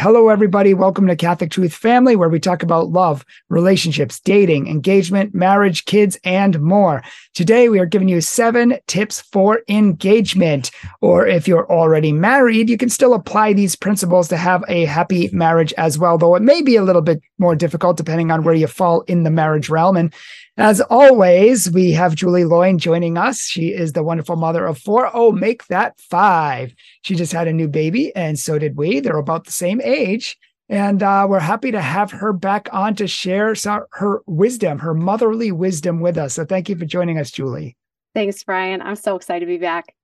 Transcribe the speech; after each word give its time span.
Hello, 0.00 0.28
everybody. 0.28 0.74
Welcome 0.74 1.08
to 1.08 1.16
Catholic 1.16 1.50
Truth 1.50 1.74
Family, 1.74 2.14
where 2.14 2.28
we 2.28 2.38
talk 2.38 2.62
about 2.62 2.90
love, 2.90 3.24
relationships, 3.48 4.20
dating, 4.20 4.68
engagement, 4.68 5.34
marriage, 5.34 5.86
kids, 5.86 6.16
and 6.22 6.60
more. 6.60 7.02
Today, 7.34 7.68
we 7.68 7.80
are 7.80 7.84
giving 7.84 8.08
you 8.08 8.20
seven 8.20 8.78
tips 8.86 9.20
for 9.20 9.62
engagement. 9.68 10.70
Or 11.00 11.26
if 11.26 11.48
you're 11.48 11.68
already 11.68 12.12
married, 12.12 12.70
you 12.70 12.78
can 12.78 12.90
still 12.90 13.12
apply 13.12 13.54
these 13.54 13.74
principles 13.74 14.28
to 14.28 14.36
have 14.36 14.62
a 14.68 14.84
happy 14.84 15.30
marriage 15.32 15.74
as 15.76 15.98
well, 15.98 16.16
though 16.16 16.36
it 16.36 16.42
may 16.42 16.62
be 16.62 16.76
a 16.76 16.84
little 16.84 17.02
bit 17.02 17.20
more 17.38 17.56
difficult 17.56 17.96
depending 17.96 18.30
on 18.30 18.44
where 18.44 18.54
you 18.54 18.68
fall 18.68 19.00
in 19.08 19.24
the 19.24 19.32
marriage 19.32 19.68
realm. 19.68 19.96
And 19.96 20.14
as 20.58 20.80
always, 20.80 21.70
we 21.70 21.92
have 21.92 22.16
Julie 22.16 22.44
Loyne 22.44 22.78
joining 22.78 23.16
us. 23.16 23.40
She 23.40 23.68
is 23.68 23.92
the 23.92 24.02
wonderful 24.02 24.36
mother 24.36 24.66
of 24.66 24.76
four. 24.78 25.08
Oh, 25.14 25.30
make 25.30 25.66
that 25.68 26.00
five. 26.00 26.74
She 27.02 27.14
just 27.14 27.32
had 27.32 27.46
a 27.46 27.52
new 27.52 27.68
baby, 27.68 28.14
and 28.16 28.38
so 28.38 28.58
did 28.58 28.76
we. 28.76 28.98
They're 28.98 29.16
about 29.16 29.44
the 29.44 29.52
same 29.52 29.80
age. 29.80 30.36
And 30.68 31.02
uh, 31.02 31.26
we're 31.30 31.38
happy 31.38 31.70
to 31.70 31.80
have 31.80 32.10
her 32.10 32.32
back 32.32 32.68
on 32.72 32.94
to 32.96 33.06
share 33.06 33.54
her 33.92 34.22
wisdom, 34.26 34.80
her 34.80 34.94
motherly 34.94 35.50
wisdom 35.52 36.00
with 36.00 36.18
us. 36.18 36.34
So 36.34 36.44
thank 36.44 36.68
you 36.68 36.76
for 36.76 36.84
joining 36.84 37.18
us, 37.18 37.30
Julie. 37.30 37.76
Thanks, 38.14 38.42
Bryan. 38.42 38.82
I'm 38.82 38.96
so 38.96 39.16
excited 39.16 39.46
to 39.46 39.46
be 39.46 39.58
back. 39.58 39.94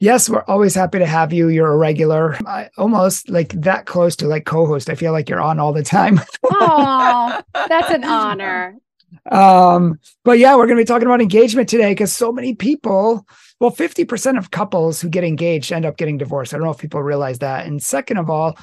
Yes, 0.00 0.28
we're 0.28 0.42
always 0.48 0.74
happy 0.74 0.98
to 0.98 1.06
have 1.06 1.32
you. 1.32 1.48
You're 1.48 1.72
a 1.72 1.76
regular, 1.76 2.36
I, 2.44 2.68
almost 2.76 3.30
like 3.30 3.50
that 3.62 3.86
close 3.86 4.16
to 4.16 4.26
like 4.26 4.44
co-host. 4.44 4.90
I 4.90 4.96
feel 4.96 5.12
like 5.12 5.28
you're 5.28 5.40
on 5.40 5.60
all 5.60 5.72
the 5.72 5.84
time. 5.84 6.20
oh, 6.50 7.40
that's 7.54 7.90
an 7.90 8.02
honor. 8.02 8.76
Um, 9.30 9.98
but 10.24 10.38
yeah, 10.38 10.56
we're 10.56 10.66
going 10.66 10.76
to 10.76 10.82
be 10.82 10.86
talking 10.86 11.06
about 11.06 11.20
engagement 11.20 11.68
today 11.68 11.92
because 11.92 12.12
so 12.12 12.32
many 12.32 12.54
people, 12.54 13.26
well, 13.60 13.70
50% 13.70 14.38
of 14.38 14.50
couples 14.50 15.00
who 15.00 15.08
get 15.08 15.24
engaged 15.24 15.72
end 15.72 15.86
up 15.86 15.96
getting 15.96 16.18
divorced. 16.18 16.52
I 16.52 16.58
don't 16.58 16.66
know 16.66 16.72
if 16.72 16.78
people 16.78 17.02
realize 17.02 17.38
that. 17.40 17.66
And 17.66 17.82
second 17.82 18.18
of 18.18 18.30
all, 18.30 18.56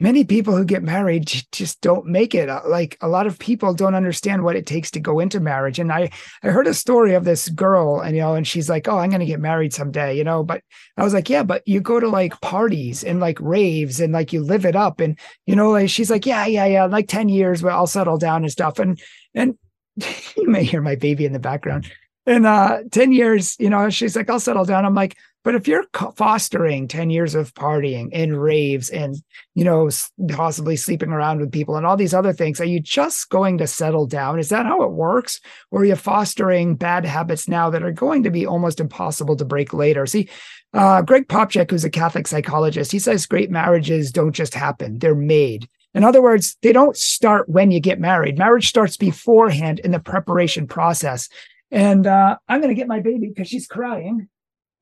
many 0.00 0.22
people 0.24 0.56
who 0.56 0.64
get 0.64 0.82
married 0.82 1.26
just 1.52 1.80
don't 1.80 2.06
make 2.06 2.34
it 2.34 2.48
uh, 2.48 2.60
like 2.66 2.96
a 3.00 3.08
lot 3.08 3.26
of 3.26 3.38
people 3.38 3.74
don't 3.74 3.94
understand 3.94 4.44
what 4.44 4.54
it 4.54 4.66
takes 4.66 4.90
to 4.90 5.00
go 5.00 5.18
into 5.18 5.40
marriage 5.40 5.78
and 5.78 5.92
i 5.92 6.08
i 6.42 6.48
heard 6.48 6.66
a 6.66 6.74
story 6.74 7.14
of 7.14 7.24
this 7.24 7.48
girl 7.48 8.00
and 8.00 8.14
you 8.14 8.22
know 8.22 8.34
and 8.34 8.46
she's 8.46 8.68
like 8.68 8.86
oh 8.86 8.98
i'm 8.98 9.10
going 9.10 9.20
to 9.20 9.26
get 9.26 9.40
married 9.40 9.72
someday 9.72 10.16
you 10.16 10.22
know 10.22 10.42
but 10.44 10.62
i 10.96 11.02
was 11.02 11.14
like 11.14 11.28
yeah 11.28 11.42
but 11.42 11.66
you 11.66 11.80
go 11.80 11.98
to 11.98 12.08
like 12.08 12.40
parties 12.40 13.02
and 13.02 13.18
like 13.18 13.38
raves 13.40 14.00
and 14.00 14.12
like 14.12 14.32
you 14.32 14.42
live 14.42 14.64
it 14.64 14.76
up 14.76 15.00
and 15.00 15.18
you 15.46 15.56
know 15.56 15.70
like 15.70 15.90
she's 15.90 16.10
like 16.10 16.26
yeah 16.26 16.46
yeah 16.46 16.66
yeah 16.66 16.84
like 16.84 17.08
10 17.08 17.28
years 17.28 17.62
but 17.62 17.72
i'll 17.72 17.86
settle 17.86 18.18
down 18.18 18.42
and 18.42 18.52
stuff 18.52 18.78
and 18.78 19.00
and 19.34 19.58
you 20.36 20.48
may 20.48 20.64
hear 20.64 20.80
my 20.80 20.94
baby 20.94 21.24
in 21.24 21.32
the 21.32 21.38
background. 21.38 21.90
In 22.26 22.44
uh, 22.44 22.82
10 22.92 23.12
years, 23.12 23.56
you 23.58 23.70
know, 23.70 23.88
she's 23.88 24.14
like, 24.14 24.28
I'll 24.28 24.40
settle 24.40 24.66
down. 24.66 24.84
I'm 24.84 24.94
like, 24.94 25.16
but 25.44 25.54
if 25.54 25.66
you're 25.66 25.84
fostering 26.16 26.88
10 26.88 27.08
years 27.08 27.34
of 27.34 27.54
partying 27.54 28.10
and 28.12 28.38
raves 28.38 28.90
and, 28.90 29.16
you 29.54 29.64
know, 29.64 29.88
possibly 30.28 30.76
sleeping 30.76 31.10
around 31.10 31.40
with 31.40 31.52
people 31.52 31.76
and 31.76 31.86
all 31.86 31.96
these 31.96 32.12
other 32.12 32.34
things, 32.34 32.60
are 32.60 32.66
you 32.66 32.80
just 32.80 33.30
going 33.30 33.56
to 33.58 33.66
settle 33.66 34.06
down? 34.06 34.38
Is 34.38 34.50
that 34.50 34.66
how 34.66 34.82
it 34.82 34.92
works? 34.92 35.40
Or 35.70 35.80
are 35.80 35.84
you 35.86 35.96
fostering 35.96 36.76
bad 36.76 37.06
habits 37.06 37.48
now 37.48 37.70
that 37.70 37.82
are 37.82 37.92
going 37.92 38.24
to 38.24 38.30
be 38.30 38.44
almost 38.44 38.78
impossible 38.78 39.36
to 39.36 39.44
break 39.46 39.72
later? 39.72 40.04
See, 40.04 40.28
uh, 40.74 41.00
Greg 41.00 41.28
Popcak, 41.28 41.70
who's 41.70 41.84
a 41.84 41.88
Catholic 41.88 42.26
psychologist, 42.26 42.92
he 42.92 42.98
says 42.98 43.24
great 43.24 43.50
marriages 43.50 44.12
don't 44.12 44.32
just 44.32 44.52
happen, 44.52 44.98
they're 44.98 45.14
made. 45.14 45.66
In 45.94 46.04
other 46.04 46.22
words, 46.22 46.56
they 46.62 46.72
don't 46.72 46.96
start 46.96 47.48
when 47.48 47.70
you 47.70 47.80
get 47.80 47.98
married. 47.98 48.38
Marriage 48.38 48.68
starts 48.68 48.96
beforehand 48.96 49.80
in 49.80 49.90
the 49.90 49.98
preparation 49.98 50.66
process. 50.66 51.28
And 51.70 52.06
uh, 52.06 52.36
I'm 52.48 52.60
going 52.60 52.74
to 52.74 52.78
get 52.78 52.88
my 52.88 53.00
baby 53.00 53.28
because 53.28 53.48
she's 53.48 53.66
crying. 53.66 54.28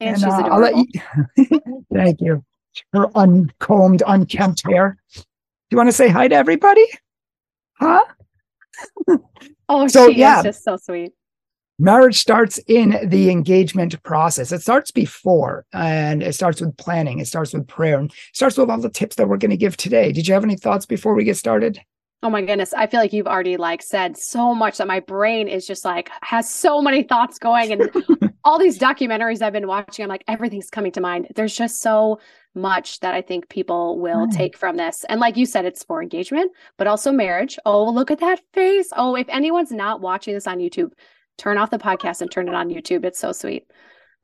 And, 0.00 0.10
and 0.10 0.18
she's 0.18 0.32
uh, 0.32 0.48
I'll 0.48 0.60
let 0.60 0.74
you. 0.76 1.84
Thank 1.92 2.20
you. 2.20 2.44
Her 2.92 3.06
uncombed, 3.14 4.02
unkempt 4.06 4.66
hair. 4.66 4.98
Do 5.14 5.22
you 5.70 5.76
want 5.78 5.88
to 5.88 5.92
say 5.92 6.08
hi 6.08 6.28
to 6.28 6.34
everybody? 6.34 6.84
Huh? 7.78 8.04
oh, 9.68 9.88
so, 9.88 10.10
she 10.10 10.18
yeah. 10.18 10.38
is 10.38 10.44
just 10.44 10.64
so 10.64 10.76
sweet 10.76 11.12
marriage 11.78 12.18
starts 12.18 12.58
in 12.66 13.08
the 13.08 13.30
engagement 13.30 14.02
process. 14.02 14.52
It 14.52 14.62
starts 14.62 14.90
before 14.90 15.64
and 15.72 16.22
it 16.22 16.34
starts 16.34 16.60
with 16.60 16.76
planning. 16.76 17.18
It 17.18 17.26
starts 17.26 17.52
with 17.52 17.66
prayer. 17.66 17.98
And 17.98 18.12
starts 18.32 18.56
with 18.56 18.70
all 18.70 18.80
the 18.80 18.88
tips 18.88 19.16
that 19.16 19.28
we're 19.28 19.36
going 19.36 19.50
to 19.50 19.56
give 19.56 19.76
today. 19.76 20.12
Did 20.12 20.26
you 20.26 20.34
have 20.34 20.44
any 20.44 20.56
thoughts 20.56 20.86
before 20.86 21.14
we 21.14 21.24
get 21.24 21.36
started? 21.36 21.80
Oh 22.22 22.30
my 22.30 22.42
goodness. 22.42 22.72
I 22.72 22.86
feel 22.86 22.98
like 23.00 23.12
you've 23.12 23.26
already 23.26 23.56
like 23.58 23.82
said 23.82 24.16
so 24.16 24.54
much 24.54 24.78
that 24.78 24.88
my 24.88 25.00
brain 25.00 25.48
is 25.48 25.66
just 25.66 25.84
like 25.84 26.10
has 26.22 26.50
so 26.50 26.80
many 26.80 27.02
thoughts 27.02 27.38
going 27.38 27.72
and 27.72 27.90
all 28.44 28.58
these 28.58 28.78
documentaries 28.78 29.42
i've 29.42 29.52
been 29.52 29.66
watching 29.66 30.02
i'm 30.02 30.08
like 30.08 30.24
everything's 30.26 30.70
coming 30.70 30.92
to 30.92 31.00
mind. 31.00 31.28
There's 31.34 31.54
just 31.54 31.80
so 31.80 32.18
much 32.54 33.00
that 33.00 33.12
i 33.12 33.20
think 33.20 33.50
people 33.50 33.98
will 34.00 34.26
take 34.28 34.56
from 34.56 34.76
this. 34.76 35.04
And 35.10 35.20
like 35.20 35.36
you 35.36 35.44
said 35.44 35.66
it's 35.66 35.84
for 35.84 36.02
engagement 36.02 36.52
but 36.78 36.86
also 36.86 37.12
marriage. 37.12 37.58
Oh 37.66 37.90
look 37.90 38.10
at 38.10 38.20
that 38.20 38.40
face. 38.54 38.88
Oh 38.96 39.14
if 39.14 39.28
anyone's 39.28 39.70
not 39.70 40.00
watching 40.00 40.32
this 40.32 40.46
on 40.46 40.58
youtube 40.58 40.92
turn 41.38 41.58
off 41.58 41.70
the 41.70 41.78
podcast 41.78 42.20
and 42.20 42.30
turn 42.30 42.48
it 42.48 42.54
on 42.54 42.68
YouTube. 42.68 43.04
It's 43.04 43.18
so 43.18 43.32
sweet. 43.32 43.66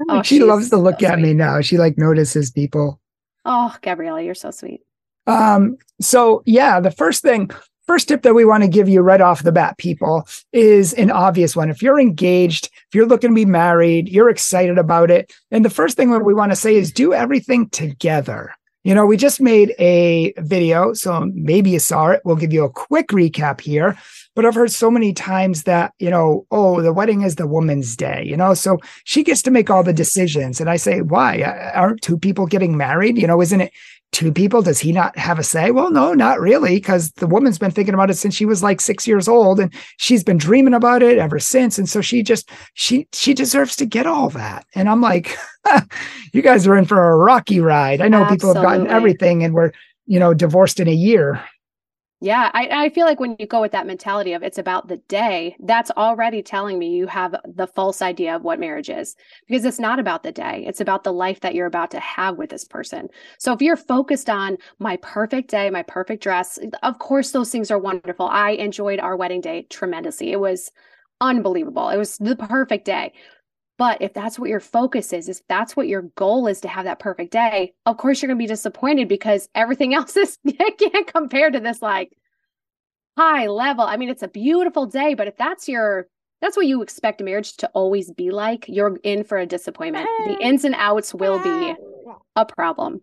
Oh, 0.09 0.23
she 0.23 0.43
loves 0.43 0.71
to 0.71 0.77
look 0.77 1.01
so 1.01 1.07
at 1.07 1.15
sweet. 1.15 1.23
me 1.23 1.35
now. 1.35 1.61
She 1.61 1.79
like 1.79 1.99
notices 1.99 2.51
people. 2.51 3.01
Oh, 3.45 3.75
Gabriella, 3.83 4.23
you're 4.23 4.35
so 4.35 4.51
sweet. 4.51 4.81
Um, 5.27 5.77
so 6.01 6.43
yeah, 6.47 6.81
the 6.81 6.91
first 6.91 7.23
thing, 7.23 7.51
first 7.87 8.09
tip 8.09 8.23
that 8.23 8.35
we 8.35 8.45
want 8.45 8.63
to 8.63 8.69
give 8.69 8.89
you 8.89 9.01
right 9.01 9.21
off 9.21 9.43
the 9.43 9.53
bat, 9.53 9.79
people, 9.79 10.27
is 10.53 10.93
an 10.95 11.11
obvious 11.11 11.55
one. 11.55 11.71
If 11.71 11.83
you're 11.83 12.01
engaged, 12.01 12.67
if 12.67 12.95
you're 12.95 13.07
looking 13.07 13.31
to 13.31 13.35
be 13.35 13.45
married, 13.45 14.09
you're 14.09 14.31
excited 14.31 14.79
about 14.79 15.11
it. 15.11 15.33
And 15.51 15.65
the 15.65 15.71
first 15.71 15.97
thing 15.97 16.11
that 16.11 16.25
we 16.25 16.35
want 16.35 16.53
to 16.53 16.57
say 16.57 16.75
is 16.75 16.93
do 16.93 17.13
everything 17.15 17.69
together. 17.69 18.55
You 18.85 18.95
know, 18.95 19.07
we 19.07 19.17
just 19.17 19.41
made 19.41 19.75
a 19.79 20.33
video, 20.39 20.93
so 20.93 21.31
maybe 21.35 21.71
you 21.71 21.79
saw 21.79 22.09
it. 22.09 22.21
We'll 22.25 22.37
give 22.37 22.53
you 22.53 22.65
a 22.65 22.71
quick 22.71 23.09
recap 23.09 23.61
here. 23.61 23.97
But 24.35 24.45
I've 24.45 24.55
heard 24.55 24.73
so 24.73 24.91
many 24.91 25.13
times 25.13 25.65
that, 25.65 25.93
you 25.99 26.11
know, 26.11 26.47
oh, 26.51 26.81
the 26.81 26.93
wedding 26.93 27.23
is 27.23 27.37
the 27.37 27.47
woman's 27.47 27.95
day, 27.97 28.25
you 28.25 28.37
know, 28.37 28.55
so 28.55 28.79
she 29.05 29.23
gets 29.23 29.43
to 29.43 29.51
make 29.51 29.71
all 29.71 29.85
the 29.85 29.93
decisions. 29.93 30.61
And 30.61 30.69
I 30.69 30.77
say, 30.77 31.03
why? 31.03 31.43
Aren't 31.75 32.03
two 32.03 32.19
people 32.19 32.47
getting 32.47 32.77
married? 32.77 33.19
You 33.19 33.27
know, 33.27 33.41
isn't 33.41 33.61
it 33.61 33.73
two 34.13 34.31
people 34.31 34.63
does 34.63 34.79
he 34.79 34.93
not 34.93 35.17
have 35.19 35.39
a 35.39 35.43
say? 35.43 35.71
Well 35.71 35.91
no 35.91 36.13
not 36.13 36.41
really 36.41 36.77
because 36.77 37.11
the 37.13 37.27
woman's 37.27 37.59
been 37.59 37.71
thinking 37.71 37.95
about 37.95 38.11
it 38.11 38.15
since 38.15 38.35
she 38.35 38.45
was 38.45 38.63
like 38.63 38.81
six 38.81 39.07
years 39.07 39.27
old 39.27 39.59
and 39.59 39.73
she's 39.97 40.23
been 40.23 40.39
dreaming 40.39 40.75
about 40.75 41.03
it 41.03 41.19
ever 41.19 41.39
since 41.39 41.79
and 41.79 41.89
so 41.89 42.01
she 42.01 42.23
just 42.23 42.51
she 42.75 43.09
she 43.13 43.35
deserves 43.35 43.75
to 43.77 43.87
get 43.87 44.07
all 44.07 44.29
that. 44.31 44.67
And 44.75 44.89
i'm 44.89 45.01
like 45.01 45.37
you 46.33 46.43
guys 46.43 46.67
are 46.67 46.77
in 46.77 46.85
for 46.85 47.11
a 47.11 47.17
rocky 47.17 47.61
ride. 47.61 48.01
I 48.01 48.09
know 48.09 48.23
Absolutely. 48.23 48.37
people 48.37 48.55
have 48.55 48.63
gotten 48.63 48.87
everything 48.87 49.43
and 49.43 49.55
we're 49.55 49.73
you 50.07 50.19
know 50.19 50.35
divorced 50.35 50.79
in 50.79 50.89
a 50.89 50.93
year 50.93 51.43
yeah, 52.25 52.53
I, 52.55 52.85
I 52.85 52.89
feel 52.91 53.05
like 53.05 53.19
when 53.19 53.35
you 53.41 53.49
go 53.49 53.61
with 53.61 53.73
that 53.73 53.85
mentality 53.85 54.33
of 54.33 54.45
it's 54.45 54.57
about 54.57 54.87
the 54.87 54.99
day, 55.09 55.57
that's 55.59 55.91
already 55.91 56.41
telling 56.41 56.79
me 56.79 56.91
you 56.91 57.09
have 57.09 57.35
the 57.45 57.67
false 57.67 58.01
idea 58.01 58.37
of 58.37 58.45
what 58.45 58.61
marriage 58.61 58.89
is 58.89 59.17
because 59.49 59.65
it's 59.65 59.81
not 59.81 59.99
about 59.99 60.23
the 60.23 60.31
day. 60.31 60.63
It's 60.65 60.81
about 60.81 61.03
the 61.03 61.13
life 61.13 61.41
that 61.41 61.57
you're 61.57 61.67
about 61.67 61.91
to 61.91 61.99
have 61.99 62.39
with 62.39 62.51
this 62.51 62.65
person. 62.65 63.09
So 63.39 63.53
if 63.53 63.61
you're 63.61 63.75
focused 63.77 64.31
on 64.31 64.57
my 64.79 64.99
perfect 64.99 65.51
day, 65.51 65.69
my 65.69 65.83
perfect 65.83 66.23
dress, 66.23 66.61
of 66.85 67.01
course, 67.01 67.33
those 67.33 67.51
things 67.51 67.73
are 67.73 67.79
wonderful. 67.79 68.29
I 68.29 68.51
enjoyed 68.51 69.01
our 69.01 69.17
wedding 69.17 69.41
day 69.41 69.67
tremendously. 69.69 70.31
It 70.31 70.39
was 70.39 70.71
unbelievable. 71.21 71.89
It 71.89 71.97
was 71.97 72.19
the 72.19 72.37
perfect 72.37 72.85
day. 72.85 73.15
But 73.79 74.03
if 74.03 74.13
that's 74.13 74.39
what 74.39 74.51
your 74.51 74.61
focus 74.61 75.13
is, 75.13 75.29
if 75.29 75.41
that's 75.49 75.77
what 75.77 75.89
your 75.89 76.03
goal 76.03 76.47
is 76.47 76.61
to 76.61 76.69
have 76.69 76.85
that 76.85 76.99
perfect 76.99 77.33
day, 77.33 77.73
of 77.87 77.97
course 77.97 78.21
you're 78.21 78.29
going 78.29 78.39
to 78.39 78.43
be 78.43 78.47
disappointed 78.47 79.09
because 79.09 79.49
everything 79.55 79.95
else 79.95 80.17
is 80.17 80.39
can't 80.79 81.07
compare 81.07 81.51
to 81.51 81.61
this 81.61 81.83
like 81.83 82.17
high 83.17 83.47
level. 83.47 83.85
I 83.85 83.97
mean, 83.97 84.09
it's 84.09 84.23
a 84.23 84.29
beautiful 84.29 84.87
day, 84.87 85.15
but 85.15 85.27
if 85.27 85.37
that's 85.37 85.69
your 85.69 86.07
that's 86.41 86.57
what 86.57 86.67
you 86.67 86.83
expect 86.83 87.23
marriage 87.23 87.57
to 87.59 87.69
always 87.69 88.11
be 88.11 88.33
like, 88.33 88.65
you're 88.69 88.97
in 89.05 89.23
for 89.23 89.39
a 89.39 89.47
disappointment. 89.47 90.09
The 90.27 90.33
eh. 90.33 90.49
ins 90.49 90.65
and 90.65 90.75
outs 90.75 91.15
will 91.15 91.39
be 91.39 91.71
eh. 91.71 91.75
a 92.35 92.45
problem. 92.45 93.01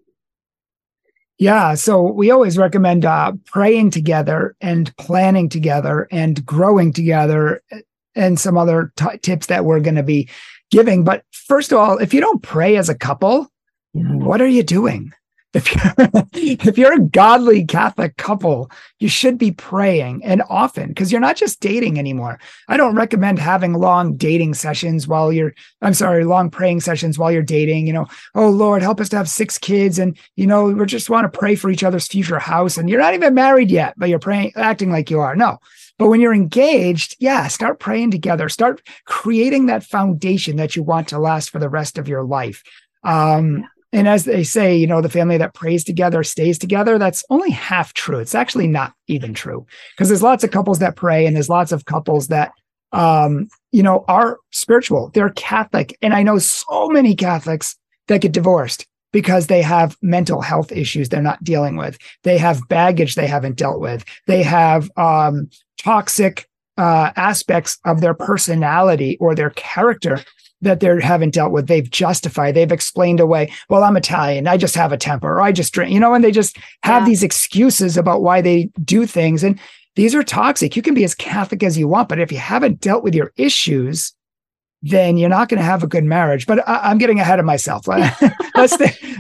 Yeah, 1.38 1.76
so 1.76 2.02
we 2.02 2.32
always 2.32 2.58
recommend 2.58 3.06
uh, 3.06 3.32
praying 3.46 3.92
together 3.92 4.58
and 4.60 4.96
planning 4.98 5.48
together 5.48 6.10
and 6.12 6.46
growing 6.46 6.92
together 6.92 7.64
eh, 7.72 7.80
and 8.14 8.38
some 8.38 8.58
other 8.58 8.92
t- 8.98 9.18
tips 9.22 9.48
that 9.48 9.64
we're 9.64 9.80
going 9.80 9.96
to 9.96 10.04
be 10.04 10.28
giving. 10.70 11.04
But 11.04 11.24
first 11.32 11.72
of 11.72 11.78
all, 11.78 11.98
if 11.98 12.14
you 12.14 12.22
don't 12.22 12.42
pray 12.42 12.78
as 12.78 12.90
a 12.90 12.96
couple, 12.96 13.52
what 13.94 14.42
are 14.42 14.48
you 14.48 14.64
doing? 14.64 15.14
If 15.54 15.74
you're 15.74 15.94
if 16.34 16.78
you're 16.78 16.94
a 16.94 17.00
godly 17.00 17.66
Catholic 17.66 18.18
couple, 18.18 18.70
you 19.00 19.10
should 19.10 19.38
be 19.38 19.52
praying 19.52 20.24
and 20.24 20.44
often 20.50 20.90
because 20.90 21.12
you're 21.12 21.22
not 21.22 21.38
just 21.38 21.60
dating 21.60 21.98
anymore. 21.98 22.40
I 22.68 22.78
don't 22.78 22.96
recommend 22.96 23.40
having 23.40 23.74
long 23.74 24.16
dating 24.16 24.54
sessions 24.54 25.08
while 25.08 25.34
you're 25.34 25.54
I'm 25.82 25.94
sorry, 25.94 26.24
long 26.24 26.50
praying 26.50 26.82
sessions 26.82 27.18
while 27.18 27.32
you're 27.32 27.42
dating, 27.42 27.88
you 27.88 27.94
know, 27.94 28.08
oh 28.36 28.50
Lord, 28.50 28.82
help 28.82 29.02
us 29.02 29.10
to 29.10 29.18
have 29.18 29.30
six 29.30 29.58
kids 29.58 29.98
and 29.98 30.18
you 30.36 30.46
know, 30.46 30.66
we 30.66 30.86
just 30.86 31.10
want 31.10 31.32
to 31.32 31.38
pray 31.38 31.56
for 31.56 31.70
each 31.70 31.84
other's 31.84 32.08
future 32.08 32.40
house 32.40 32.78
and 32.78 32.90
you're 32.90 33.02
not 33.02 33.16
even 33.16 33.34
married 33.34 33.72
yet, 33.72 33.96
but 33.98 34.10
you're 34.10 34.20
praying 34.20 34.52
acting 34.56 34.92
like 34.92 35.10
you 35.10 35.20
are. 35.20 35.36
No. 35.36 35.58
But 36.00 36.08
when 36.08 36.22
you're 36.22 36.34
engaged, 36.34 37.18
yeah, 37.20 37.48
start 37.48 37.80
praying 37.80 38.12
together. 38.12 38.50
Start 38.50 38.82
creating 39.06 39.68
that 39.68 39.84
foundation 39.84 40.56
that 40.56 40.76
you 40.76 40.82
want 40.82 41.10
to 41.10 41.20
last 41.20 41.52
for 41.52 41.60
the 41.60 41.70
rest 41.70 41.98
of 42.00 42.08
your 42.08 42.24
life. 42.24 42.64
Um, 43.04 43.66
and 43.92 44.08
as 44.08 44.24
they 44.24 44.44
say, 44.44 44.76
you 44.76 44.88
know, 44.88 45.02
the 45.02 45.10
family 45.10 45.38
that 45.38 45.54
prays 45.54 45.84
together 45.84 46.24
stays 46.24 46.58
together. 46.58 46.98
That's 46.98 47.24
only 47.30 47.52
half 47.52 47.94
true. 47.94 48.20
It's 48.20 48.36
actually 48.36 48.68
not 48.68 48.94
even 49.08 49.34
true 49.34 49.66
because 49.96 50.08
there's 50.08 50.24
lots 50.24 50.44
of 50.44 50.52
couples 50.52 50.80
that 50.80 50.96
pray 50.96 51.26
and 51.26 51.36
there's 51.36 51.50
lots 51.50 51.72
of 51.72 51.86
couples 51.86 52.28
that, 52.28 52.54
um, 52.94 53.50
you 53.72 53.84
know, 53.84 54.06
are 54.08 54.38
spiritual. 54.52 55.12
They're 55.14 55.32
Catholic. 55.32 55.98
And 56.02 56.14
I 56.14 56.24
know 56.24 56.38
so 56.38 56.88
many 56.88 57.14
Catholics 57.14 57.76
that 58.08 58.22
get 58.22 58.32
divorced 58.32 58.88
because 59.12 59.48
they 59.48 59.62
have 59.62 59.98
mental 60.02 60.42
health 60.42 60.72
issues 60.72 61.10
they're 61.10 61.22
not 61.22 61.44
dealing 61.44 61.76
with. 61.76 61.98
They 62.24 62.38
have 62.38 62.68
baggage 62.68 63.16
they 63.16 63.28
haven't 63.28 63.58
dealt 63.58 63.80
with. 63.80 64.06
They 64.28 64.44
have 64.44 64.90
um, 64.98 65.50
toxic 65.82 66.48
uh, 66.78 67.12
aspects 67.16 67.78
of 67.86 68.02
their 68.02 68.14
personality 68.14 69.18
or 69.20 69.36
their 69.36 69.50
character 69.52 70.20
that 70.62 70.80
they 70.80 71.02
haven't 71.02 71.34
dealt 71.34 71.52
with. 71.52 71.68
They've 71.68 71.90
justified, 71.90 72.54
they've 72.54 72.72
explained 72.72 73.20
away, 73.20 73.52
well, 73.70 73.84
I'm 73.84 73.98
Italian, 73.98 74.48
I 74.48 74.58
just 74.58 74.76
have 74.76 74.92
a 74.92 74.98
temper, 74.98 75.38
or 75.38 75.42
I 75.42 75.52
just 75.52 75.74
drink, 75.74 75.92
you 75.92 76.00
know, 76.00 76.14
and 76.14 76.24
they 76.24 76.32
just 76.32 76.58
have 76.84 77.04
yeah. 77.04 77.10
these 77.10 77.24
excuses 77.24 77.98
about 77.98 78.22
why 78.22 78.42
they 78.42 78.70
do 78.84 79.06
things. 79.06 79.44
And 79.44 79.60
these 79.96 80.14
are 80.16 80.24
toxic. 80.24 80.76
You 80.76 80.82
can 80.82 80.94
be 80.94 81.04
as 81.04 81.16
Catholic 81.16 81.64
as 81.64 81.78
you 81.78 81.88
want, 81.88 82.10
but 82.10 82.20
if 82.20 82.32
you 82.32 82.38
haven't 82.38 82.82
dealt 82.82 83.04
with 83.04 83.16
your 83.16 83.32
issues, 83.38 84.14
then 84.82 85.18
you're 85.18 85.30
not 85.30 85.50
going 85.50 85.58
to 85.58 85.66
have 85.66 85.84
a 85.84 85.88
good 85.88 86.06
marriage. 86.06 86.48
But 86.48 86.68
I, 86.68 86.92
am 86.92 86.98
getting 86.98 87.20
ahead 87.20 87.40
of 87.40 87.46
myself. 87.46 87.88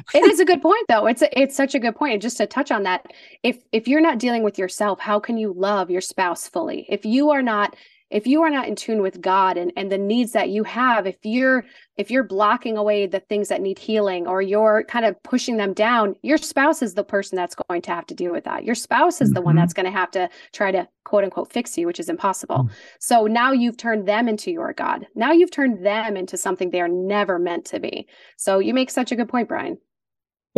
It 0.11 0.23
is 0.31 0.39
a 0.39 0.45
good 0.45 0.61
point, 0.61 0.85
though. 0.87 1.05
It's 1.05 1.21
a, 1.21 1.39
it's 1.39 1.55
such 1.55 1.75
a 1.75 1.79
good 1.79 1.95
point. 1.95 2.13
And 2.13 2.21
just 2.21 2.37
to 2.37 2.47
touch 2.47 2.71
on 2.71 2.83
that, 2.83 3.13
if 3.43 3.59
if 3.71 3.87
you're 3.87 4.01
not 4.01 4.17
dealing 4.17 4.43
with 4.43 4.57
yourself, 4.57 4.99
how 4.99 5.19
can 5.19 5.37
you 5.37 5.53
love 5.53 5.91
your 5.91 6.01
spouse 6.01 6.47
fully? 6.47 6.85
If 6.89 7.05
you 7.05 7.29
are 7.29 7.41
not 7.41 7.75
if 8.09 8.25
you 8.25 8.41
are 8.41 8.49
not 8.49 8.67
in 8.67 8.75
tune 8.75 9.01
with 9.01 9.21
god 9.21 9.57
and, 9.57 9.71
and 9.75 9.91
the 9.91 9.97
needs 9.97 10.31
that 10.31 10.49
you 10.49 10.63
have 10.63 11.05
if 11.05 11.17
you're 11.23 11.63
if 11.97 12.09
you're 12.09 12.23
blocking 12.23 12.77
away 12.77 13.05
the 13.05 13.19
things 13.19 13.49
that 13.49 13.61
need 13.61 13.77
healing 13.77 14.27
or 14.27 14.41
you're 14.41 14.83
kind 14.87 15.05
of 15.05 15.21
pushing 15.23 15.57
them 15.57 15.73
down 15.73 16.15
your 16.21 16.37
spouse 16.37 16.81
is 16.81 16.93
the 16.93 17.03
person 17.03 17.35
that's 17.35 17.55
going 17.55 17.81
to 17.81 17.91
have 17.91 18.05
to 18.05 18.13
deal 18.13 18.31
with 18.31 18.43
that 18.43 18.63
your 18.63 18.75
spouse 18.75 19.21
is 19.21 19.29
mm-hmm. 19.29 19.35
the 19.35 19.41
one 19.41 19.55
mm-hmm. 19.55 19.61
that's 19.61 19.73
going 19.73 19.85
to 19.85 19.91
have 19.91 20.11
to 20.11 20.29
try 20.53 20.71
to 20.71 20.87
quote 21.03 21.23
unquote 21.23 21.51
fix 21.51 21.77
you 21.77 21.85
which 21.85 21.99
is 21.99 22.09
impossible 22.09 22.59
mm-hmm. 22.59 22.73
so 22.99 23.25
now 23.25 23.51
you've 23.51 23.77
turned 23.77 24.07
them 24.07 24.27
into 24.27 24.51
your 24.51 24.73
god 24.73 25.05
now 25.15 25.31
you've 25.31 25.51
turned 25.51 25.85
them 25.85 26.17
into 26.17 26.37
something 26.37 26.69
they 26.69 26.81
are 26.81 26.87
never 26.87 27.39
meant 27.39 27.65
to 27.65 27.79
be 27.79 28.07
so 28.37 28.59
you 28.59 28.73
make 28.73 28.89
such 28.89 29.11
a 29.11 29.15
good 29.15 29.29
point 29.29 29.47
bryan 29.47 29.77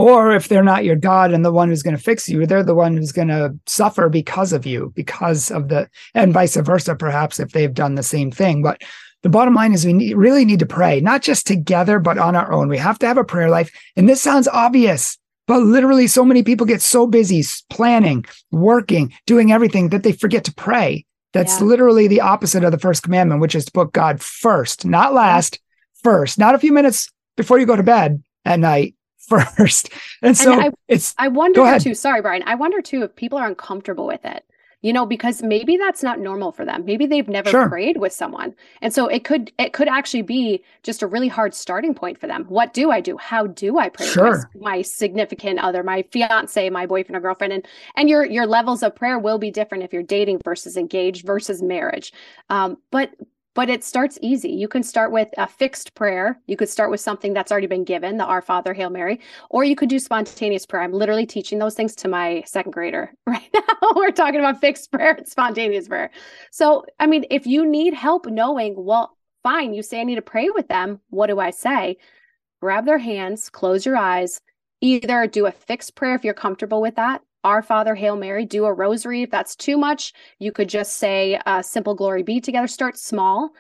or 0.01 0.31
if 0.36 0.48
they're 0.48 0.63
not 0.63 0.83
your 0.83 0.95
God 0.95 1.31
and 1.31 1.45
the 1.45 1.51
one 1.51 1.69
who's 1.69 1.83
going 1.83 1.95
to 1.95 2.01
fix 2.01 2.27
you, 2.27 2.45
they're 2.45 2.63
the 2.63 2.74
one 2.74 2.98
who's 2.98 3.12
going 3.12 3.27
to 3.27 3.56
suffer 3.68 4.09
because 4.09 4.51
of 4.51 4.65
you, 4.65 4.92
because 4.95 5.51
of 5.51 5.68
the, 5.68 5.89
and 6.15 6.33
vice 6.33 6.56
versa, 6.56 6.95
perhaps 6.95 7.39
if 7.39 7.51
they've 7.51 7.74
done 7.74 7.95
the 7.95 8.03
same 8.03 8.31
thing. 8.31 8.63
But 8.63 8.81
the 9.21 9.30
bottom 9.30 9.53
line 9.53 9.74
is 9.74 9.86
we 9.86 9.94
need, 9.94 10.15
really 10.15 10.44
need 10.44 10.59
to 10.59 10.65
pray, 10.65 11.01
not 11.01 11.21
just 11.21 11.45
together, 11.45 12.00
but 12.00 12.18
on 12.18 12.36
our 12.36 12.51
own. 12.51 12.68
We 12.68 12.80
have 12.80 12.98
to 13.00 13.06
have 13.06 13.18
a 13.18 13.24
prayer 13.24 13.50
life. 13.50 13.71
And 13.95 14.09
this 14.09 14.21
sounds 14.21 14.48
obvious, 14.48 15.19
but 15.45 15.62
literally 15.62 16.07
so 16.07 16.25
many 16.25 16.42
people 16.42 16.65
get 16.65 16.81
so 16.81 17.06
busy 17.06 17.44
planning, 17.69 18.25
working, 18.50 19.13
doing 19.27 19.51
everything 19.51 19.89
that 19.89 20.01
they 20.01 20.13
forget 20.13 20.45
to 20.45 20.54
pray. 20.56 21.06
That's 21.33 21.59
yeah. 21.59 21.68
literally 21.68 22.07
the 22.07 22.21
opposite 22.21 22.63
of 22.63 22.71
the 22.71 22.80
first 22.80 23.04
commandment, 23.04 23.42
which 23.42 23.56
is 23.56 23.65
to 23.65 23.71
put 23.71 23.94
God 23.94 24.19
first, 24.19 24.83
not 24.83 25.13
last, 25.13 25.59
first, 26.04 26.39
not 26.39 26.56
a 26.56 26.59
few 26.59 26.74
minutes 26.74 27.09
before 27.38 27.59
you 27.59 27.68
go 27.68 27.75
to 27.75 27.83
bed 27.83 28.24
at 28.44 28.59
night, 28.59 28.95
first. 29.27 29.89
And 30.23 30.38
so 30.38 30.53
and 30.53 30.62
I, 30.62 30.71
it's 30.88 31.15
I 31.18 31.29
wonder 31.29 31.79
too, 31.79 31.95
sorry, 31.95 32.21
Bryan. 32.21 32.44
I 32.45 32.53
wonder 32.53 32.79
too 32.79 33.01
if 33.01 33.15
people 33.15 33.39
are 33.39 33.47
uncomfortable 33.47 34.06
with 34.06 34.23
it. 34.23 34.45
You 34.83 34.94
know, 34.94 35.06
because 35.06 35.44
maybe 35.44 35.77
that's 35.77 36.01
not 36.01 36.19
normal 36.19 36.51
for 36.51 36.65
them. 36.65 36.85
Maybe 36.85 37.06
they've 37.06 37.27
never 37.27 37.50
sure. 37.50 37.69
prayed 37.69 37.97
with 37.97 38.13
someone. 38.13 38.56
And 38.81 38.91
so 38.94 39.07
it 39.07 39.23
could 39.23 39.51
it 39.57 39.73
could 39.73 39.88
actually 39.88 40.21
be 40.21 40.63
just 40.83 41.01
a 41.01 41.07
really 41.07 41.27
hard 41.27 41.56
starting 41.56 41.95
point 41.95 42.19
for 42.19 42.27
them. 42.27 42.45
What 42.45 42.73
do 42.73 42.91
I 42.91 43.00
do? 43.00 43.18
How 43.18 43.47
do 43.47 43.79
I 43.79 43.89
pray 43.89 44.07
sure. 44.07 44.29
with 44.31 44.62
my 44.62 44.81
significant 44.81 45.59
other, 45.59 45.83
my 45.83 46.03
fiance, 46.12 46.69
my 46.69 46.85
boyfriend 46.85 47.15
or 47.15 47.19
girlfriend? 47.19 47.53
And 47.53 47.68
and 47.95 48.09
your 48.09 48.25
your 48.25 48.45
levels 48.45 48.83
of 48.83 48.95
prayer 48.95 49.18
will 49.18 49.38
be 49.38 49.50
different 49.50 49.83
if 49.83 49.94
you're 49.94 50.03
dating 50.03 50.41
versus 50.44 50.77
engaged 50.77 51.25
versus 51.25 51.62
marriage. 51.63 52.12
Um, 52.50 52.77
but 52.91 53.12
but 53.53 53.69
it 53.69 53.83
starts 53.83 54.18
easy. 54.21 54.50
You 54.50 54.68
can 54.68 54.83
start 54.83 55.12
with 55.12 55.27
a 55.38 55.48
fixed 55.48 55.94
prayer. 55.94 56.39
You 56.48 56.56
could 56.56 56.69
start 56.69 56.89
with 56.89 57.01
something 57.01 57.33
that's 57.33 57.51
already 57.51 57.68
been 57.68 57.83
given, 57.83 58.18
the 58.18 58.25
Our 58.25 58.42
Father, 58.42 58.74
Hail 58.74 58.89
Mary, 58.89 59.19
or 59.50 59.63
you 59.63 59.75
could 59.75 59.89
do 59.89 60.00
spontaneous 60.00 60.65
prayer. 60.65 60.83
I'm 60.83 60.94
literally 60.94 61.25
teaching 61.25 61.59
those 61.59 61.75
things 61.75 61.95
to 61.98 62.07
my 62.07 62.44
second 62.45 62.71
grader 62.71 63.13
right 63.27 63.50
now. 63.53 63.62
We're 63.95 64.12
talking 64.12 64.39
about 64.39 64.62
fixed 64.62 64.92
prayer 64.92 65.15
and 65.15 65.27
spontaneous 65.27 65.88
prayer. 65.88 66.12
So, 66.51 66.86
I 67.00 67.07
mean, 67.07 67.25
if 67.30 67.45
you 67.45 67.65
need 67.65 67.94
help 67.94 68.25
knowing, 68.25 68.75
well, 68.77 69.18
fine, 69.44 69.74
you 69.74 69.83
say 69.83 70.00
I 70.00 70.04
need 70.04 70.15
to 70.15 70.21
pray 70.21 70.50
with 70.50 70.68
them. 70.68 71.01
What 71.09 71.27
do 71.27 71.39
I 71.39 71.50
say? 71.50 71.97
Grab 72.62 72.86
their 72.86 73.00
hands, 73.00 73.50
close 73.50 73.86
your 73.86 73.97
eyes, 73.97 74.39
either 74.81 75.27
do 75.27 75.45
a 75.45 75.51
fixed 75.51 75.95
prayer 75.95 76.15
if 76.15 76.24
you're 76.24 76.33
comfortable 76.33 76.81
with 76.81 76.95
that, 76.95 77.21
our 77.43 77.61
Father, 77.61 77.95
Hail 77.95 78.15
Mary, 78.15 78.45
do 78.45 78.65
a 78.65 78.73
rosary. 78.73 79.23
If 79.23 79.31
that's 79.31 79.55
too 79.55 79.77
much, 79.77 80.13
you 80.39 80.51
could 80.51 80.69
just 80.69 80.97
say 80.97 81.39
a 81.45 81.63
simple 81.63 81.95
glory 81.95 82.23
be 82.23 82.39
together. 82.39 82.67
Start 82.67 82.97
small, 82.97 83.51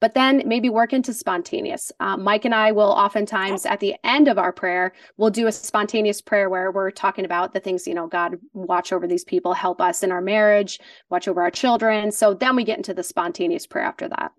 but 0.00 0.14
then 0.14 0.42
maybe 0.46 0.68
work 0.68 0.92
into 0.92 1.12
spontaneous. 1.12 1.90
Um, 2.00 2.22
Mike 2.22 2.44
and 2.44 2.54
I 2.54 2.72
will 2.72 2.90
oftentimes 2.90 3.66
at 3.66 3.80
the 3.80 3.94
end 4.04 4.28
of 4.28 4.38
our 4.38 4.52
prayer, 4.52 4.92
we'll 5.16 5.30
do 5.30 5.46
a 5.46 5.52
spontaneous 5.52 6.20
prayer 6.20 6.48
where 6.50 6.70
we're 6.70 6.90
talking 6.90 7.24
about 7.24 7.52
the 7.52 7.60
things, 7.60 7.86
you 7.86 7.94
know, 7.94 8.06
God, 8.06 8.36
watch 8.52 8.92
over 8.92 9.06
these 9.06 9.24
people, 9.24 9.54
help 9.54 9.80
us 9.80 10.02
in 10.02 10.12
our 10.12 10.20
marriage, 10.20 10.78
watch 11.08 11.28
over 11.28 11.42
our 11.42 11.50
children. 11.50 12.12
So 12.12 12.34
then 12.34 12.56
we 12.56 12.64
get 12.64 12.78
into 12.78 12.94
the 12.94 13.02
spontaneous 13.02 13.66
prayer 13.66 13.84
after 13.84 14.08
that. 14.08 14.32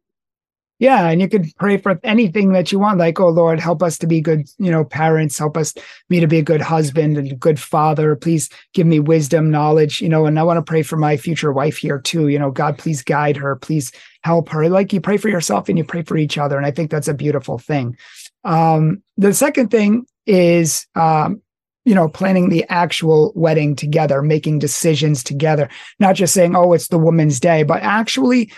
Yeah, 0.80 1.10
and 1.10 1.20
you 1.20 1.28
could 1.28 1.48
pray 1.58 1.78
for 1.78 2.00
anything 2.04 2.54
that 2.54 2.72
you 2.72 2.78
want, 2.78 3.00
like, 3.00 3.20
oh 3.20 3.30
Lord, 3.30 3.60
help 3.60 3.82
us 3.82 3.98
to 3.98 4.08
be 4.08 4.22
good, 4.22 4.48
you 4.60 4.70
know, 4.70 4.84
parents, 4.84 5.38
help 5.38 5.58
us 5.58 5.74
me 6.10 6.20
to 6.20 6.28
be 6.28 6.38
a 6.38 6.44
good 6.44 6.62
husband 6.62 7.18
and 7.18 7.32
a 7.32 7.36
good 7.36 7.60
father. 7.60 8.16
Please 8.16 8.48
give 8.74 8.86
me 8.86 9.00
wisdom, 9.00 9.50
knowledge, 9.50 10.02
you 10.02 10.10
know, 10.10 10.28
and 10.28 10.38
I 10.38 10.44
want 10.44 10.58
to 10.58 10.70
pray 10.70 10.84
for 10.84 10.96
my 10.96 11.18
future 11.18 11.52
wife 11.52 11.78
here 11.78 12.00
too. 12.00 12.28
You 12.28 12.38
know, 12.38 12.52
God, 12.52 12.78
please 12.78 13.02
guide 13.02 13.38
her, 13.38 13.56
please 13.56 13.92
help 14.22 14.50
her. 14.50 14.70
Like 14.70 14.94
you 14.94 15.02
pray 15.02 15.18
for 15.18 15.30
yourself 15.30 15.68
and 15.68 15.80
you 15.80 15.84
pray 15.84 16.04
for 16.04 16.16
each 16.16 16.38
other. 16.38 16.58
And 16.58 16.66
I 16.66 16.72
think 16.72 16.92
that's 16.92 17.08
a 17.08 17.14
beautiful 17.14 17.58
thing. 17.58 17.98
Um, 18.44 19.02
the 19.18 19.34
second 19.34 19.72
thing 19.72 20.06
is 20.28 20.86
um, 20.94 21.42
you 21.86 21.96
know, 21.96 22.10
planning 22.10 22.50
the 22.50 22.66
actual 22.68 23.32
wedding 23.34 23.74
together, 23.74 24.22
making 24.22 24.60
decisions 24.60 25.24
together, 25.24 25.70
not 26.00 26.16
just 26.16 26.34
saying, 26.34 26.54
oh, 26.54 26.74
it's 26.74 26.90
the 26.90 27.00
woman's 27.00 27.40
day, 27.40 27.64
but 27.64 27.82
actually 27.82 28.52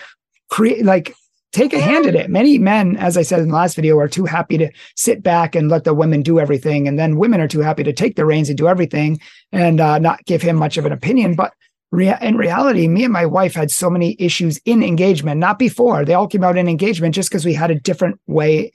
create 0.50 0.84
like 0.84 1.14
take 1.52 1.72
a 1.72 1.80
hand 1.80 2.06
at 2.06 2.14
it. 2.14 2.30
Many 2.30 2.58
men, 2.58 2.96
as 2.96 3.16
I 3.16 3.22
said 3.22 3.40
in 3.40 3.48
the 3.48 3.54
last 3.54 3.74
video, 3.74 3.98
are 3.98 4.08
too 4.08 4.24
happy 4.24 4.56
to 4.58 4.70
sit 4.96 5.22
back 5.22 5.54
and 5.54 5.68
let 5.68 5.84
the 5.84 5.94
women 5.94 6.22
do 6.22 6.38
everything. 6.38 6.86
And 6.86 6.98
then 6.98 7.16
women 7.16 7.40
are 7.40 7.48
too 7.48 7.60
happy 7.60 7.82
to 7.84 7.92
take 7.92 8.16
the 8.16 8.24
reins 8.24 8.48
and 8.48 8.58
do 8.58 8.68
everything 8.68 9.20
and 9.52 9.80
uh, 9.80 9.98
not 9.98 10.24
give 10.26 10.42
him 10.42 10.56
much 10.56 10.76
of 10.76 10.86
an 10.86 10.92
opinion. 10.92 11.34
But 11.34 11.52
rea- 11.90 12.18
in 12.20 12.36
reality, 12.36 12.86
me 12.88 13.04
and 13.04 13.12
my 13.12 13.26
wife 13.26 13.54
had 13.54 13.70
so 13.70 13.90
many 13.90 14.16
issues 14.18 14.60
in 14.64 14.82
engagement, 14.82 15.40
not 15.40 15.58
before. 15.58 16.04
They 16.04 16.14
all 16.14 16.28
came 16.28 16.44
out 16.44 16.58
in 16.58 16.68
engagement 16.68 17.14
just 17.14 17.30
because 17.30 17.44
we 17.44 17.54
had 17.54 17.70
a 17.70 17.80
different 17.80 18.20
way 18.26 18.72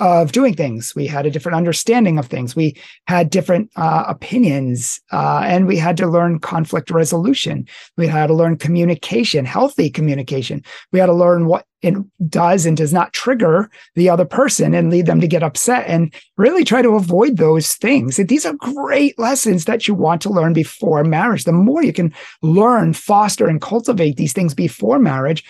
of 0.00 0.30
doing 0.30 0.54
things. 0.54 0.94
We 0.94 1.06
had 1.06 1.26
a 1.26 1.30
different 1.30 1.56
understanding 1.56 2.18
of 2.18 2.26
things. 2.26 2.54
We 2.54 2.76
had 3.08 3.30
different 3.30 3.70
uh, 3.74 4.04
opinions, 4.06 5.00
uh, 5.10 5.42
and 5.44 5.66
we 5.66 5.76
had 5.76 5.96
to 5.96 6.06
learn 6.06 6.38
conflict 6.38 6.90
resolution. 6.90 7.66
We 7.96 8.06
had 8.06 8.28
to 8.28 8.34
learn 8.34 8.58
communication, 8.58 9.44
healthy 9.44 9.90
communication. 9.90 10.62
We 10.92 11.00
had 11.00 11.06
to 11.06 11.14
learn 11.14 11.46
what 11.46 11.66
it 11.82 11.94
does 12.28 12.66
and 12.66 12.76
does 12.76 12.92
not 12.92 13.12
trigger 13.12 13.70
the 13.94 14.10
other 14.10 14.24
person 14.24 14.74
and 14.74 14.90
lead 14.90 15.06
them 15.06 15.20
to 15.20 15.28
get 15.28 15.42
upset 15.42 15.86
and 15.86 16.12
really 16.36 16.64
try 16.64 16.82
to 16.82 16.96
avoid 16.96 17.36
those 17.36 17.74
things. 17.74 18.16
These 18.16 18.44
are 18.44 18.54
great 18.54 19.18
lessons 19.18 19.64
that 19.66 19.86
you 19.86 19.94
want 19.94 20.20
to 20.22 20.30
learn 20.30 20.52
before 20.52 21.04
marriage. 21.04 21.44
The 21.44 21.52
more 21.52 21.82
you 21.82 21.92
can 21.92 22.12
learn, 22.42 22.94
foster, 22.94 23.46
and 23.46 23.60
cultivate 23.60 24.16
these 24.16 24.32
things 24.32 24.54
before 24.54 24.98
marriage, 24.98 25.44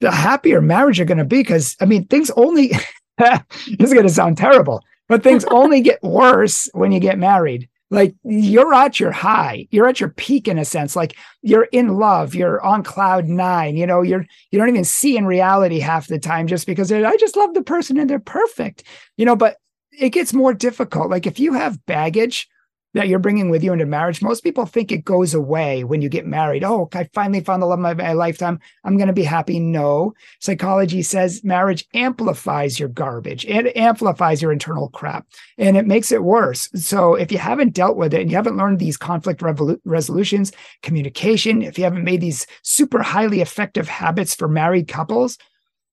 the 0.00 0.12
happier 0.12 0.60
marriage 0.60 0.98
you're 0.98 1.06
going 1.06 1.18
to 1.18 1.24
be. 1.24 1.38
Because, 1.38 1.76
I 1.80 1.86
mean, 1.86 2.06
things 2.06 2.30
only. 2.36 2.72
this 3.18 3.40
is 3.78 3.92
going 3.92 4.06
to 4.06 4.12
sound 4.12 4.36
terrible, 4.36 4.82
but 5.08 5.22
things 5.22 5.44
only 5.50 5.80
get 5.80 6.02
worse 6.02 6.68
when 6.72 6.92
you 6.92 7.00
get 7.00 7.18
married. 7.18 7.68
Like 7.90 8.14
you're 8.24 8.74
at 8.74 8.98
your 8.98 9.12
high, 9.12 9.68
you're 9.70 9.86
at 9.86 10.00
your 10.00 10.08
peak 10.08 10.48
in 10.48 10.58
a 10.58 10.64
sense. 10.64 10.96
Like 10.96 11.16
you're 11.42 11.68
in 11.70 11.96
love, 11.96 12.34
you're 12.34 12.60
on 12.64 12.82
cloud 12.82 13.26
nine. 13.26 13.76
You 13.76 13.86
know, 13.86 14.02
you're 14.02 14.26
you 14.50 14.58
don't 14.58 14.68
even 14.68 14.84
see 14.84 15.16
in 15.16 15.26
reality 15.26 15.78
half 15.78 16.08
the 16.08 16.18
time 16.18 16.46
just 16.46 16.66
because 16.66 16.90
I 16.90 17.16
just 17.16 17.36
love 17.36 17.54
the 17.54 17.62
person 17.62 17.98
and 17.98 18.08
they're 18.08 18.18
perfect. 18.18 18.84
You 19.16 19.26
know, 19.26 19.36
but 19.36 19.58
it 19.92 20.10
gets 20.10 20.32
more 20.32 20.54
difficult. 20.54 21.10
Like 21.10 21.26
if 21.26 21.38
you 21.38 21.52
have 21.52 21.84
baggage 21.86 22.48
that 22.94 23.08
you're 23.08 23.18
bringing 23.18 23.50
with 23.50 23.62
you 23.62 23.72
into 23.72 23.84
marriage. 23.84 24.22
Most 24.22 24.42
people 24.42 24.66
think 24.66 24.90
it 24.90 25.04
goes 25.04 25.34
away 25.34 25.84
when 25.84 26.00
you 26.00 26.08
get 26.08 26.26
married. 26.26 26.64
Oh, 26.64 26.88
I 26.94 27.08
finally 27.12 27.40
found 27.40 27.60
the 27.60 27.66
love 27.66 27.84
of 27.84 27.98
my, 27.98 28.12
lifetime. 28.12 28.60
I'm 28.84 28.96
going 28.96 29.08
to 29.08 29.12
be 29.12 29.24
happy. 29.24 29.58
No, 29.58 30.14
psychology 30.40 31.02
says 31.02 31.44
marriage 31.44 31.86
amplifies 31.92 32.78
your 32.78 32.88
garbage. 32.88 33.44
It 33.46 33.76
amplifies 33.76 34.40
your 34.40 34.52
internal 34.52 34.88
crap 34.90 35.26
and 35.58 35.76
it 35.76 35.86
makes 35.86 36.12
it 36.12 36.22
worse. 36.22 36.70
So 36.74 37.14
if 37.14 37.32
you 37.32 37.38
haven't 37.38 37.74
dealt 37.74 37.96
with 37.96 38.14
it 38.14 38.22
and 38.22 38.30
you 38.30 38.36
haven't 38.36 38.56
learned 38.56 38.78
these 38.78 38.96
conflict 38.96 39.42
resolutions, 39.84 40.52
communication, 40.82 41.62
if 41.62 41.76
you 41.76 41.84
haven't 41.84 42.04
made 42.04 42.20
these 42.20 42.46
super 42.62 43.02
highly 43.02 43.40
effective 43.40 43.88
habits 43.88 44.34
for 44.34 44.46
married 44.46 44.86
couples, 44.86 45.36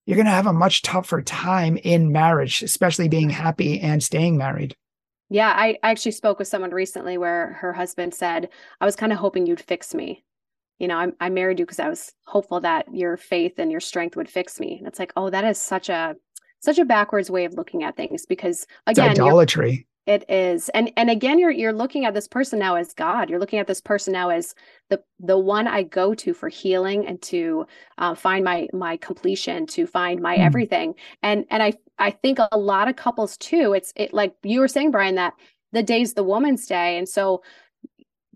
you're 0.05 0.15
going 0.15 0.25
to 0.25 0.31
have 0.31 0.47
a 0.47 0.53
much 0.53 0.81
tougher 0.81 1.21
time 1.21 1.77
in 1.77 2.11
marriage, 2.11 2.61
especially 2.61 3.07
being 3.07 3.29
happy 3.29 3.79
and 3.79 4.03
staying 4.03 4.37
married. 4.37 4.75
Yeah, 5.31 5.53
I, 5.55 5.77
I 5.81 5.91
actually 5.91 6.11
spoke 6.11 6.39
with 6.39 6.49
someone 6.49 6.71
recently 6.71 7.17
where 7.17 7.53
her 7.61 7.71
husband 7.71 8.13
said, 8.13 8.49
I 8.81 8.85
was 8.85 8.97
kind 8.97 9.13
of 9.13 9.17
hoping 9.17 9.47
you'd 9.47 9.61
fix 9.61 9.93
me. 9.93 10.25
You 10.77 10.89
know, 10.89 10.97
I, 10.97 11.07
I 11.21 11.29
married 11.29 11.57
you 11.57 11.65
because 11.65 11.79
I 11.79 11.87
was 11.87 12.11
hopeful 12.25 12.59
that 12.59 12.93
your 12.93 13.15
faith 13.15 13.53
and 13.57 13.71
your 13.71 13.79
strength 13.79 14.17
would 14.17 14.29
fix 14.29 14.59
me. 14.59 14.75
And 14.77 14.85
it's 14.85 14.99
like, 14.99 15.13
oh, 15.15 15.29
that 15.29 15.45
is 15.45 15.57
such 15.57 15.87
a 15.87 16.15
such 16.59 16.79
a 16.79 16.85
backwards 16.85 17.31
way 17.31 17.45
of 17.45 17.53
looking 17.53 17.81
at 17.81 17.95
things 17.95 18.25
because 18.25 18.67
again, 18.87 19.11
it's 19.11 19.19
idolatry. 19.21 19.87
It 20.05 20.29
is. 20.29 20.67
And 20.69 20.91
and 20.97 21.09
again 21.09 21.39
you're 21.39 21.51
you're 21.51 21.71
looking 21.71 22.03
at 22.03 22.13
this 22.13 22.27
person 22.27 22.59
now 22.59 22.75
as 22.75 22.93
God. 22.93 23.29
You're 23.29 23.39
looking 23.39 23.59
at 23.59 23.67
this 23.67 23.79
person 23.79 24.11
now 24.11 24.29
as 24.29 24.53
the 24.89 25.01
the 25.19 25.37
one 25.37 25.65
I 25.65 25.83
go 25.83 26.13
to 26.15 26.33
for 26.33 26.49
healing 26.49 27.07
and 27.07 27.21
to 27.23 27.67
uh, 27.99 28.15
find 28.15 28.43
my 28.43 28.67
my 28.73 28.97
completion, 28.97 29.65
to 29.67 29.87
find 29.87 30.21
my 30.21 30.35
mm. 30.35 30.45
everything. 30.45 30.95
And 31.23 31.45
and 31.49 31.63
I 31.63 31.73
I 32.01 32.11
think 32.11 32.39
a 32.39 32.57
lot 32.57 32.87
of 32.89 32.95
couples 32.95 33.37
too, 33.37 33.73
it's 33.73 33.93
it 33.95 34.13
like 34.13 34.35
you 34.43 34.59
were 34.59 34.67
saying 34.67 34.91
Bryan 34.91 35.15
that 35.15 35.33
the 35.71 35.83
day's 35.83 36.13
the 36.13 36.23
woman's 36.23 36.65
day 36.65 36.97
and 36.97 37.07
so 37.07 37.41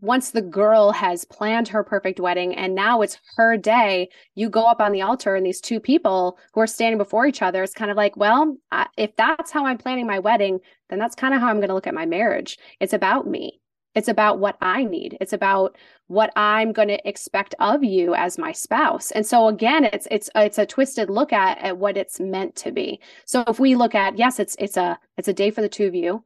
once 0.01 0.31
the 0.31 0.41
girl 0.41 0.91
has 0.91 1.25
planned 1.25 1.67
her 1.69 1.83
perfect 1.83 2.19
wedding 2.19 2.53
and 2.55 2.75
now 2.75 3.01
it's 3.01 3.17
her 3.37 3.57
day, 3.57 4.09
you 4.35 4.49
go 4.49 4.65
up 4.65 4.79
on 4.79 4.91
the 4.91 5.01
altar 5.01 5.35
and 5.35 5.45
these 5.45 5.61
two 5.61 5.79
people 5.79 6.37
who 6.53 6.61
are 6.61 6.67
standing 6.67 6.97
before 6.97 7.25
each 7.25 7.41
other, 7.41 7.63
it's 7.63 7.73
kind 7.73 7.89
of 7.89 7.97
like, 7.97 8.15
well, 8.15 8.55
I, 8.71 8.87
if 8.97 9.15
that's 9.15 9.51
how 9.51 9.65
I'm 9.65 9.77
planning 9.77 10.05
my 10.05 10.19
wedding, 10.19 10.59
then 10.89 10.99
that's 10.99 11.15
kind 11.15 11.33
of 11.33 11.41
how 11.41 11.47
I'm 11.47 11.57
going 11.57 11.69
to 11.69 11.73
look 11.73 11.87
at 11.87 11.93
my 11.93 12.05
marriage. 12.05 12.59
It's 12.79 12.93
about 12.93 13.25
me. 13.25 13.61
It's 13.95 14.07
about 14.07 14.39
what 14.39 14.57
I 14.61 14.83
need. 14.83 15.17
It's 15.21 15.33
about 15.33 15.77
what 16.07 16.31
I'm 16.35 16.71
going 16.71 16.89
to 16.89 17.07
expect 17.07 17.55
of 17.59 17.83
you 17.83 18.13
as 18.13 18.37
my 18.37 18.51
spouse. 18.51 19.11
And 19.11 19.25
so 19.25 19.47
again, 19.47 19.85
it's 19.85 20.07
it's 20.11 20.29
it's 20.35 20.57
a 20.57 20.65
twisted 20.65 21.09
look 21.09 21.33
at 21.33 21.57
at 21.59 21.77
what 21.77 21.97
it's 21.97 22.19
meant 22.19 22.55
to 22.57 22.71
be. 22.71 22.99
So 23.25 23.43
if 23.47 23.59
we 23.59 23.75
look 23.75 23.95
at 23.95 24.17
yes, 24.17 24.39
it's 24.39 24.55
it's 24.59 24.77
a 24.77 24.99
it's 25.17 25.27
a 25.27 25.33
day 25.33 25.49
for 25.49 25.61
the 25.61 25.69
two 25.69 25.87
of 25.87 25.95
you 25.95 26.23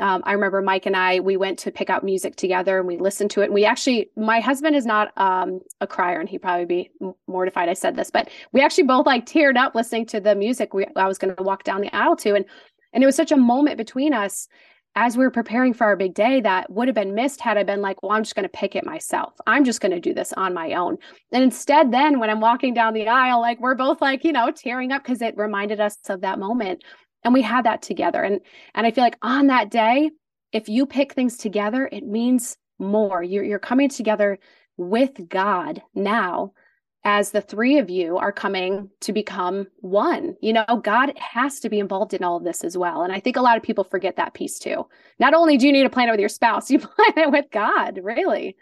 um, 0.00 0.22
I 0.24 0.32
remember 0.32 0.62
Mike 0.62 0.86
and 0.86 0.96
I, 0.96 1.20
we 1.20 1.36
went 1.36 1.58
to 1.60 1.70
pick 1.70 1.90
out 1.90 2.02
music 2.02 2.34
together 2.34 2.78
and 2.78 2.88
we 2.88 2.96
listened 2.96 3.30
to 3.32 3.42
it. 3.42 3.46
And 3.46 3.54
we 3.54 3.66
actually, 3.66 4.10
my 4.16 4.40
husband 4.40 4.74
is 4.74 4.86
not 4.86 5.12
um, 5.18 5.60
a 5.82 5.86
crier 5.86 6.18
and 6.18 6.28
he'd 6.28 6.40
probably 6.40 6.64
be 6.64 6.90
mortified 7.28 7.68
I 7.68 7.74
said 7.74 7.96
this, 7.96 8.10
but 8.10 8.30
we 8.52 8.62
actually 8.62 8.84
both 8.84 9.04
like 9.04 9.26
teared 9.26 9.58
up 9.58 9.74
listening 9.74 10.06
to 10.06 10.20
the 10.20 10.34
music 10.34 10.72
we, 10.72 10.86
I 10.96 11.06
was 11.06 11.18
going 11.18 11.36
to 11.36 11.42
walk 11.42 11.64
down 11.64 11.82
the 11.82 11.94
aisle 11.94 12.16
to. 12.16 12.34
And, 12.34 12.46
and 12.94 13.02
it 13.02 13.06
was 13.06 13.14
such 13.14 13.30
a 13.30 13.36
moment 13.36 13.76
between 13.76 14.14
us 14.14 14.48
as 14.96 15.16
we 15.16 15.24
were 15.24 15.30
preparing 15.30 15.72
for 15.72 15.84
our 15.84 15.96
big 15.96 16.14
day 16.14 16.40
that 16.40 16.70
would 16.70 16.88
have 16.88 16.94
been 16.94 17.14
missed 17.14 17.40
had 17.40 17.56
I 17.56 17.62
been 17.62 17.80
like, 17.80 18.02
well, 18.02 18.12
I'm 18.12 18.24
just 18.24 18.34
going 18.34 18.44
to 18.44 18.48
pick 18.48 18.74
it 18.74 18.84
myself. 18.84 19.34
I'm 19.46 19.64
just 19.64 19.80
going 19.80 19.92
to 19.92 20.00
do 20.00 20.12
this 20.12 20.32
on 20.32 20.52
my 20.52 20.72
own. 20.72 20.98
And 21.32 21.42
instead, 21.44 21.92
then 21.92 22.18
when 22.18 22.28
I'm 22.28 22.40
walking 22.40 22.74
down 22.74 22.94
the 22.94 23.08
aisle, 23.08 23.40
like 23.40 23.60
we're 23.60 23.76
both 23.76 24.00
like, 24.00 24.24
you 24.24 24.32
know, 24.32 24.50
tearing 24.50 24.90
up 24.90 25.04
because 25.04 25.22
it 25.22 25.36
reminded 25.36 25.80
us 25.80 25.96
of 26.08 26.22
that 26.22 26.40
moment 26.40 26.82
and 27.24 27.34
we 27.34 27.42
had 27.42 27.64
that 27.64 27.82
together 27.82 28.22
and 28.22 28.40
and 28.74 28.86
i 28.86 28.90
feel 28.90 29.04
like 29.04 29.18
on 29.22 29.46
that 29.48 29.70
day 29.70 30.10
if 30.52 30.68
you 30.68 30.86
pick 30.86 31.12
things 31.12 31.36
together 31.36 31.88
it 31.92 32.06
means 32.06 32.56
more 32.78 33.22
you're, 33.22 33.44
you're 33.44 33.58
coming 33.58 33.88
together 33.88 34.38
with 34.76 35.28
god 35.28 35.82
now 35.94 36.52
as 37.04 37.30
the 37.30 37.40
three 37.40 37.78
of 37.78 37.88
you 37.88 38.18
are 38.18 38.32
coming 38.32 38.90
to 39.00 39.12
become 39.12 39.66
one 39.78 40.36
you 40.40 40.52
know 40.52 40.64
god 40.82 41.12
has 41.16 41.60
to 41.60 41.68
be 41.68 41.78
involved 41.78 42.14
in 42.14 42.22
all 42.22 42.36
of 42.36 42.44
this 42.44 42.62
as 42.62 42.76
well 42.76 43.02
and 43.02 43.12
i 43.12 43.20
think 43.20 43.36
a 43.36 43.42
lot 43.42 43.56
of 43.56 43.62
people 43.62 43.84
forget 43.84 44.16
that 44.16 44.34
piece 44.34 44.58
too 44.58 44.86
not 45.18 45.34
only 45.34 45.56
do 45.56 45.66
you 45.66 45.72
need 45.72 45.82
to 45.82 45.90
plan 45.90 46.08
it 46.08 46.12
with 46.12 46.20
your 46.20 46.28
spouse 46.28 46.70
you 46.70 46.78
plan 46.78 47.12
it 47.16 47.30
with 47.30 47.46
god 47.50 47.98
really 48.02 48.56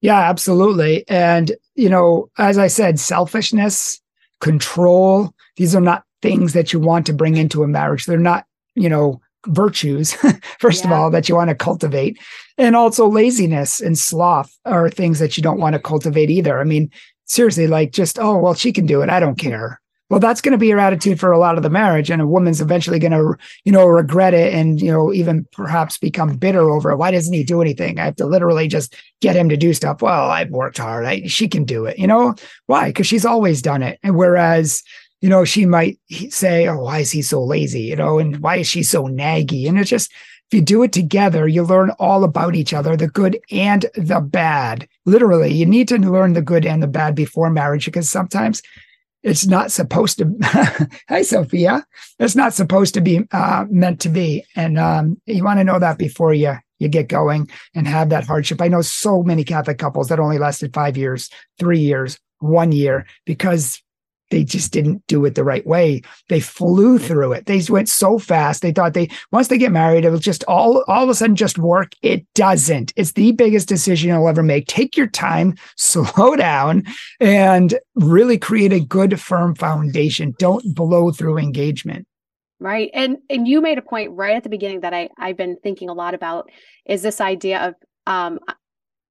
yeah 0.00 0.20
absolutely 0.28 1.04
and 1.08 1.52
you 1.74 1.88
know 1.88 2.30
as 2.38 2.58
i 2.58 2.66
said 2.66 2.98
selfishness 3.00 4.00
control 4.40 5.34
these 5.56 5.74
are 5.74 5.80
not 5.80 6.04
things 6.24 6.54
that 6.54 6.72
you 6.72 6.80
want 6.80 7.04
to 7.04 7.12
bring 7.12 7.36
into 7.36 7.62
a 7.62 7.68
marriage. 7.68 8.06
They're 8.06 8.18
not, 8.18 8.46
you 8.74 8.88
know, 8.88 9.20
virtues, 9.46 10.14
first 10.58 10.82
yeah. 10.82 10.90
of 10.90 10.92
all, 10.92 11.10
that 11.10 11.28
you 11.28 11.34
want 11.34 11.50
to 11.50 11.54
cultivate. 11.54 12.18
And 12.56 12.74
also 12.74 13.06
laziness 13.06 13.82
and 13.82 13.98
sloth 13.98 14.58
are 14.64 14.88
things 14.88 15.18
that 15.18 15.36
you 15.36 15.42
don't 15.42 15.60
want 15.60 15.74
to 15.74 15.78
cultivate 15.78 16.30
either. 16.30 16.58
I 16.58 16.64
mean, 16.64 16.90
seriously, 17.26 17.66
like 17.66 17.92
just, 17.92 18.18
oh, 18.18 18.38
well, 18.38 18.54
she 18.54 18.72
can 18.72 18.86
do 18.86 19.02
it. 19.02 19.10
I 19.10 19.20
don't 19.20 19.38
care. 19.38 19.80
Well, 20.10 20.20
that's 20.20 20.42
going 20.42 20.52
to 20.52 20.58
be 20.58 20.66
your 20.66 20.78
attitude 20.78 21.18
for 21.18 21.32
a 21.32 21.38
lot 21.38 21.56
of 21.56 21.62
the 21.62 21.70
marriage. 21.70 22.10
And 22.10 22.20
a 22.20 22.26
woman's 22.26 22.60
eventually 22.60 22.98
going 22.98 23.12
to, 23.12 23.36
you 23.64 23.72
know, 23.72 23.86
regret 23.86 24.34
it 24.34 24.52
and, 24.52 24.80
you 24.80 24.92
know, 24.92 25.12
even 25.12 25.46
perhaps 25.50 25.96
become 25.96 26.36
bitter 26.36 26.70
over 26.70 26.90
it. 26.90 26.98
Why 26.98 27.10
doesn't 27.10 27.32
he 27.32 27.42
do 27.42 27.62
anything? 27.62 27.98
I 27.98 28.04
have 28.04 28.16
to 28.16 28.26
literally 28.26 28.68
just 28.68 28.94
get 29.22 29.34
him 29.34 29.48
to 29.48 29.56
do 29.56 29.72
stuff. 29.72 30.02
Well, 30.02 30.30
I've 30.30 30.50
worked 30.50 30.78
hard. 30.78 31.06
I, 31.06 31.22
she 31.26 31.48
can 31.48 31.64
do 31.64 31.86
it. 31.86 31.98
You 31.98 32.06
know, 32.06 32.34
why? 32.66 32.90
Because 32.90 33.06
she's 33.06 33.24
always 33.24 33.62
done 33.62 33.82
it. 33.82 33.98
And 34.02 34.14
whereas, 34.14 34.82
you 35.22 35.30
know, 35.30 35.46
she 35.46 35.64
might 35.64 35.98
say, 36.28 36.68
Oh, 36.68 36.82
why 36.82 36.98
is 36.98 37.10
he 37.10 37.22
so 37.22 37.42
lazy? 37.42 37.80
You 37.80 37.96
know, 37.96 38.18
and 38.18 38.40
why 38.40 38.56
is 38.56 38.66
she 38.66 38.82
so 38.82 39.04
naggy? 39.04 39.66
And 39.66 39.78
it's 39.78 39.88
just, 39.88 40.12
you 40.54 40.62
do 40.62 40.82
it 40.82 40.92
together, 40.92 41.46
you 41.46 41.62
learn 41.62 41.90
all 41.98 42.24
about 42.24 42.54
each 42.54 42.72
other, 42.72 42.96
the 42.96 43.08
good 43.08 43.38
and 43.50 43.86
the 43.94 44.20
bad. 44.20 44.88
Literally, 45.04 45.52
you 45.52 45.66
need 45.66 45.88
to 45.88 45.98
learn 45.98 46.32
the 46.32 46.42
good 46.42 46.64
and 46.64 46.82
the 46.82 46.86
bad 46.86 47.14
before 47.14 47.50
marriage 47.50 47.84
because 47.84 48.08
sometimes 48.08 48.62
it's 49.22 49.46
not 49.46 49.72
supposed 49.72 50.18
to. 50.18 50.32
Hi, 51.08 51.22
Sophia. 51.22 51.84
It's 52.18 52.36
not 52.36 52.54
supposed 52.54 52.94
to 52.94 53.00
be 53.00 53.26
uh, 53.32 53.64
meant 53.68 54.00
to 54.00 54.08
be, 54.08 54.44
and 54.54 54.78
um, 54.78 55.20
you 55.26 55.42
want 55.42 55.58
to 55.60 55.64
know 55.64 55.78
that 55.78 55.98
before 55.98 56.32
you 56.32 56.54
you 56.78 56.88
get 56.88 57.08
going 57.08 57.48
and 57.74 57.86
have 57.86 58.10
that 58.10 58.26
hardship. 58.26 58.60
I 58.60 58.68
know 58.68 58.82
so 58.82 59.22
many 59.22 59.44
Catholic 59.44 59.78
couples 59.78 60.08
that 60.08 60.20
only 60.20 60.38
lasted 60.38 60.74
five 60.74 60.96
years, 60.96 61.30
three 61.58 61.78
years, 61.78 62.18
one 62.40 62.72
year 62.72 63.06
because 63.24 63.82
they 64.34 64.42
just 64.42 64.72
didn't 64.72 65.06
do 65.06 65.24
it 65.24 65.36
the 65.36 65.44
right 65.44 65.64
way. 65.64 66.02
They 66.28 66.40
flew 66.40 66.98
through 66.98 67.34
it. 67.34 67.46
They 67.46 67.62
went 67.68 67.88
so 67.88 68.18
fast. 68.18 68.62
They 68.62 68.72
thought 68.72 68.92
they 68.92 69.08
once 69.30 69.46
they 69.46 69.58
get 69.58 69.70
married, 69.70 70.04
it'll 70.04 70.18
just 70.18 70.42
all 70.48 70.82
all 70.88 71.04
of 71.04 71.08
a 71.08 71.14
sudden 71.14 71.36
just 71.36 71.56
work. 71.56 71.92
It 72.02 72.26
doesn't. 72.34 72.92
It's 72.96 73.12
the 73.12 73.30
biggest 73.30 73.68
decision 73.68 74.08
you'll 74.08 74.28
ever 74.28 74.42
make. 74.42 74.66
Take 74.66 74.96
your 74.96 75.06
time, 75.06 75.54
slow 75.76 76.34
down, 76.34 76.82
and 77.20 77.78
really 77.94 78.36
create 78.36 78.72
a 78.72 78.80
good, 78.80 79.20
firm 79.20 79.54
foundation. 79.54 80.34
Don't 80.40 80.74
blow 80.74 81.12
through 81.12 81.38
engagement. 81.38 82.04
Right. 82.58 82.90
And 82.92 83.18
and 83.30 83.46
you 83.46 83.60
made 83.60 83.78
a 83.78 83.82
point 83.82 84.10
right 84.10 84.34
at 84.34 84.42
the 84.42 84.48
beginning 84.48 84.80
that 84.80 84.92
I, 84.92 85.10
I've 85.16 85.36
been 85.36 85.58
thinking 85.62 85.88
a 85.88 85.94
lot 85.94 86.14
about 86.14 86.50
is 86.86 87.02
this 87.02 87.20
idea 87.20 87.68
of 87.68 87.74
um 88.12 88.40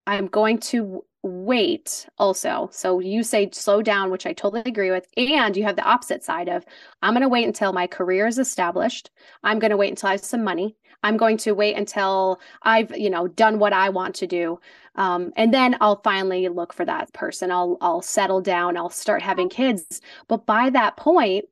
I'm 0.05 0.27
going 0.27 0.59
to 0.71 1.05
wait 1.23 2.07
also. 2.17 2.69
So 2.71 2.99
you 2.99 3.23
say 3.23 3.49
slow 3.51 3.81
down, 3.81 4.11
which 4.11 4.25
I 4.25 4.33
totally 4.33 4.63
agree 4.65 4.91
with. 4.91 5.07
And 5.17 5.55
you 5.55 5.63
have 5.63 5.77
the 5.77 5.83
opposite 5.83 6.23
side 6.23 6.49
of 6.49 6.65
I'm 7.01 7.13
going 7.13 7.21
to 7.21 7.29
wait 7.29 7.47
until 7.47 7.73
my 7.73 7.87
career 7.87 8.27
is 8.27 8.37
established. 8.37 9.09
I'm 9.43 9.59
going 9.59 9.71
to 9.71 9.77
wait 9.77 9.89
until 9.89 10.09
I 10.09 10.13
have 10.13 10.23
some 10.23 10.43
money. 10.43 10.75
I'm 11.01 11.17
going 11.17 11.37
to 11.37 11.53
wait 11.53 11.75
until 11.75 12.39
I've, 12.61 12.95
you 12.97 13.09
know, 13.09 13.27
done 13.27 13.59
what 13.59 13.73
I 13.73 13.89
want 13.89 14.15
to 14.15 14.27
do. 14.27 14.59
Um, 14.95 15.31
and 15.35 15.53
then 15.53 15.75
I'll 15.81 16.01
finally 16.01 16.47
look 16.49 16.73
for 16.73 16.85
that 16.85 17.11
person. 17.13 17.51
I'll 17.51 17.77
I'll 17.81 18.01
settle 18.01 18.41
down. 18.41 18.77
I'll 18.77 18.89
start 18.89 19.21
having 19.21 19.49
kids. 19.49 20.01
But 20.27 20.45
by 20.45 20.69
that 20.71 20.97
point, 20.97 21.45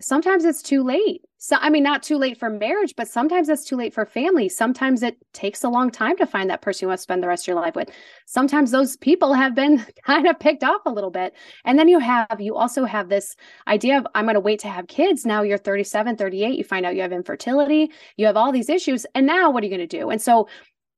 sometimes 0.00 0.44
it's 0.44 0.62
too 0.62 0.82
late. 0.82 1.22
So, 1.40 1.56
I 1.60 1.70
mean, 1.70 1.84
not 1.84 2.02
too 2.02 2.16
late 2.16 2.36
for 2.36 2.50
marriage, 2.50 2.94
but 2.96 3.06
sometimes 3.06 3.48
it's 3.48 3.64
too 3.64 3.76
late 3.76 3.94
for 3.94 4.04
family. 4.04 4.48
Sometimes 4.48 5.04
it 5.04 5.16
takes 5.32 5.62
a 5.62 5.68
long 5.68 5.88
time 5.88 6.16
to 6.16 6.26
find 6.26 6.50
that 6.50 6.62
person 6.62 6.84
you 6.84 6.88
want 6.88 6.98
to 6.98 7.02
spend 7.02 7.22
the 7.22 7.28
rest 7.28 7.44
of 7.44 7.46
your 7.46 7.56
life 7.56 7.76
with. 7.76 7.90
Sometimes 8.26 8.72
those 8.72 8.96
people 8.96 9.34
have 9.34 9.54
been 9.54 9.86
kind 10.04 10.26
of 10.26 10.40
picked 10.40 10.64
off 10.64 10.82
a 10.84 10.90
little 10.90 11.12
bit. 11.12 11.34
And 11.64 11.78
then 11.78 11.86
you 11.86 12.00
have, 12.00 12.40
you 12.40 12.56
also 12.56 12.84
have 12.84 13.08
this 13.08 13.36
idea 13.68 13.98
of, 13.98 14.06
I'm 14.16 14.24
going 14.24 14.34
to 14.34 14.40
wait 14.40 14.58
to 14.60 14.68
have 14.68 14.88
kids. 14.88 15.24
Now 15.24 15.42
you're 15.42 15.58
37, 15.58 16.16
38. 16.16 16.58
You 16.58 16.64
find 16.64 16.84
out 16.84 16.96
you 16.96 17.02
have 17.02 17.12
infertility, 17.12 17.92
you 18.16 18.26
have 18.26 18.36
all 18.36 18.50
these 18.50 18.68
issues. 18.68 19.06
And 19.14 19.24
now 19.24 19.50
what 19.50 19.62
are 19.62 19.66
you 19.66 19.76
going 19.76 19.88
to 19.88 19.98
do? 19.98 20.10
And 20.10 20.20
so, 20.20 20.48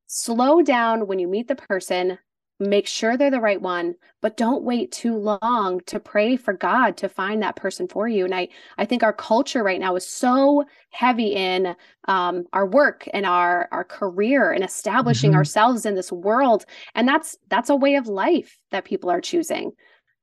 slow 0.06 0.60
down 0.60 1.06
when 1.06 1.20
you 1.20 1.28
meet 1.28 1.46
the 1.46 1.54
person, 1.54 2.18
make 2.60 2.86
sure 2.86 3.16
they're 3.16 3.30
the 3.30 3.40
right 3.40 3.60
one 3.60 3.94
but 4.20 4.36
don't 4.36 4.62
wait 4.62 4.92
too 4.92 5.16
long 5.16 5.80
to 5.86 5.98
pray 5.98 6.36
for 6.36 6.52
god 6.52 6.96
to 6.96 7.08
find 7.08 7.42
that 7.42 7.56
person 7.56 7.88
for 7.88 8.06
you. 8.06 8.24
And 8.24 8.34
i 8.34 8.48
i 8.78 8.84
think 8.84 9.02
our 9.02 9.12
culture 9.12 9.62
right 9.62 9.80
now 9.80 9.96
is 9.96 10.06
so 10.06 10.64
heavy 10.90 11.28
in 11.28 11.74
um, 12.06 12.44
our 12.52 12.66
work 12.66 13.08
and 13.12 13.24
our 13.24 13.68
our 13.72 13.84
career 13.84 14.52
and 14.52 14.62
establishing 14.62 15.30
mm-hmm. 15.30 15.38
ourselves 15.38 15.86
in 15.86 15.94
this 15.94 16.12
world. 16.12 16.64
And 16.94 17.08
that's 17.08 17.36
that's 17.48 17.70
a 17.70 17.76
way 17.76 17.94
of 17.94 18.06
life 18.06 18.58
that 18.70 18.84
people 18.84 19.10
are 19.10 19.20
choosing. 19.20 19.72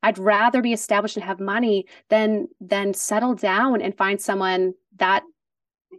I'd 0.03 0.20
rather 0.20 0.62
be 0.62 0.74
established 0.74 1.17
and 1.17 1.25
have 1.25 1.39
money 1.39 1.86
than 2.10 2.48
than 2.62 2.94
settle 2.94 3.34
down 3.34 3.82
and 3.82 3.98
find 3.98 4.22
someone 4.22 4.74
that 4.98 5.24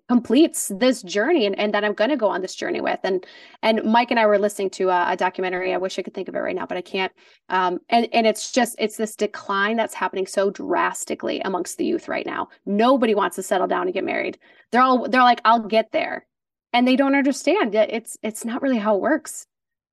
completes 0.09 0.73
this 0.75 1.02
journey 1.02 1.47
and, 1.47 1.59
and 1.59 1.73
that 1.75 1.85
I'm 1.85 1.92
going 1.92 2.11
to 2.11 2.16
go 2.16 2.28
on 2.28 2.40
this 2.40 2.54
journey 2.54 2.80
with. 2.80 2.99
And 3.04 3.25
and 3.62 3.83
Mike 3.85 4.11
and 4.11 4.18
I 4.18 4.26
were 4.26 4.38
listening 4.38 4.71
to 4.71 4.88
a, 4.88 5.12
a, 5.12 5.16
documentary. 5.16 5.75
I 5.75 5.76
wish 5.76 5.99
I 5.99 6.02
could 6.02 6.14
think 6.14 6.28
of 6.28 6.35
it 6.35 6.40
right 6.40 6.57
now, 6.57 6.66
but 6.66 6.78
I 6.78 6.83
can't. 6.83 7.12
Um, 7.49 7.78
and 7.88 8.09
and 8.12 8.26
it's 8.26 8.50
just 8.50 8.76
it's 8.78 8.97
this 8.97 9.16
decline 9.16 9.76
that's 9.76 9.95
happening 9.95 10.26
so 10.26 10.50
drastically 10.50 11.40
amongst 11.40 11.78
the 11.78 11.85
youth 11.85 12.09
right 12.09 12.26
now. 12.26 12.49
Nobody 12.66 13.14
wants 13.14 13.37
to 13.37 13.42
settle 13.42 13.66
down 13.66 13.83
and 13.83 13.95
get 13.95 14.04
married. 14.04 14.38
They're 14.73 14.83
all 14.83 15.09
they're 15.09 15.23
like, 15.23 15.40
I'll 15.45 15.61
get 15.61 15.92
there, 15.92 16.26
and 16.73 16.88
they 16.88 16.97
don't 16.97 17.14
understand. 17.14 17.75
It's 17.75 18.16
it's 18.23 18.45
not 18.45 18.62
really 18.62 18.78
how 18.78 18.97
it 18.97 19.02
works. 19.02 19.47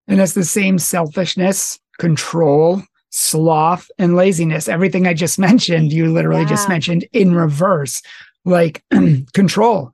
And 0.08 0.22
it's 0.22 0.34
the 0.34 0.46
same 0.46 0.78
selfishness, 0.78 1.80
control, 1.98 2.84
sloth, 3.10 3.90
and 3.98 4.16
laziness. 4.16 4.70
Everything 4.70 5.08
I 5.08 5.14
just 5.14 5.40
mentioned, 5.50 5.92
you 5.92 6.12
literally 6.12 6.42
yeah. 6.42 6.50
just 6.50 6.70
mentioned 6.70 7.06
in 7.12 7.34
reverse 7.34 8.02
like 8.46 8.84
control 9.34 9.94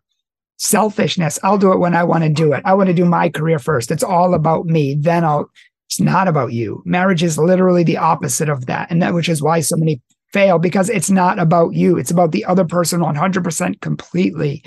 selfishness. 0.62 1.40
I'll 1.42 1.58
do 1.58 1.74
it 1.74 1.80
when 1.80 1.96
I 1.96 2.04
want 2.04 2.24
to 2.24 2.30
do 2.30 2.54
it. 2.54 2.62
I 2.66 2.76
want 2.76 2.88
to 2.88 2.94
do 2.94 3.06
my 3.06 3.30
career 3.30 3.58
first. 3.58 3.90
It's 3.90 4.04
all 4.04 4.36
about 4.36 4.68
me. 4.68 4.94
Then 4.94 5.24
I'll, 5.26 5.50
it's 5.90 6.00
not 6.00 6.28
about 6.28 6.54
you. 6.54 6.84
Marriage 6.86 7.24
is 7.24 7.40
literally 7.40 7.84
the 7.84 7.98
opposite 7.98 8.48
of 8.48 8.68
that. 8.68 8.92
And 8.92 9.02
that, 9.02 9.16
which 9.16 9.28
is 9.28 9.42
why 9.42 9.62
so 9.62 9.76
many 9.76 10.02
fail 10.32 10.60
because 10.60 10.90
it's 10.90 11.10
not 11.10 11.40
about 11.40 11.74
you. 11.74 11.98
It's 11.98 12.12
about 12.12 12.32
the 12.32 12.46
other 12.46 12.64
person 12.64 13.02
100% 13.02 13.82
completely. 13.82 14.64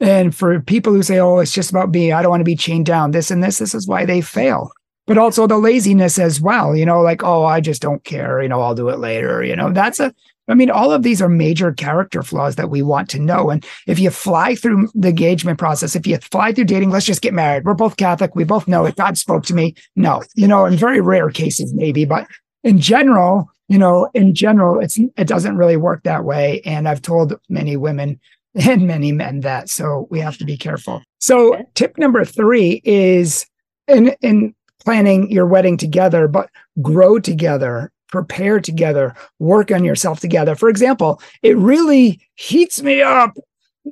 And 0.00 0.34
for 0.34 0.60
people 0.60 0.92
who 0.92 1.02
say, 1.02 1.18
oh, 1.18 1.38
it's 1.38 1.52
just 1.52 1.70
about 1.70 1.90
me, 1.90 2.10
I 2.10 2.22
don't 2.22 2.30
want 2.30 2.40
to 2.40 2.44
be 2.44 2.56
chained 2.56 2.86
down, 2.86 3.12
this 3.12 3.30
and 3.30 3.44
this, 3.44 3.58
this 3.58 3.74
is 3.74 3.86
why 3.86 4.04
they 4.06 4.20
fail. 4.20 4.70
But 5.06 5.18
also 5.18 5.46
the 5.46 5.58
laziness 5.58 6.18
as 6.18 6.40
well, 6.40 6.74
you 6.74 6.86
know, 6.86 7.02
like, 7.02 7.22
oh, 7.22 7.44
I 7.44 7.60
just 7.60 7.82
don't 7.82 8.02
care, 8.02 8.42
you 8.42 8.48
know, 8.48 8.60
I'll 8.60 8.74
do 8.74 8.88
it 8.88 8.98
later. 8.98 9.44
You 9.44 9.54
know, 9.54 9.70
that's 9.72 10.00
a, 10.00 10.14
I 10.48 10.54
mean, 10.54 10.70
all 10.70 10.92
of 10.92 11.02
these 11.02 11.22
are 11.22 11.28
major 11.28 11.72
character 11.72 12.22
flaws 12.22 12.56
that 12.56 12.70
we 12.70 12.82
want 12.82 13.08
to 13.10 13.18
know. 13.18 13.50
And 13.50 13.64
if 13.86 13.98
you 13.98 14.10
fly 14.10 14.54
through 14.54 14.88
the 14.94 15.08
engagement 15.08 15.58
process, 15.58 15.96
if 15.96 16.06
you 16.06 16.18
fly 16.18 16.52
through 16.52 16.64
dating, 16.64 16.90
let's 16.90 17.06
just 17.06 17.22
get 17.22 17.32
married. 17.32 17.64
We're 17.64 17.74
both 17.74 17.96
Catholic. 17.96 18.34
We 18.34 18.44
both 18.44 18.68
know 18.68 18.84
it. 18.84 18.96
God 18.96 19.16
spoke 19.16 19.44
to 19.46 19.54
me. 19.54 19.74
No, 19.96 20.22
you 20.34 20.46
know, 20.46 20.66
in 20.66 20.76
very 20.76 21.00
rare 21.00 21.30
cases, 21.30 21.72
maybe, 21.72 22.04
but 22.04 22.26
in 22.62 22.78
general, 22.78 23.50
you 23.68 23.78
know, 23.78 24.10
in 24.14 24.34
general, 24.34 24.80
it's 24.80 24.98
it 24.98 25.26
doesn't 25.26 25.56
really 25.56 25.76
work 25.76 26.02
that 26.02 26.24
way. 26.24 26.60
And 26.64 26.88
I've 26.88 27.02
told 27.02 27.38
many 27.48 27.76
women 27.76 28.20
and 28.54 28.86
many 28.86 29.12
men 29.12 29.40
that. 29.40 29.68
So 29.68 30.06
we 30.10 30.20
have 30.20 30.36
to 30.38 30.44
be 30.44 30.56
careful. 30.56 31.02
So 31.18 31.64
tip 31.74 31.96
number 31.96 32.24
three 32.24 32.82
is 32.84 33.46
in 33.88 34.14
in 34.20 34.54
planning 34.84 35.30
your 35.30 35.46
wedding 35.46 35.76
together, 35.76 36.28
but 36.28 36.50
grow 36.82 37.18
together, 37.18 37.90
prepare 38.14 38.60
together, 38.60 39.14
work 39.40 39.72
on 39.72 39.84
yourself 39.84 40.20
together. 40.20 40.54
For 40.54 40.68
example, 40.68 41.20
it 41.42 41.56
really 41.56 42.20
heats 42.36 42.80
me 42.80 43.02
up 43.02 43.36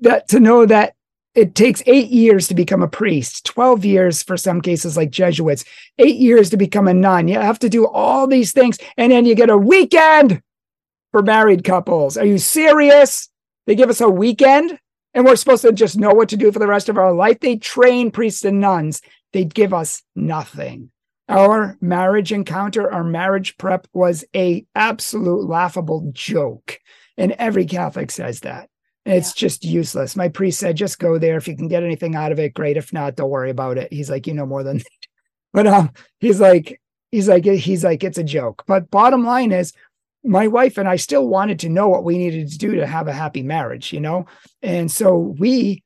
that 0.00 0.28
to 0.28 0.38
know 0.38 0.64
that 0.64 0.94
it 1.34 1.56
takes 1.56 1.82
eight 1.86 2.10
years 2.10 2.46
to 2.48 2.54
become 2.54 2.82
a 2.82 2.88
priest, 2.88 3.44
12 3.46 3.84
years 3.84 4.22
for 4.22 4.36
some 4.36 4.60
cases 4.60 4.96
like 4.96 5.10
Jesuits, 5.10 5.64
eight 5.98 6.16
years 6.16 6.50
to 6.50 6.56
become 6.56 6.86
a 6.86 6.94
nun. 6.94 7.26
You 7.26 7.40
have 7.40 7.58
to 7.60 7.68
do 7.68 7.86
all 7.86 8.28
these 8.28 8.52
things. 8.52 8.78
And 8.96 9.10
then 9.10 9.24
you 9.24 9.34
get 9.34 9.50
a 9.50 9.58
weekend 9.58 10.40
for 11.10 11.22
married 11.22 11.64
couples. 11.64 12.16
Are 12.16 12.24
you 12.24 12.38
serious? 12.38 13.28
They 13.66 13.74
give 13.74 13.90
us 13.90 14.00
a 14.00 14.08
weekend 14.08 14.78
and 15.14 15.24
we're 15.24 15.36
supposed 15.36 15.62
to 15.62 15.72
just 15.72 15.98
know 15.98 16.14
what 16.14 16.28
to 16.28 16.36
do 16.36 16.52
for 16.52 16.58
the 16.60 16.66
rest 16.66 16.88
of 16.88 16.96
our 16.98 17.12
life. 17.12 17.40
They 17.40 17.56
train 17.56 18.10
priests 18.10 18.44
and 18.44 18.60
nuns. 18.60 19.02
They 19.32 19.44
give 19.44 19.74
us 19.74 20.02
nothing. 20.14 20.90
Our 21.28 21.76
marriage 21.80 22.32
encounter, 22.32 22.90
our 22.90 23.04
marriage 23.04 23.56
prep 23.56 23.86
was 23.92 24.24
a 24.34 24.66
absolute 24.74 25.48
laughable 25.48 26.10
joke. 26.12 26.78
And 27.16 27.32
every 27.32 27.64
Catholic 27.64 28.10
says 28.10 28.40
that. 28.40 28.68
It's 29.04 29.30
yeah. 29.30 29.46
just 29.48 29.64
useless. 29.64 30.16
My 30.16 30.28
priest 30.28 30.60
said, 30.60 30.76
just 30.76 30.98
go 30.98 31.18
there. 31.18 31.36
If 31.36 31.48
you 31.48 31.56
can 31.56 31.68
get 31.68 31.82
anything 31.82 32.14
out 32.14 32.32
of 32.32 32.38
it, 32.38 32.54
great. 32.54 32.76
If 32.76 32.92
not, 32.92 33.16
don't 33.16 33.30
worry 33.30 33.50
about 33.50 33.78
it. 33.78 33.92
He's 33.92 34.10
like, 34.10 34.26
you 34.26 34.34
know 34.34 34.46
more 34.46 34.62
than 34.62 34.80
but 35.52 35.66
um, 35.66 35.90
he's 36.20 36.40
like, 36.40 36.80
he's 37.10 37.28
like, 37.28 37.44
he's 37.44 37.84
like, 37.84 38.04
it's 38.04 38.18
a 38.18 38.24
joke. 38.24 38.64
But 38.66 38.90
bottom 38.90 39.24
line 39.24 39.52
is 39.52 39.72
my 40.24 40.46
wife 40.46 40.78
and 40.78 40.88
I 40.88 40.96
still 40.96 41.26
wanted 41.26 41.58
to 41.60 41.68
know 41.68 41.88
what 41.88 42.04
we 42.04 42.18
needed 42.18 42.50
to 42.50 42.58
do 42.58 42.76
to 42.76 42.86
have 42.86 43.08
a 43.08 43.12
happy 43.12 43.42
marriage, 43.42 43.92
you 43.92 44.00
know? 44.00 44.26
And 44.62 44.90
so 44.90 45.16
we 45.18 45.82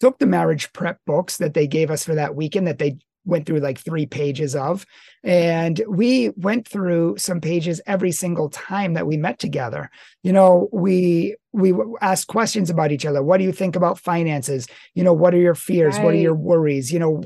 took 0.00 0.18
the 0.18 0.26
marriage 0.26 0.72
prep 0.72 0.98
books 1.06 1.38
that 1.38 1.54
they 1.54 1.66
gave 1.66 1.90
us 1.90 2.04
for 2.04 2.16
that 2.16 2.34
weekend 2.34 2.66
that 2.66 2.78
they 2.78 2.98
went 3.26 3.44
through 3.44 3.58
like 3.58 3.78
three 3.78 4.06
pages 4.06 4.54
of. 4.56 4.86
And 5.22 5.82
we 5.88 6.30
went 6.36 6.66
through 6.66 7.18
some 7.18 7.40
pages 7.40 7.80
every 7.86 8.12
single 8.12 8.48
time 8.48 8.94
that 8.94 9.06
we 9.06 9.16
met 9.16 9.38
together. 9.38 9.90
You 10.22 10.32
know, 10.32 10.68
we 10.72 11.36
we 11.52 11.74
asked 12.00 12.28
questions 12.28 12.70
about 12.70 12.92
each 12.92 13.04
other. 13.06 13.22
What 13.22 13.38
do 13.38 13.44
you 13.44 13.52
think 13.52 13.76
about 13.76 13.98
finances? 13.98 14.68
You 14.94 15.02
know, 15.02 15.12
what 15.12 15.34
are 15.34 15.38
your 15.38 15.54
fears? 15.54 15.96
Right. 15.96 16.04
What 16.04 16.14
are 16.14 16.18
your 16.18 16.34
worries? 16.34 16.92
You 16.92 16.98
know, 16.98 17.22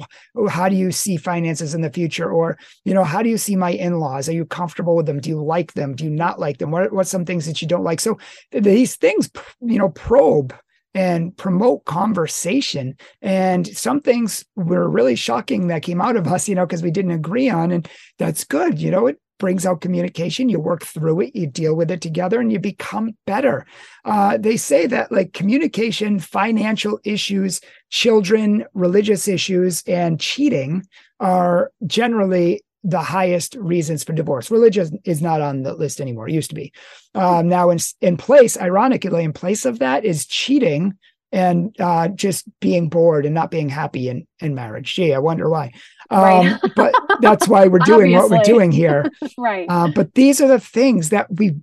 how 0.48 0.68
do 0.68 0.76
you 0.76 0.92
see 0.92 1.16
finances 1.16 1.74
in 1.74 1.82
the 1.82 1.90
future? 1.90 2.30
Or, 2.30 2.56
you 2.84 2.94
know, 2.94 3.04
how 3.04 3.22
do 3.22 3.28
you 3.28 3.38
see 3.38 3.56
my 3.56 3.70
in-laws? 3.70 4.28
Are 4.28 4.32
you 4.32 4.46
comfortable 4.46 4.96
with 4.96 5.06
them? 5.06 5.20
Do 5.20 5.28
you 5.30 5.42
like 5.42 5.74
them? 5.74 5.94
Do 5.94 6.04
you 6.04 6.10
not 6.10 6.38
like 6.38 6.58
them? 6.58 6.70
What 6.70 6.92
what's 6.92 7.10
some 7.10 7.24
things 7.24 7.46
that 7.46 7.60
you 7.60 7.68
don't 7.68 7.84
like? 7.84 8.00
So 8.00 8.18
these 8.52 8.96
things, 8.96 9.30
you 9.60 9.78
know, 9.78 9.90
probe 9.90 10.54
and 10.94 11.36
promote 11.36 11.84
conversation. 11.84 12.96
And 13.22 13.66
some 13.66 14.00
things 14.00 14.44
were 14.56 14.88
really 14.88 15.16
shocking 15.16 15.68
that 15.68 15.82
came 15.82 16.00
out 16.00 16.16
of 16.16 16.26
us, 16.26 16.48
you 16.48 16.54
know, 16.54 16.66
because 16.66 16.82
we 16.82 16.90
didn't 16.90 17.12
agree 17.12 17.48
on. 17.48 17.70
And 17.70 17.88
that's 18.18 18.44
good. 18.44 18.78
You 18.78 18.90
know, 18.90 19.06
it 19.06 19.18
brings 19.38 19.66
out 19.66 19.80
communication. 19.80 20.48
You 20.48 20.60
work 20.60 20.84
through 20.84 21.22
it, 21.22 21.34
you 21.34 21.48
deal 21.48 21.74
with 21.74 21.90
it 21.90 22.00
together, 22.00 22.40
and 22.40 22.52
you 22.52 22.60
become 22.60 23.16
better. 23.26 23.66
Uh, 24.04 24.36
they 24.36 24.56
say 24.56 24.86
that 24.86 25.10
like 25.10 25.32
communication, 25.32 26.20
financial 26.20 27.00
issues, 27.04 27.60
children, 27.88 28.64
religious 28.74 29.26
issues, 29.26 29.82
and 29.88 30.20
cheating 30.20 30.86
are 31.18 31.72
generally 31.86 32.62
the 32.82 33.02
highest 33.02 33.54
reasons 33.56 34.04
for 34.04 34.12
divorce. 34.12 34.50
Religion 34.50 34.98
is 35.04 35.20
not 35.20 35.40
on 35.40 35.62
the 35.62 35.74
list 35.74 36.00
anymore. 36.00 36.28
It 36.28 36.34
used 36.34 36.50
to 36.50 36.56
be. 36.56 36.72
Um, 37.14 37.48
now, 37.48 37.70
in 37.70 37.78
in 38.00 38.16
place, 38.16 38.58
ironically, 38.58 39.24
in 39.24 39.32
place 39.32 39.64
of 39.64 39.80
that 39.80 40.04
is 40.04 40.26
cheating 40.26 40.96
and 41.32 41.76
uh, 41.78 42.08
just 42.08 42.46
being 42.60 42.88
bored 42.88 43.24
and 43.24 43.34
not 43.34 43.50
being 43.50 43.68
happy 43.68 44.08
in 44.08 44.26
in 44.40 44.54
marriage. 44.54 44.94
Gee, 44.94 45.14
I 45.14 45.18
wonder 45.18 45.48
why. 45.48 45.72
Um, 46.10 46.22
right. 46.22 46.60
but 46.74 46.94
that's 47.20 47.46
why 47.46 47.68
we're 47.68 47.78
doing 47.84 48.12
what 48.12 48.30
we're 48.30 48.42
doing 48.42 48.72
here. 48.72 49.10
right. 49.38 49.66
Uh, 49.68 49.88
but 49.94 50.14
these 50.14 50.40
are 50.40 50.48
the 50.48 50.60
things 50.60 51.10
that 51.10 51.26
we 51.30 51.56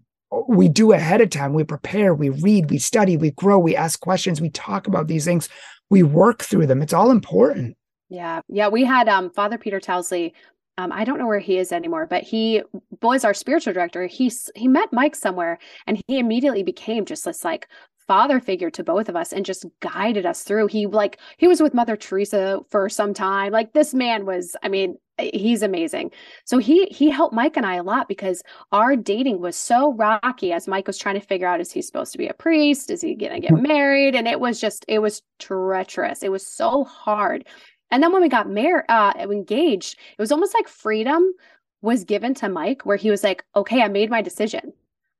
we 0.47 0.69
do 0.69 0.91
ahead 0.91 1.21
of 1.21 1.29
time. 1.29 1.53
We 1.53 1.63
prepare, 1.63 2.13
we 2.13 2.29
read, 2.29 2.69
we 2.69 2.79
study, 2.79 3.17
we 3.17 3.31
grow, 3.31 3.57
we 3.57 3.75
ask 3.75 3.99
questions, 3.99 4.41
we 4.41 4.49
talk 4.49 4.87
about 4.87 5.07
these 5.07 5.25
things, 5.25 5.49
we 5.89 6.03
work 6.03 6.43
through 6.43 6.67
them. 6.67 6.81
It's 6.81 6.93
all 6.93 7.11
important. 7.11 7.77
Yeah. 8.09 8.41
Yeah. 8.47 8.67
We 8.69 8.85
had 8.85 9.09
um, 9.09 9.31
Father 9.31 9.57
Peter 9.57 9.79
Towsley 9.79 10.33
um, 10.77 10.91
I 10.91 11.03
don't 11.03 11.17
know 11.17 11.27
where 11.27 11.39
he 11.39 11.57
is 11.57 11.71
anymore, 11.71 12.05
but 12.05 12.23
he 12.23 12.61
was 13.01 13.25
our 13.25 13.33
spiritual 13.33 13.73
director. 13.73 14.05
He 14.05 14.31
he 14.55 14.67
met 14.67 14.93
Mike 14.93 15.15
somewhere, 15.15 15.57
and 15.87 16.01
he 16.07 16.19
immediately 16.19 16.63
became 16.63 17.05
just 17.05 17.25
this 17.25 17.43
like 17.43 17.67
father 18.07 18.39
figure 18.39 18.69
to 18.69 18.83
both 18.83 19.09
of 19.09 19.15
us, 19.15 19.33
and 19.33 19.45
just 19.45 19.65
guided 19.79 20.25
us 20.25 20.43
through. 20.43 20.67
He 20.67 20.85
like 20.85 21.19
he 21.37 21.47
was 21.47 21.61
with 21.61 21.73
Mother 21.73 21.95
Teresa 21.95 22.59
for 22.69 22.89
some 22.89 23.13
time. 23.13 23.51
Like 23.51 23.73
this 23.73 23.93
man 23.93 24.25
was, 24.25 24.55
I 24.61 24.69
mean, 24.69 24.97
he's 25.17 25.63
amazing. 25.63 26.11
So 26.45 26.59
he 26.59 26.85
he 26.85 27.09
helped 27.09 27.33
Mike 27.33 27.57
and 27.57 27.65
I 27.65 27.75
a 27.75 27.83
lot 27.83 28.07
because 28.07 28.43
our 28.71 28.95
dating 28.95 29.39
was 29.39 29.55
so 29.55 29.93
rocky 29.93 30.53
as 30.53 30.67
Mike 30.67 30.85
was 30.85 30.97
trying 30.97 31.19
to 31.19 31.25
figure 31.25 31.47
out 31.47 31.59
is 31.59 31.71
he 31.71 31.81
supposed 31.81 32.11
to 32.11 32.17
be 32.19 32.27
a 32.27 32.33
priest? 32.33 32.91
Is 32.91 33.01
he 33.01 33.15
gonna 33.15 33.39
get 33.39 33.53
married? 33.53 34.15
And 34.15 34.27
it 34.27 34.39
was 34.39 34.61
just 34.61 34.85
it 34.87 34.99
was 34.99 35.23
treacherous. 35.39 36.21
It 36.21 36.31
was 36.31 36.45
so 36.45 36.83
hard. 36.83 37.47
And 37.91 38.03
then 38.03 38.11
when 38.11 38.21
we 38.21 38.29
got 38.29 38.49
married, 38.49 38.85
uh, 38.89 39.13
engaged, 39.17 39.97
it 40.17 40.21
was 40.21 40.31
almost 40.31 40.53
like 40.53 40.67
freedom 40.67 41.33
was 41.81 42.03
given 42.03 42.33
to 42.35 42.49
Mike, 42.49 42.85
where 42.85 42.97
he 42.97 43.09
was 43.09 43.23
like, 43.23 43.43
"Okay, 43.55 43.81
I 43.81 43.87
made 43.87 44.09
my 44.09 44.21
decision. 44.21 44.73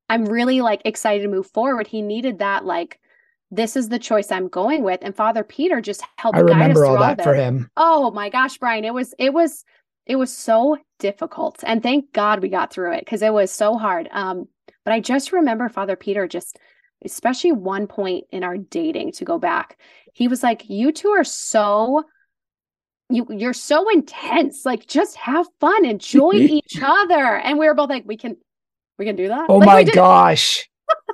I'm 0.09 0.25
really 0.25 0.61
like 0.61 0.81
excited 0.85 1.23
to 1.23 1.29
move 1.29 1.47
forward." 1.47 1.87
He 1.87 2.01
needed 2.01 2.39
that, 2.39 2.65
like, 2.65 2.99
this 3.51 3.75
is 3.75 3.89
the 3.89 3.99
choice 3.99 4.31
I'm 4.31 4.47
going 4.49 4.83
with. 4.83 4.99
And 5.01 5.15
Father 5.15 5.43
Peter 5.43 5.81
just 5.81 6.03
helped. 6.17 6.37
I 6.37 6.41
remember 6.41 6.85
all 6.85 6.99
that 6.99 7.23
for 7.23 7.33
him. 7.33 7.69
Oh 7.77 8.11
my 8.11 8.29
gosh, 8.29 8.57
Bryan, 8.57 8.85
it 8.85 8.93
was 8.93 9.13
it 9.19 9.33
was 9.33 9.63
it 10.05 10.15
was 10.15 10.33
so 10.33 10.77
difficult, 10.99 11.63
and 11.65 11.81
thank 11.81 12.11
God 12.13 12.41
we 12.41 12.49
got 12.49 12.73
through 12.73 12.93
it 12.93 13.01
because 13.01 13.21
it 13.21 13.33
was 13.33 13.51
so 13.51 13.77
hard. 13.77 14.09
Um, 14.11 14.47
but 14.83 14.93
I 14.93 14.99
just 14.99 15.31
remember 15.31 15.69
Father 15.69 15.95
Peter 15.95 16.27
just 16.27 16.57
especially 17.05 17.51
one 17.51 17.85
point 17.87 18.25
in 18.31 18.43
our 18.43 18.57
dating 18.57 19.11
to 19.11 19.23
go 19.23 19.37
back 19.37 19.77
he 20.13 20.27
was 20.27 20.41
like 20.41 20.67
you 20.67 20.91
two 20.91 21.09
are 21.09 21.23
so 21.23 22.03
you 23.09 23.25
you're 23.29 23.53
so 23.53 23.89
intense 23.89 24.65
like 24.65 24.85
just 24.87 25.15
have 25.15 25.47
fun 25.59 25.85
enjoy 25.85 26.31
each 26.33 26.79
other 26.81 27.37
and 27.37 27.57
we 27.57 27.67
were 27.67 27.73
both 27.73 27.89
like 27.89 28.03
we 28.05 28.17
can 28.17 28.35
we 28.97 29.05
can 29.05 29.15
do 29.15 29.27
that 29.27 29.45
oh 29.49 29.57
like, 29.57 29.65
my 29.65 29.83
gosh 29.83 30.67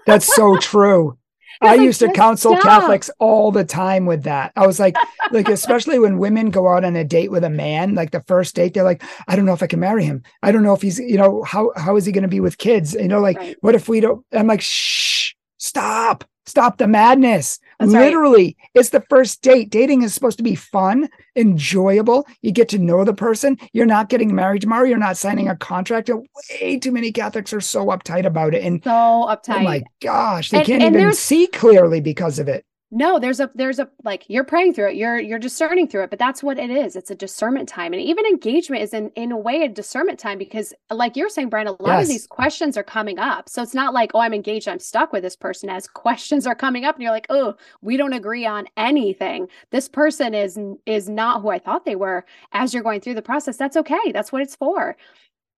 that's 0.06 0.34
so 0.36 0.58
true 0.62 1.18
I 1.62 1.76
like, 1.76 1.82
used 1.82 2.00
to 2.00 2.12
counsel 2.12 2.58
stop. 2.58 2.64
Catholics 2.64 3.10
all 3.20 3.52
the 3.52 3.64
time 3.64 4.06
with 4.06 4.24
that. 4.24 4.52
I 4.56 4.68
was 4.68 4.80
like, 4.80 4.98
like, 5.32 5.48
especially 5.48 5.98
when 5.98 6.18
women 6.18 6.50
go 6.50 6.68
out 6.68 6.84
on 6.84 6.96
a 6.96 7.06
date 7.06 7.32
with 7.32 7.44
a 7.44 7.50
man, 7.50 7.96
like 7.96 8.12
the 8.12 8.22
first 8.22 8.56
date, 8.56 8.74
they're 8.74 8.84
like, 8.84 9.04
I 9.28 9.36
don't 9.36 9.46
know 9.46 9.54
if 9.54 9.64
I 9.64 9.68
can 9.68 9.80
marry 9.80 10.04
him. 10.04 10.24
I 10.42 10.52
don't 10.52 10.64
know 10.64 10.74
if 10.74 10.82
he's, 10.82 11.00
you 11.00 11.18
know, 11.18 11.44
how 11.44 11.72
how 11.78 11.96
is 11.96 12.06
he 12.06 12.12
going 12.12 12.24
to 12.24 12.28
be 12.28 12.42
with 12.42 12.58
kids? 12.58 12.94
You 12.94 13.08
know, 13.08 13.22
like, 13.22 13.38
right. 13.38 13.58
what 13.62 13.76
if 13.76 13.88
we 13.88 14.02
don't? 14.02 14.26
I'm 14.34 14.48
like, 14.48 14.62
shh, 14.62 15.34
stop. 15.58 16.26
Stop 16.46 16.78
the 16.78 16.88
madness. 16.88 17.60
That's 17.92 18.06
Literally, 18.06 18.46
right. 18.46 18.70
it's 18.74 18.90
the 18.90 19.04
first 19.10 19.42
date. 19.42 19.70
Dating 19.70 20.04
is 20.04 20.14
supposed 20.14 20.38
to 20.38 20.44
be 20.44 20.56
fun, 20.56 21.10
enjoyable. 21.36 22.28
You 22.42 22.52
get 22.52 22.70
to 22.70 22.80
know 22.80 23.04
the 23.04 23.14
person. 23.14 23.58
You're 23.74 23.86
not 23.86 24.10
getting 24.10 24.34
married 24.34 24.62
tomorrow. 24.62 24.86
You're 24.86 24.98
not 24.98 25.18
signing 25.18 25.50
a 25.50 25.56
contract. 25.56 26.10
Way 26.10 26.80
too 26.80 26.92
many 26.92 27.12
Catholics 27.12 27.54
are 27.54 27.62
so 27.62 27.88
uptight 27.88 28.26
about 28.26 28.54
it. 28.54 28.64
And 28.64 28.84
so 28.84 28.90
uptight. 28.90 29.60
Oh 29.60 29.64
my 29.64 29.84
gosh, 30.02 30.50
they 30.50 30.60
and, 30.60 30.68
can't 30.68 30.84
and 30.84 30.96
even 30.96 31.14
see 31.14 31.48
clearly 31.48 32.02
because 32.02 32.40
of 32.40 32.48
it. 32.48 32.66
No 32.96 33.18
there's 33.18 33.40
a 33.40 33.50
there's 33.56 33.80
a 33.80 33.90
like 34.04 34.24
you're 34.28 34.44
praying 34.44 34.76
through 34.76 34.90
it. 34.90 34.96
You're 34.96 35.20
you're 35.20 35.40
discerning 35.40 35.88
through 35.88 36.04
it 36.04 36.12
but 36.12 36.20
that's 36.20 36.44
what 36.44 36.60
it 36.60 36.70
is. 36.70 36.96
It's 36.96 37.10
a 37.10 37.16
discernment 37.16 37.68
time. 37.68 37.92
And 37.92 38.00
even 38.00 38.24
engagement 38.28 38.84
is 38.84 38.94
in 38.94 39.10
in 39.16 39.32
a 39.32 39.38
way 39.38 39.64
a 39.64 39.68
discernment 39.68 40.20
time 40.20 40.38
because 40.38 40.76
like 40.92 41.16
you're 41.16 41.30
saying 41.30 41.50
bryan 41.50 41.66
a 41.66 41.72
lot 41.72 41.98
yes. 41.98 42.04
of 42.04 42.10
these 42.10 42.28
questions 42.28 42.78
are 42.78 42.84
coming 42.84 43.18
up. 43.18 43.50
So 43.50 43.64
it's 43.64 43.74
not 43.74 43.96
like 43.96 44.12
oh 44.14 44.20
i'm 44.20 44.34
engaged 44.34 44.68
i'm 44.68 44.78
stuck 44.78 45.12
with 45.12 45.24
this 45.24 45.36
person 45.36 45.70
as 45.70 45.88
questions 45.88 46.46
are 46.46 46.54
coming 46.54 46.86
up 46.86 46.94
and 46.96 47.02
you're 47.02 47.12
like 47.12 47.26
oh 47.32 47.56
we 47.82 47.98
don't 47.98 48.14
agree 48.14 48.46
on 48.46 48.68
anything. 48.78 49.48
This 49.72 49.90
person 49.90 50.36
is 50.36 50.60
is 50.86 51.10
not 51.10 51.42
who 51.42 51.50
i 51.50 51.58
thought 51.58 51.86
they 51.86 51.96
were. 51.96 52.26
As 52.52 52.76
you're 52.76 52.84
going 52.84 53.02
through 53.02 53.16
the 53.16 53.24
process 53.24 53.58
that's 53.58 53.76
okay. 53.78 54.12
That's 54.12 54.32
what 54.32 54.44
it's 54.44 54.56
for 54.56 54.96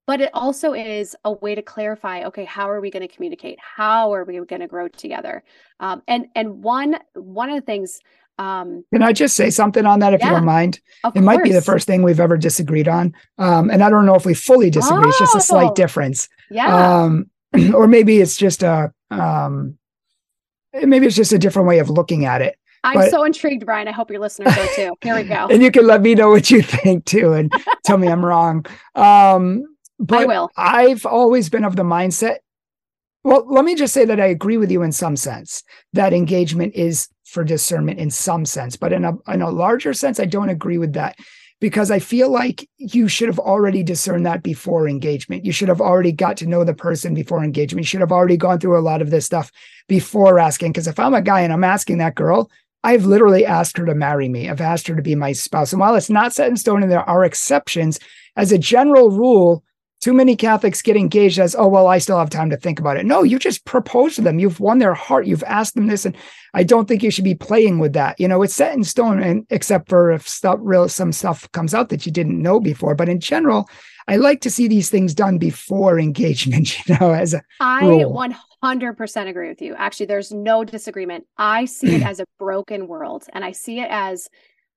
but 0.08 0.22
it 0.22 0.30
also 0.34 0.74
is 0.74 1.16
a 1.26 1.32
way 1.32 1.56
to 1.56 1.62
clarify 1.62 2.24
okay 2.24 2.46
how 2.46 2.70
are 2.70 2.82
we 2.82 2.90
going 2.92 3.08
to 3.08 3.14
communicate 3.14 3.58
how 3.60 4.14
are 4.14 4.24
we 4.24 4.34
going 4.46 4.62
to 4.62 4.68
grow 4.68 4.88
together 4.88 5.44
um, 5.80 6.02
and 6.08 6.28
and 6.36 6.64
one 6.64 6.98
one 7.14 7.50
of 7.50 7.56
the 7.56 7.62
things 7.62 8.00
um, 8.38 8.84
can 8.94 9.02
i 9.02 9.14
just 9.14 9.36
say 9.36 9.50
something 9.50 9.86
on 9.86 10.00
that 10.00 10.14
if 10.14 10.20
yeah, 10.20 10.28
you 10.28 10.36
don't 10.36 10.46
mind 10.46 10.80
it 11.04 11.14
course. 11.14 11.24
might 11.24 11.44
be 11.44 11.52
the 11.52 11.62
first 11.62 11.88
thing 11.88 12.04
we've 12.04 12.20
ever 12.20 12.38
disagreed 12.38 12.88
on 12.88 13.14
um, 13.38 13.70
and 13.70 13.84
i 13.84 13.90
don't 13.90 14.06
know 14.06 14.16
if 14.16 14.26
we 14.26 14.34
fully 14.34 14.70
disagree 14.70 15.06
oh, 15.06 15.10
it's 15.10 15.20
just 15.20 15.36
a 15.36 15.42
slight 15.42 15.72
oh, 15.72 15.74
difference 15.74 16.28
yeah 16.52 17.04
um, 17.04 17.30
or 17.74 17.88
maybe 17.88 18.22
it's 18.22 18.38
just 18.38 18.64
a 18.64 18.92
um, 19.12 19.78
maybe 20.74 21.06
it's 21.06 21.16
just 21.16 21.32
a 21.32 21.40
different 21.40 21.68
way 21.68 21.80
of 21.80 21.90
looking 21.90 22.26
at 22.26 22.42
it 22.42 22.58
I'm 22.84 22.94
but, 22.94 23.10
so 23.10 23.24
intrigued, 23.24 23.66
Bryan. 23.66 23.88
I 23.88 23.92
hope 23.92 24.12
your 24.12 24.20
listeners 24.20 24.56
are 24.56 24.68
too. 24.76 24.94
Here 25.02 25.16
we 25.16 25.24
go. 25.24 25.48
and 25.50 25.64
you 25.64 25.72
can 25.72 25.88
let 25.88 26.04
me 26.04 26.14
know 26.14 26.30
what 26.30 26.52
you 26.52 26.62
think 26.62 27.06
too, 27.06 27.34
and 27.34 27.52
tell 27.84 27.98
me 27.98 28.08
I'm 28.08 28.24
wrong. 28.24 28.64
Um, 28.94 29.64
but 30.00 30.20
I 30.20 30.26
will. 30.26 30.50
I've 30.58 31.06
always 31.06 31.50
been 31.50 31.64
of 31.64 31.76
the 31.76 31.84
mindset. 31.84 32.38
Well, 33.24 33.46
let 33.48 33.66
me 33.66 33.76
just 33.76 33.94
say 33.94 34.06
that 34.06 34.20
I 34.20 34.26
agree 34.28 34.58
with 34.58 34.72
you 34.72 34.84
in 34.84 34.92
some 34.92 35.16
sense 35.16 35.64
that 35.94 36.14
engagement 36.14 36.76
is 36.76 37.08
for 37.26 37.44
discernment 37.44 38.00
in 38.00 38.12
some 38.12 38.46
sense, 38.46 38.76
but 38.76 38.94
in 38.94 39.04
a 39.04 39.14
in 39.28 39.42
a 39.42 39.50
larger 39.50 39.94
sense, 39.94 40.20
I 40.20 40.26
don't 40.26 40.50
agree 40.50 40.78
with 40.78 40.94
that 40.94 41.18
because 41.60 41.90
I 41.90 42.00
feel 42.00 42.30
like 42.30 42.70
you 42.78 43.08
should 43.08 43.28
have 43.28 43.40
already 43.40 43.82
discerned 43.82 44.26
that 44.26 44.44
before 44.44 44.88
engagement. 44.88 45.46
You 45.46 45.52
should 45.52 45.70
have 45.70 45.82
already 45.82 46.12
got 46.12 46.38
to 46.38 46.46
know 46.46 46.64
the 46.64 46.74
person 46.74 47.14
before 47.14 47.44
engagement. 47.44 47.86
You 47.86 47.88
should 47.88 48.02
have 48.02 48.12
already 48.12 48.38
gone 48.38 48.60
through 48.60 48.78
a 48.78 48.82
lot 48.82 49.02
of 49.02 49.10
this 49.10 49.26
stuff 49.26 49.52
before 49.88 50.38
asking. 50.38 50.74
Because 50.74 50.88
if 50.88 51.00
I'm 51.00 51.14
a 51.14 51.22
guy 51.22 51.42
and 51.42 51.54
I'm 51.54 51.64
asking 51.64 51.98
that 52.00 52.16
girl, 52.16 52.52
I've 52.84 53.06
literally 53.06 53.46
asked 53.46 53.78
her 53.78 53.86
to 53.86 53.96
marry 53.96 54.30
me. 54.30 54.50
I've 54.50 54.62
asked 54.62 54.88
her 54.88 54.96
to 54.96 55.02
be 55.02 55.16
my 55.16 55.32
spouse. 55.32 55.74
And 55.74 55.80
while 55.80 55.96
it's 55.96 56.10
not 56.10 56.34
set 56.34 56.50
in 56.50 56.58
stone 56.58 56.84
and 56.84 56.92
there 56.92 57.10
are 57.10 57.24
exceptions, 57.24 58.00
as 58.36 58.52
a 58.52 58.58
general 58.58 59.10
rule, 59.10 59.64
too 60.06 60.14
many 60.14 60.36
Catholics 60.36 60.84
get 60.84 60.96
engaged 60.96 61.40
as, 61.40 61.56
oh, 61.56 61.68
well, 61.68 61.88
I 61.88 61.98
still 61.98 62.20
have 62.20 62.30
time 62.30 62.52
to 62.52 62.58
think 62.58 62.80
about 62.80 62.96
it. 62.96 63.08
No, 63.08 63.24
you 63.24 63.40
just 63.40 63.66
proposed 63.66 64.18
to 64.18 64.22
them. 64.22 64.38
You've 64.38 64.60
won 64.60 64.78
their 64.78 64.94
heart. 64.94 65.26
You've 65.26 65.44
asked 65.46 65.74
them 65.74 65.88
this. 65.88 66.06
And 66.06 66.16
I 66.54 66.62
don't 66.62 66.88
think 66.88 67.02
you 67.02 67.10
should 67.10 67.24
be 67.24 67.34
playing 67.34 67.80
with 67.80 67.94
that. 67.94 68.20
You 68.20 68.28
know, 68.28 68.44
it's 68.44 68.54
set 68.54 68.76
in 68.76 68.84
stone, 68.84 69.20
and 69.20 69.48
except 69.50 69.90
for 69.90 70.12
if 70.12 70.30
stuff 70.30 70.60
real 70.62 70.88
some 70.90 71.12
stuff 71.12 71.52
comes 71.54 71.74
out 71.74 71.90
that 71.90 72.06
you 72.06 72.12
didn't 72.12 72.40
know 72.40 72.60
before. 72.60 72.94
But 72.94 73.10
in 73.10 73.20
general, 73.20 73.68
I 74.08 74.18
like 74.18 74.42
to 74.42 74.52
see 74.52 74.68
these 74.68 74.92
things 74.92 75.16
done 75.16 75.40
before 75.40 75.98
engagement, 76.10 76.88
you 76.88 76.96
know, 77.00 77.12
as 77.12 77.34
a 77.34 77.42
I 77.60 77.88
rule. 77.88 78.14
100% 78.64 79.28
agree 79.28 79.50
with 79.50 79.60
you. 79.64 79.74
Actually, 79.74 80.06
there's 80.06 80.32
no 80.32 80.64
disagreement. 80.64 81.26
I 81.36 81.66
see 81.66 81.96
it 81.96 82.04
as 82.06 82.20
a 82.20 82.26
broken 82.38 82.88
world 82.88 83.26
and 83.34 83.44
I 83.44 83.54
see 83.54 83.80
it 83.80 83.88
as 83.90 84.30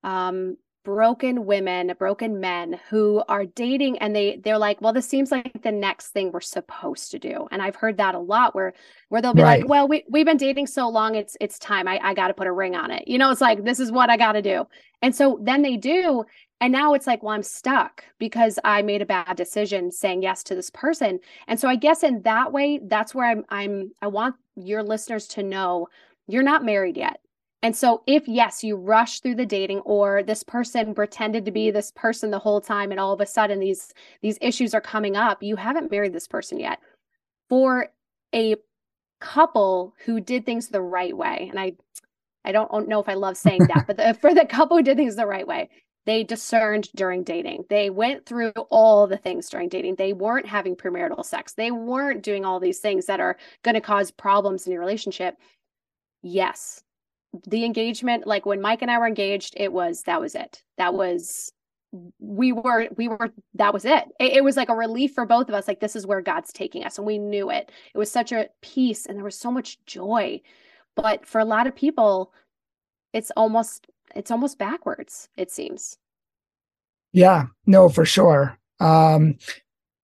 um 0.05 0.57
broken 0.85 1.45
women, 1.45 1.93
broken 1.99 2.41
men 2.41 2.81
who 2.89 3.23
are 3.29 3.45
dating 3.45 3.99
and 3.99 4.15
they 4.15 4.41
they're 4.43 4.59
like, 4.59 4.81
well, 4.81 4.93
this 4.93 5.09
seems 5.09 5.31
like 5.31 5.63
the 5.63 5.73
next 5.73 6.09
thing 6.09 6.33
we're 6.33 6.41
supposed 6.41 7.11
to 7.11 7.19
do. 7.19 7.47
And 7.51 7.61
I've 7.61 7.77
heard 7.77 7.99
that 7.99 8.15
a 8.15 8.19
lot 8.19 8.55
where 8.55 8.73
where 9.09 9.21
they'll 9.21 9.35
be 9.35 9.43
right. 9.43 9.61
like, 9.61 9.69
well, 9.69 9.89
we 9.89 10.05
we've 10.09 10.27
been 10.27 10.37
dating 10.37 10.67
so 10.67 10.89
long, 10.89 11.15
it's 11.15 11.37
it's 11.41 11.59
time. 11.59 11.89
I, 11.89 12.01
I 12.03 12.15
gotta 12.15 12.35
put 12.35 12.47
a 12.47 12.53
ring 12.53 12.75
on 12.75 12.91
it. 12.91 13.07
You 13.07 13.19
know, 13.19 13.31
it's 13.31 13.41
like 13.41 13.65
this 13.65 13.81
is 13.81 13.93
what 13.93 14.11
I 14.11 14.17
gotta 14.17 14.43
do. 14.43 14.67
And 15.03 15.15
so 15.15 15.39
then 15.43 15.63
they 15.63 15.77
do. 15.77 16.25
And 16.61 16.73
now 16.73 16.95
it's 16.95 17.07
like, 17.07 17.23
well, 17.23 17.35
I'm 17.35 17.43
stuck 17.43 18.05
because 18.19 18.59
I 18.65 18.83
made 18.83 19.03
a 19.03 19.07
bad 19.07 19.37
decision 19.37 19.93
saying 19.93 20.23
yes 20.23 20.43
to 20.45 20.55
this 20.55 20.71
person. 20.71 21.21
And 21.47 21.61
so 21.61 21.69
I 21.69 21.77
guess 21.77 22.03
in 22.03 22.23
that 22.23 22.53
way, 22.53 22.81
that's 22.83 23.15
where 23.15 23.27
I'm 23.27 23.45
I'm 23.49 23.93
I 24.01 24.07
want 24.07 24.37
your 24.57 24.83
listeners 24.83 25.29
to 25.29 25.43
know 25.43 25.89
you're 26.27 26.43
not 26.43 26.65
married 26.65 26.97
yet 26.97 27.21
and 27.63 27.75
so, 27.75 28.03
if 28.07 28.29
yes, 28.29 28.63
you 28.63 28.77
rush 28.77 29.21
through 29.21 29.35
the 29.35 29.47
dating, 29.47 29.81
or 29.81 30.23
this 30.23 30.45
person 30.45 30.95
pretended 30.95 31.45
to 31.45 31.51
be 31.51 31.71
this 31.71 31.91
person 31.91 32.31
the 32.31 32.39
whole 32.39 32.61
time, 32.61 32.93
and 32.93 33.01
all 33.01 33.13
of 33.13 33.21
a 33.21 33.27
sudden 33.27 33.59
these 33.59 33.93
these 34.23 34.39
issues 34.41 34.75
are 34.75 34.81
coming 34.81 35.17
up, 35.17 35.43
you 35.43 35.57
haven't 35.57 35.91
married 35.91 36.13
this 36.13 36.29
person 36.29 36.61
yet. 36.61 36.79
For 37.49 37.89
a 38.35 38.57
couple 39.21 39.95
who 40.05 40.21
did 40.21 40.47
things 40.47 40.69
the 40.69 40.83
right 40.83 41.17
way, 41.17 41.49
and 41.51 41.59
I 41.59 41.73
I 42.45 42.53
don't 42.53 42.89
know 42.89 43.01
if 43.01 43.09
I 43.09 43.15
love 43.15 43.37
saying 43.37 43.67
that, 43.67 43.87
but 43.89 43.97
the, 43.97 44.15
for 44.21 44.33
the 44.33 44.47
couple 44.47 44.77
who 44.77 44.83
did 44.85 44.97
things 44.97 45.17
the 45.17 45.27
right 45.27 45.47
way, 45.47 45.69
they 46.07 46.23
discerned 46.23 46.89
during 46.95 47.25
dating. 47.25 47.65
They 47.69 47.91
went 47.91 48.25
through 48.25 48.53
all 48.71 49.09
the 49.09 49.19
things 49.19 49.51
during 49.51 49.69
dating. 49.69 49.97
They 49.97 50.13
weren't 50.13 50.47
having 50.47 50.77
premarital 50.77 51.25
sex. 51.25 51.55
They 51.55 51.73
weren't 51.73 52.23
doing 52.23 52.45
all 52.45 52.61
these 52.61 52.79
things 52.79 53.07
that 53.07 53.21
are 53.21 53.37
going 53.63 53.75
to 53.75 53.81
cause 53.81 54.13
problems 54.13 54.67
in 54.67 54.73
your 54.73 54.81
relationship. 54.81 55.37
Yes, 56.23 56.83
the 57.47 57.65
engagement 57.65 58.27
like 58.27 58.47
when 58.47 58.61
mike 58.61 58.83
and 58.83 58.91
i 58.91 58.99
were 58.99 59.07
engaged 59.07 59.55
it 59.57 59.73
was 59.73 60.03
that 60.03 60.21
was 60.21 60.35
it 60.35 60.63
that 60.79 60.95
was 60.95 61.53
we 62.19 62.53
were 62.53 62.89
we 62.97 63.09
were 63.09 63.31
that 63.55 63.73
was 63.73 63.85
it. 63.85 64.05
it. 64.21 64.33
it 64.35 64.45
was 64.45 64.57
like 64.57 64.69
a 64.69 64.75
relief 64.75 65.15
for 65.15 65.25
both 65.25 65.49
of 65.49 65.55
us 65.55 65.67
like 65.67 65.81
this 65.81 65.97
is 65.97 66.07
where 66.07 66.21
god's 66.21 66.53
taking 66.53 66.85
us 66.85 66.99
and 66.99 67.07
we 67.07 67.19
knew 67.19 67.51
it 67.51 67.71
it 67.95 67.99
was 67.99 68.11
such 68.11 68.33
a 68.33 68.49
peace 68.61 69.07
and 69.07 69.17
there 69.17 69.25
was 69.25 69.39
so 69.39 69.51
much 69.51 69.79
joy 69.87 70.41
but 70.97 71.27
for 71.27 71.39
a 71.39 71.45
lot 71.45 71.67
of 71.67 71.75
people 71.75 72.33
it's 73.13 73.31
almost 73.37 73.87
it's 74.15 74.31
almost 74.31 74.59
backwards 74.59 75.29
it 75.37 75.51
seems 75.51 75.97
yeah 77.13 77.47
no 77.67 77.89
for 77.89 78.05
sure 78.05 78.59
um 78.81 79.37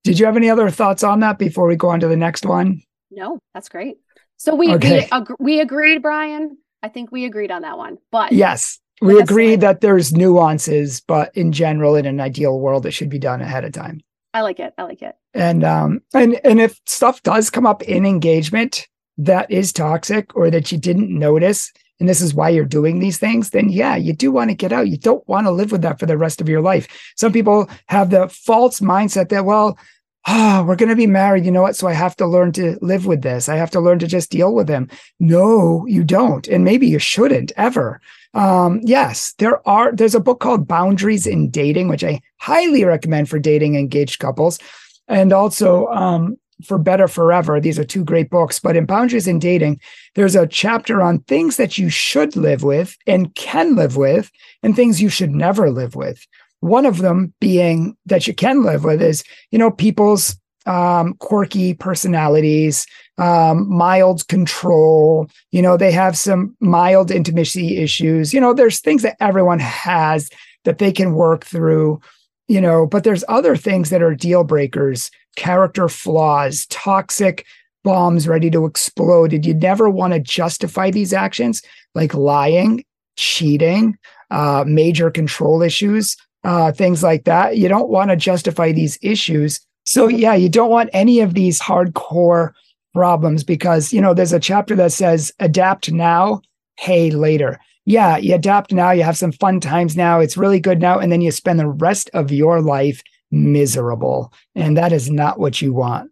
did 0.05 0.19
you 0.19 0.27
have 0.27 0.37
any 0.37 0.51
other 0.51 0.71
thoughts 0.71 1.03
on 1.03 1.21
that 1.21 1.39
before 1.39 1.67
we 1.67 1.77
go 1.77 1.89
on 1.89 2.01
to 2.01 2.09
the 2.09 2.17
next 2.17 2.47
one 2.47 2.83
no 3.11 3.39
that's 3.53 3.69
great 3.69 3.97
so 4.37 4.55
we 4.55 4.73
okay. 4.73 5.01
we, 5.01 5.09
ag- 5.13 5.37
we 5.39 5.61
agreed 5.61 6.01
bryan 6.01 6.57
I 6.85 6.89
think 6.89 7.11
we 7.11 7.25
agreed 7.25 7.51
on 7.51 7.63
that 7.63 7.79
one. 7.79 7.97
But 8.11 8.33
yes, 8.33 8.79
we 9.01 9.19
agree 9.19 9.57
that 9.57 9.81
there's 9.81 10.13
nuances, 10.13 11.01
but 11.01 11.35
in 11.35 11.51
general, 11.51 11.97
in 11.97 12.05
an 12.05 12.21
ideal 12.21 12.61
world, 12.61 12.85
it 12.85 12.91
should 12.91 13.09
be 13.09 13.19
done 13.19 13.41
ahead 13.41 13.65
of 13.65 13.73
time. 13.73 14.03
I 14.35 14.43
like 14.43 14.61
it. 14.61 14.75
I 14.77 14.83
like 14.83 15.01
it. 15.01 15.17
And 15.33 15.65
um 15.65 16.03
and 16.13 16.39
and 16.45 16.61
if 16.61 16.79
stuff 16.85 17.23
does 17.23 17.49
come 17.49 17.65
up 17.65 17.83
in 17.85 18.05
engagement 18.05 18.87
that 19.17 19.51
is 19.51 19.73
toxic 19.73 20.37
or 20.37 20.51
that 20.51 20.71
you 20.71 20.77
didn't 20.77 21.09
notice, 21.09 21.73
and 22.01 22.07
this 22.07 22.21
is 22.21 22.35
why 22.35 22.51
you're 22.51 22.67
doing 22.67 22.99
these 22.99 23.17
things, 23.17 23.51
then 23.51 23.71
yeah, 23.71 23.97
you 23.97 24.13
do 24.13 24.31
want 24.31 24.51
to 24.51 24.55
get 24.55 24.71
out. 24.71 24.89
You 24.89 24.99
don't 24.99 25.27
want 25.27 25.47
to 25.47 25.53
live 25.53 25.73
with 25.73 25.81
that 25.83 25.99
for 25.99 26.05
the 26.05 26.19
rest 26.19 26.43
of 26.43 26.51
your 26.51 26.61
life. 26.61 26.87
Some 27.17 27.33
people 27.33 27.67
have 27.87 28.11
the 28.11 28.29
false 28.29 28.81
mindset 28.81 29.31
that, 29.31 29.47
well, 29.47 29.79
oh, 30.27 30.65
we're 30.65 30.77
going 30.77 30.89
to 30.89 30.97
be 30.97 31.07
married. 31.07 31.45
You 31.45 31.51
know 31.51 31.63
what? 31.63 31.77
So 31.77 31.87
I 31.87 31.93
have 31.93 32.17
to 32.17 32.27
learn 32.27 32.53
to 32.53 32.79
live 32.81 33.07
with 33.07 33.23
this. 33.23 33.49
I 33.49 33.57
have 33.57 33.71
to 33.73 33.81
learn 33.81 33.99
to 33.99 34.07
just 34.07 34.31
deal 34.31 34.55
with 34.55 34.67
them. 34.67 34.89
No, 35.21 35.87
you 35.87 36.05
don't. 36.05 36.47
And 36.49 36.65
maybe 36.65 36.87
you 36.87 36.99
shouldn't 36.99 37.53
ever. 37.57 38.01
Um, 38.33 38.81
yes, 38.83 39.35
there 39.39 39.67
are, 39.69 39.93
there's 39.93 40.15
a 40.15 40.21
book 40.21 40.41
called 40.41 40.67
Boundaries 40.67 41.27
in 41.27 41.51
Dating, 41.51 41.89
which 41.89 42.03
I 42.03 42.21
highly 42.39 42.85
recommend 42.85 43.29
for 43.29 43.39
dating 43.39 43.77
engaged 43.77 44.19
couples. 44.19 44.59
And 45.07 45.33
also, 45.33 45.87
um, 45.89 46.39
for 46.65 46.79
Better 46.79 47.09
Forever. 47.09 47.61
These 47.61 47.79
are 47.79 47.85
two 47.85 48.05
great 48.05 48.31
books. 48.31 48.59
But 48.59 48.77
in 48.77 48.87
Boundaries 48.87 49.27
in 49.27 49.39
Dating, 49.39 49.81
there's 50.15 50.37
a 50.37 50.47
chapter 50.47 51.03
on 51.03 51.21
things 51.21 51.57
that 51.57 51.79
you 51.79 51.91
should 51.91 52.37
live 52.37 52.63
with 52.63 52.97
and 53.07 53.35
can 53.35 53.75
live 53.75 53.97
with, 53.97 54.31
and 54.63 54.75
things 54.75 55.03
you 55.03 55.09
should 55.09 55.31
never 55.31 55.71
live 55.71 55.95
with. 55.95 56.27
One 56.65 56.87
of 56.87 56.99
them 56.99 57.35
being 57.43 57.95
that 58.07 58.27
you 58.27 58.33
can 58.33 58.63
live 58.63 58.85
with 58.85 59.03
is, 59.03 59.23
you 59.51 59.59
know, 59.59 59.71
people's 59.71 60.35
um, 60.65 61.13
quirky 61.19 61.75
personalities, 61.75 62.87
um, 63.19 63.69
mild 63.69 64.27
control. 64.29 65.29
You 65.53 65.61
know, 65.61 65.77
they 65.77 65.93
have 65.93 66.17
some 66.17 66.57
mild 66.61 67.11
intimacy 67.11 67.77
issues. 67.77 68.33
You 68.33 68.41
know, 68.41 68.55
there's 68.55 68.81
things 68.81 69.03
that 69.03 69.19
everyone 69.21 69.59
has 69.59 70.31
that 70.65 70.79
they 70.79 70.91
can 70.91 71.13
work 71.13 71.45
through, 71.45 72.01
you 72.49 72.63
know, 72.63 72.87
but 72.87 73.05
there's 73.05 73.25
other 73.29 73.57
things 73.57 73.91
that 73.91 74.01
are 74.01 74.15
deal 74.15 74.43
breakers, 74.43 75.11
character 75.37 75.87
flaws, 75.87 76.65
toxic 76.71 77.45
bombs 77.83 78.27
ready 78.27 78.51
to 78.51 78.65
explode. 78.65 79.29
Did 79.33 79.45
you 79.45 79.53
never 79.53 79.91
want 79.91 80.15
to 80.15 80.19
justify 80.19 80.91
these 80.91 81.13
actions 81.13 81.61
like 81.95 82.15
lying, 82.15 82.87
cheating, 83.17 83.99
uh, 84.31 84.65
major 84.67 85.11
control 85.11 85.61
issues? 85.61 86.17
Uh, 86.45 86.73
things 86.73 87.03
like 87.03 87.25
that. 87.25 87.57
You 87.57 87.69
don't 87.69 87.89
want 87.89 88.11
to 88.11 88.17
justify 88.17 88.73
these 88.73 88.99
issues. 89.03 89.61
So, 89.87 90.09
yeah, 90.09 90.35
you 90.35 90.49
don't 90.49 90.71
want 90.71 90.91
any 90.93 91.21
of 91.21 91.35
these 91.35 91.61
hardcore 91.61 92.53
problems 92.95 93.45
because, 93.45 93.93
you 93.93 94.01
know, 94.01 94.15
there's 94.15 94.33
a 94.33 94.41
chapter 94.41 94.77
that 94.77 94.93
says 94.93 95.33
adapt 95.41 95.91
now, 95.91 96.41
pay 96.79 97.11
later. 97.11 97.59
Yeah, 97.87 98.17
you 98.17 98.35
adapt 98.35 98.73
now, 98.73 98.93
you 98.93 99.03
have 99.03 99.19
some 99.19 99.33
fun 99.33 99.61
times 99.61 99.97
now, 99.97 100.21
it's 100.21 100.37
really 100.37 100.61
good 100.61 100.81
now. 100.81 100.99
And 100.99 101.13
then 101.13 101.21
you 101.21 101.31
spend 101.31 101.61
the 101.61 101.69
rest 101.69 102.09
of 102.15 102.33
your 102.33 102.63
life 102.63 103.03
miserable. 103.31 104.33
And 104.55 104.77
that 104.77 104.93
is 104.93 105.11
not 105.11 105.39
what 105.39 105.61
you 105.61 105.73
want. 105.73 106.11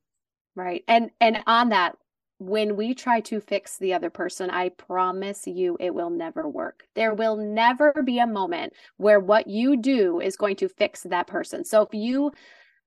Right. 0.54 0.84
And 0.86 1.10
and 1.20 1.42
on 1.46 1.70
that, 1.70 1.96
when 2.42 2.76
we 2.76 2.94
try 2.94 3.20
to 3.20 3.40
fix 3.40 3.78
the 3.78 3.94
other 3.94 4.10
person, 4.10 4.50
I 4.50 4.70
promise 4.70 5.46
you 5.46 5.76
it 5.78 5.94
will 5.94 6.10
never 6.10 6.48
work. 6.48 6.84
There 6.94 7.14
will 7.14 7.36
never 7.36 8.02
be 8.04 8.18
a 8.18 8.26
moment 8.26 8.72
where 8.96 9.20
what 9.20 9.46
you 9.46 9.76
do 9.76 10.20
is 10.20 10.36
going 10.36 10.56
to 10.56 10.68
fix 10.68 11.02
that 11.02 11.26
person. 11.26 11.64
So 11.64 11.82
if 11.82 11.90
you, 11.92 12.32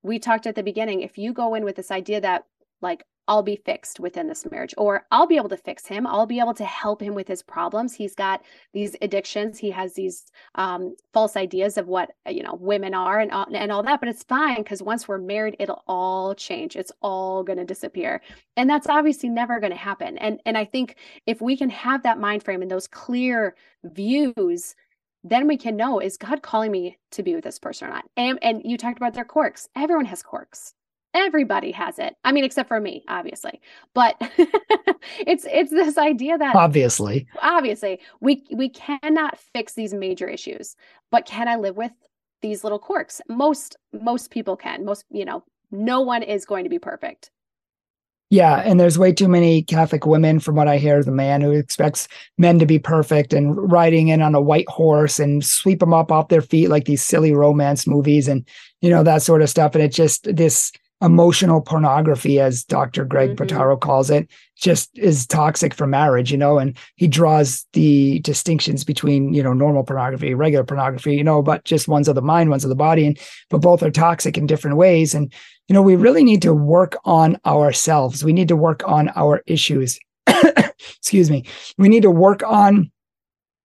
we 0.04 0.20
talked 0.20 0.46
at 0.46 0.56
the 0.56 0.64
beginning, 0.64 1.02
if 1.02 1.18
you 1.18 1.34
go 1.34 1.56
in 1.56 1.64
with 1.64 1.76
this 1.78 1.92
idea 1.92 2.22
that 2.22 2.44
like 2.82 3.06
I'll 3.28 3.44
be 3.44 3.56
fixed 3.56 4.00
within 4.00 4.28
this 4.28 4.46
marriage, 4.50 4.74
or 4.78 5.06
I'll 5.12 5.26
be 5.26 5.38
able 5.38 5.50
to 5.50 5.58
fix 5.58 5.88
him. 5.88 6.06
I'll 6.06 6.26
be 6.26 6.40
able 6.40 6.54
to 6.56 6.66
help 6.66 7.02
him 7.02 7.16
with 7.16 7.28
his 7.28 7.42
problems. 7.42 7.96
He's 7.96 8.14
got 8.14 8.44
these 8.74 8.96
addictions. 9.02 9.58
He 9.58 9.72
has 9.72 9.94
these 9.94 10.26
um, 10.56 10.96
false 11.14 11.36
ideas 11.36 11.78
of 11.78 11.88
what 11.88 12.12
you 12.30 12.44
know 12.44 12.58
women 12.60 12.94
are 12.94 13.20
and 13.20 13.32
and 13.32 13.72
all 13.72 13.84
that. 13.84 14.00
But 14.00 14.10
it's 14.10 14.24
fine 14.24 14.58
because 14.58 14.84
once 14.84 15.08
we're 15.08 15.18
married, 15.18 15.56
it'll 15.60 15.84
all 15.88 16.36
change. 16.36 16.76
It's 16.76 16.92
all 17.02 17.44
going 17.44 17.58
to 17.58 17.66
disappear, 17.66 18.22
and 18.58 18.70
that's 18.70 18.88
obviously 18.88 19.30
never 19.30 19.60
going 19.60 19.74
to 19.74 19.78
happen. 19.78 20.18
And 20.20 20.40
and 20.46 20.58
I 20.58 20.66
think 20.66 20.98
if 21.26 21.42
we 21.42 21.58
can 21.58 21.70
have 21.72 22.04
that 22.04 22.20
mind 22.20 22.44
frame 22.44 22.62
and 22.62 22.72
those 22.72 22.88
clear 22.88 23.56
views 23.84 24.76
then 25.28 25.48
we 25.48 25.58
can 25.58 25.76
know 25.76 26.00
is 26.00 26.18
God 26.18 26.44
calling 26.44 26.72
me 26.72 27.00
to 27.10 27.24
be 27.24 27.34
with 27.34 27.44
this 27.44 27.58
person 27.58 27.88
or 27.88 27.92
not? 27.92 28.06
And, 28.16 28.38
and 28.44 28.62
you 28.64 28.78
talked 28.78 28.98
about 28.98 29.16
their 29.16 29.26
quirks. 29.26 29.68
Everyone 29.76 30.06
has 30.06 30.22
quirks 30.22 30.76
everybody 31.16 31.72
has 31.72 31.98
it. 31.98 32.16
I 32.24 32.32
mean 32.32 32.44
except 32.44 32.68
for 32.68 32.80
me 32.80 33.04
obviously. 33.08 33.60
But 33.96 34.16
it's 35.26 35.48
it's 35.50 35.72
this 35.72 35.98
idea 35.98 36.38
that 36.38 36.56
obviously. 36.56 37.28
Obviously 37.42 38.00
we 38.22 38.44
we 38.52 38.70
cannot 38.70 39.40
fix 39.40 39.74
these 39.74 39.94
major 39.94 40.28
issues 40.28 40.76
but 41.12 41.26
can 41.26 41.48
i 41.48 41.56
live 41.56 41.78
with 41.78 41.92
these 42.46 42.64
little 42.64 42.80
quirks? 42.80 43.22
Most 43.28 43.76
most 43.92 44.30
people 44.30 44.56
can. 44.56 44.86
Most 44.86 45.06
you 45.10 45.26
know 45.26 45.44
no 45.72 46.02
one 46.02 46.24
is 46.24 46.46
going 46.46 46.64
to 46.64 46.70
be 46.70 46.80
perfect. 46.80 47.32
Yeah, 48.32 48.62
and 48.66 48.80
there's 48.80 48.98
way 48.98 49.14
too 49.14 49.28
many 49.28 49.62
Catholic 49.62 50.06
women, 50.06 50.40
from 50.40 50.56
what 50.56 50.68
I 50.68 50.78
hear, 50.78 51.04
the 51.04 51.12
man 51.12 51.42
who 51.42 51.52
expects 51.52 52.08
men 52.40 52.58
to 52.58 52.66
be 52.66 52.80
perfect 52.80 53.34
and 53.34 53.72
riding 53.72 54.08
in 54.08 54.22
on 54.22 54.34
a 54.34 54.42
white 54.42 54.68
horse 54.68 55.20
and 55.20 55.46
sweep 55.46 55.80
them 55.80 55.94
up 55.94 56.12
off 56.12 56.30
their 56.30 56.42
feet 56.42 56.70
like 56.70 56.86
these 56.86 57.04
silly 57.04 57.34
romance 57.34 57.86
movies 57.86 58.28
and 58.28 58.48
you 58.82 58.90
know 58.90 59.04
that 59.04 59.22
sort 59.22 59.42
of 59.42 59.50
stuff. 59.50 59.76
And 59.76 59.84
it's 59.84 59.96
just 59.96 60.36
this 60.36 60.72
emotional 61.02 61.62
pornography, 61.62 62.40
as 62.40 62.64
Dr. 62.64 63.06
Greg 63.06 63.36
mm 63.36 63.82
calls 63.82 64.10
it, 64.10 64.30
just 64.56 64.98
is 64.98 65.28
toxic 65.28 65.74
for 65.74 65.86
marriage, 65.86 66.32
you 66.32 66.38
know, 66.38 66.58
and 66.58 66.78
he 66.96 67.08
draws 67.08 67.66
the 67.74 68.20
distinctions 68.20 68.84
between, 68.84 69.34
you 69.34 69.44
know, 69.44 69.54
normal 69.54 69.84
pornography, 69.84 70.34
regular 70.34 70.64
pornography, 70.64 71.16
you 71.16 71.24
know, 71.24 71.42
but 71.42 71.64
just 71.66 71.88
ones 71.88 72.08
of 72.08 72.16
the 72.16 72.22
mind, 72.22 72.50
ones 72.50 72.64
of 72.64 72.70
the 72.70 72.76
body, 72.76 73.06
and 73.06 73.20
but 73.50 73.62
both 73.62 73.84
are 73.84 73.92
toxic 73.92 74.38
in 74.38 74.48
different 74.48 74.78
ways. 74.78 75.14
And, 75.14 75.32
you 75.68 75.74
know, 75.74 75.82
we 75.82 75.96
really 75.96 76.24
need 76.24 76.42
to 76.44 76.54
work 76.54 76.96
on 77.04 77.38
ourselves. 77.46 78.24
We 78.24 78.34
need 78.34 78.48
to 78.48 78.56
work 78.56 78.82
on 78.88 79.10
our 79.16 79.44
issues. 79.46 80.00
Excuse 80.28 81.30
me. 81.30 81.46
We 81.78 81.90
need 81.90 82.04
to 82.04 82.12
work 82.12 82.42
on 82.44 82.92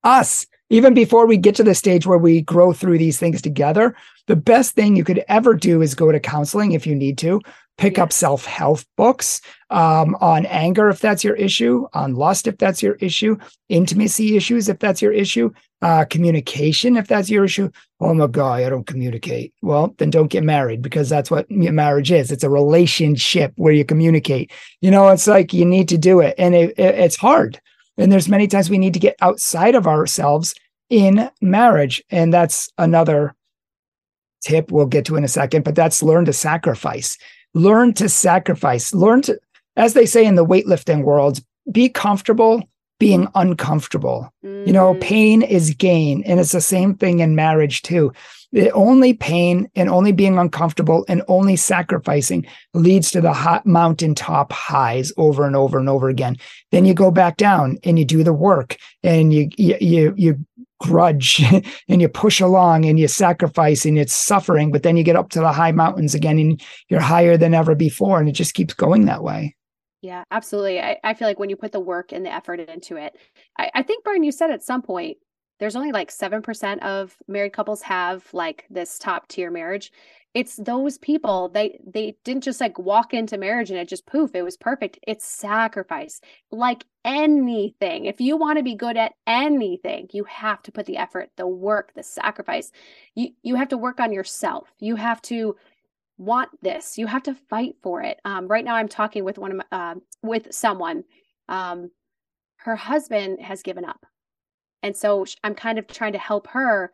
us 0.02 0.46
even 0.70 0.94
before 0.94 1.26
we 1.26 1.36
get 1.36 1.56
to 1.56 1.64
the 1.64 1.74
stage 1.74 2.06
where 2.06 2.18
we 2.18 2.42
grow 2.42 2.72
through 2.72 2.96
these 2.96 3.18
things 3.18 3.42
together, 3.42 3.94
the 4.30 4.36
best 4.36 4.76
thing 4.76 4.94
you 4.94 5.02
could 5.02 5.24
ever 5.26 5.54
do 5.54 5.82
is 5.82 5.96
go 5.96 6.12
to 6.12 6.20
counseling 6.20 6.70
if 6.70 6.86
you 6.86 6.94
need 6.94 7.18
to, 7.18 7.40
pick 7.78 7.98
up 7.98 8.12
self 8.12 8.44
help 8.44 8.78
books 8.96 9.40
um, 9.70 10.14
on 10.20 10.46
anger 10.46 10.88
if 10.88 11.00
that's 11.00 11.24
your 11.24 11.34
issue, 11.34 11.88
on 11.94 12.14
lust 12.14 12.46
if 12.46 12.56
that's 12.56 12.80
your 12.80 12.94
issue, 12.96 13.36
intimacy 13.68 14.36
issues 14.36 14.68
if 14.68 14.78
that's 14.78 15.02
your 15.02 15.12
issue, 15.12 15.50
uh, 15.82 16.04
communication 16.04 16.96
if 16.96 17.08
that's 17.08 17.28
your 17.28 17.44
issue. 17.44 17.68
Oh 17.98 18.14
my 18.14 18.28
God, 18.28 18.62
I 18.62 18.68
don't 18.68 18.86
communicate. 18.86 19.52
Well, 19.62 19.94
then 19.98 20.10
don't 20.10 20.28
get 20.30 20.44
married 20.44 20.80
because 20.80 21.08
that's 21.08 21.30
what 21.30 21.50
marriage 21.50 22.12
is. 22.12 22.30
It's 22.30 22.44
a 22.44 22.50
relationship 22.50 23.52
where 23.56 23.72
you 23.72 23.84
communicate. 23.84 24.52
You 24.80 24.92
know, 24.92 25.08
it's 25.08 25.26
like 25.26 25.52
you 25.52 25.64
need 25.64 25.88
to 25.88 25.98
do 25.98 26.20
it, 26.20 26.36
and 26.38 26.54
it, 26.54 26.70
it, 26.78 26.94
it's 26.94 27.16
hard 27.16 27.60
and 27.98 28.10
there's 28.10 28.28
many 28.28 28.46
times 28.46 28.70
we 28.70 28.78
need 28.78 28.94
to 28.94 29.00
get 29.00 29.16
outside 29.20 29.74
of 29.74 29.86
ourselves 29.86 30.54
in 30.88 31.30
marriage. 31.40 32.02
And 32.10 32.32
that's 32.32 32.70
another 32.78 33.34
tip 34.40 34.70
we'll 34.70 34.86
get 34.86 35.04
to 35.06 35.16
in 35.16 35.24
a 35.24 35.28
second, 35.28 35.64
but 35.64 35.74
that's 35.74 36.02
learn 36.02 36.24
to 36.26 36.32
sacrifice. 36.32 37.18
Learn 37.54 37.92
to 37.94 38.08
sacrifice. 38.08 38.94
Learn 38.94 39.22
to, 39.22 39.38
as 39.76 39.94
they 39.94 40.06
say 40.06 40.24
in 40.24 40.34
the 40.34 40.46
weightlifting 40.46 41.02
world, 41.04 41.40
be 41.70 41.88
comfortable 41.88 42.62
being 43.00 43.26
uncomfortable. 43.34 44.32
Mm. 44.44 44.66
You 44.68 44.72
know, 44.72 44.94
mm. 44.94 45.00
pain 45.00 45.42
is 45.42 45.74
gain. 45.74 46.22
And 46.24 46.38
it's 46.38 46.52
the 46.52 46.60
same 46.60 46.94
thing 46.94 47.18
in 47.18 47.34
marriage 47.34 47.82
too. 47.82 48.12
The 48.52 48.70
only 48.72 49.14
pain 49.14 49.70
and 49.76 49.88
only 49.88 50.12
being 50.12 50.36
uncomfortable 50.36 51.04
and 51.08 51.22
only 51.28 51.56
sacrificing 51.56 52.46
leads 52.74 53.10
to 53.12 53.20
the 53.20 53.32
hot 53.32 53.64
mountaintop 53.64 54.52
highs 54.52 55.12
over 55.16 55.46
and 55.46 55.54
over 55.54 55.78
and 55.78 55.88
over 55.88 56.08
again. 56.08 56.36
Then 56.72 56.84
you 56.84 56.92
go 56.92 57.10
back 57.12 57.36
down 57.36 57.78
and 57.84 57.98
you 57.98 58.04
do 58.04 58.24
the 58.24 58.32
work 58.32 58.76
and 59.02 59.32
you 59.32 59.48
you 59.56 59.76
you, 59.80 60.14
you 60.16 60.44
grudge 60.80 61.42
and 61.88 62.00
you 62.00 62.08
push 62.08 62.40
along 62.40 62.84
and 62.84 62.98
you 62.98 63.08
sacrifice 63.08 63.84
and 63.84 63.98
it's 63.98 64.14
suffering, 64.14 64.72
but 64.72 64.82
then 64.82 64.96
you 64.96 65.04
get 65.04 65.16
up 65.16 65.30
to 65.30 65.40
the 65.40 65.52
high 65.52 65.72
mountains 65.72 66.14
again 66.14 66.38
and 66.38 66.62
you're 66.88 67.00
higher 67.00 67.36
than 67.36 67.54
ever 67.54 67.74
before. 67.74 68.18
And 68.18 68.28
it 68.28 68.32
just 68.32 68.54
keeps 68.54 68.74
going 68.74 69.04
that 69.06 69.22
way. 69.22 69.56
Yeah, 70.02 70.24
absolutely. 70.30 70.80
I, 70.80 70.98
I 71.04 71.14
feel 71.14 71.28
like 71.28 71.38
when 71.38 71.50
you 71.50 71.56
put 71.56 71.72
the 71.72 71.80
work 71.80 72.12
and 72.12 72.24
the 72.24 72.32
effort 72.32 72.58
into 72.58 72.96
it, 72.96 73.16
I, 73.58 73.70
I 73.74 73.82
think 73.82 74.02
Bryan, 74.02 74.22
you 74.22 74.32
said 74.32 74.50
at 74.50 74.62
some 74.62 74.80
point 74.80 75.18
there's 75.58 75.76
only 75.76 75.92
like 75.92 76.10
7% 76.10 76.78
of 76.80 77.16
married 77.28 77.52
couples 77.52 77.82
have 77.82 78.24
like 78.32 78.64
this 78.70 78.98
top 78.98 79.28
tier 79.28 79.50
marriage 79.50 79.92
it's 80.32 80.56
those 80.56 80.96
people 80.98 81.48
they 81.48 81.80
they 81.84 82.16
didn't 82.24 82.44
just 82.44 82.60
like 82.60 82.78
walk 82.78 83.12
into 83.12 83.36
marriage 83.36 83.70
and 83.70 83.78
it 83.78 83.88
just 83.88 84.06
poof 84.06 84.30
it 84.34 84.42
was 84.42 84.56
perfect. 84.56 84.98
It's 85.06 85.24
sacrifice 85.24 86.20
like 86.50 86.84
anything. 87.04 88.04
If 88.04 88.20
you 88.20 88.36
want 88.36 88.58
to 88.58 88.62
be 88.62 88.74
good 88.74 88.96
at 88.96 89.14
anything 89.26 90.08
you 90.12 90.24
have 90.24 90.62
to 90.62 90.72
put 90.72 90.86
the 90.86 90.96
effort 90.96 91.30
the 91.36 91.46
work 91.46 91.92
the 91.94 92.02
sacrifice. 92.02 92.70
You 93.14 93.30
you 93.42 93.56
have 93.56 93.68
to 93.68 93.78
work 93.78 93.98
on 94.00 94.12
yourself. 94.12 94.72
You 94.78 94.96
have 94.96 95.20
to 95.22 95.56
want 96.18 96.50
this. 96.62 96.98
You 96.98 97.06
have 97.06 97.22
to 97.24 97.34
fight 97.34 97.76
for 97.82 98.02
it. 98.02 98.20
Um, 98.24 98.46
right 98.46 98.64
now 98.64 98.76
i'm 98.76 98.88
talking 98.88 99.24
with 99.24 99.38
one 99.38 99.50
of 99.52 99.56
my, 99.58 99.64
uh, 99.72 99.94
with 100.22 100.52
someone. 100.52 101.04
Um, 101.48 101.90
her 102.58 102.76
husband 102.76 103.40
has 103.40 103.62
given 103.62 103.84
up. 103.84 104.06
And 104.82 104.96
so 104.96 105.24
I'm 105.42 105.54
kind 105.54 105.78
of 105.78 105.86
trying 105.86 106.12
to 106.12 106.18
help 106.18 106.46
her 106.48 106.92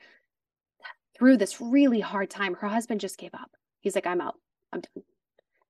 through 1.16 1.36
this 1.38 1.60
really 1.60 2.00
hard 2.00 2.30
time. 2.30 2.54
Her 2.54 2.68
husband 2.68 3.00
just 3.00 3.18
gave 3.18 3.34
up. 3.34 3.50
He's 3.80 3.94
like, 3.94 4.06
I'm 4.06 4.20
out. 4.20 4.36
I'm 4.72 4.80
done. 4.80 5.04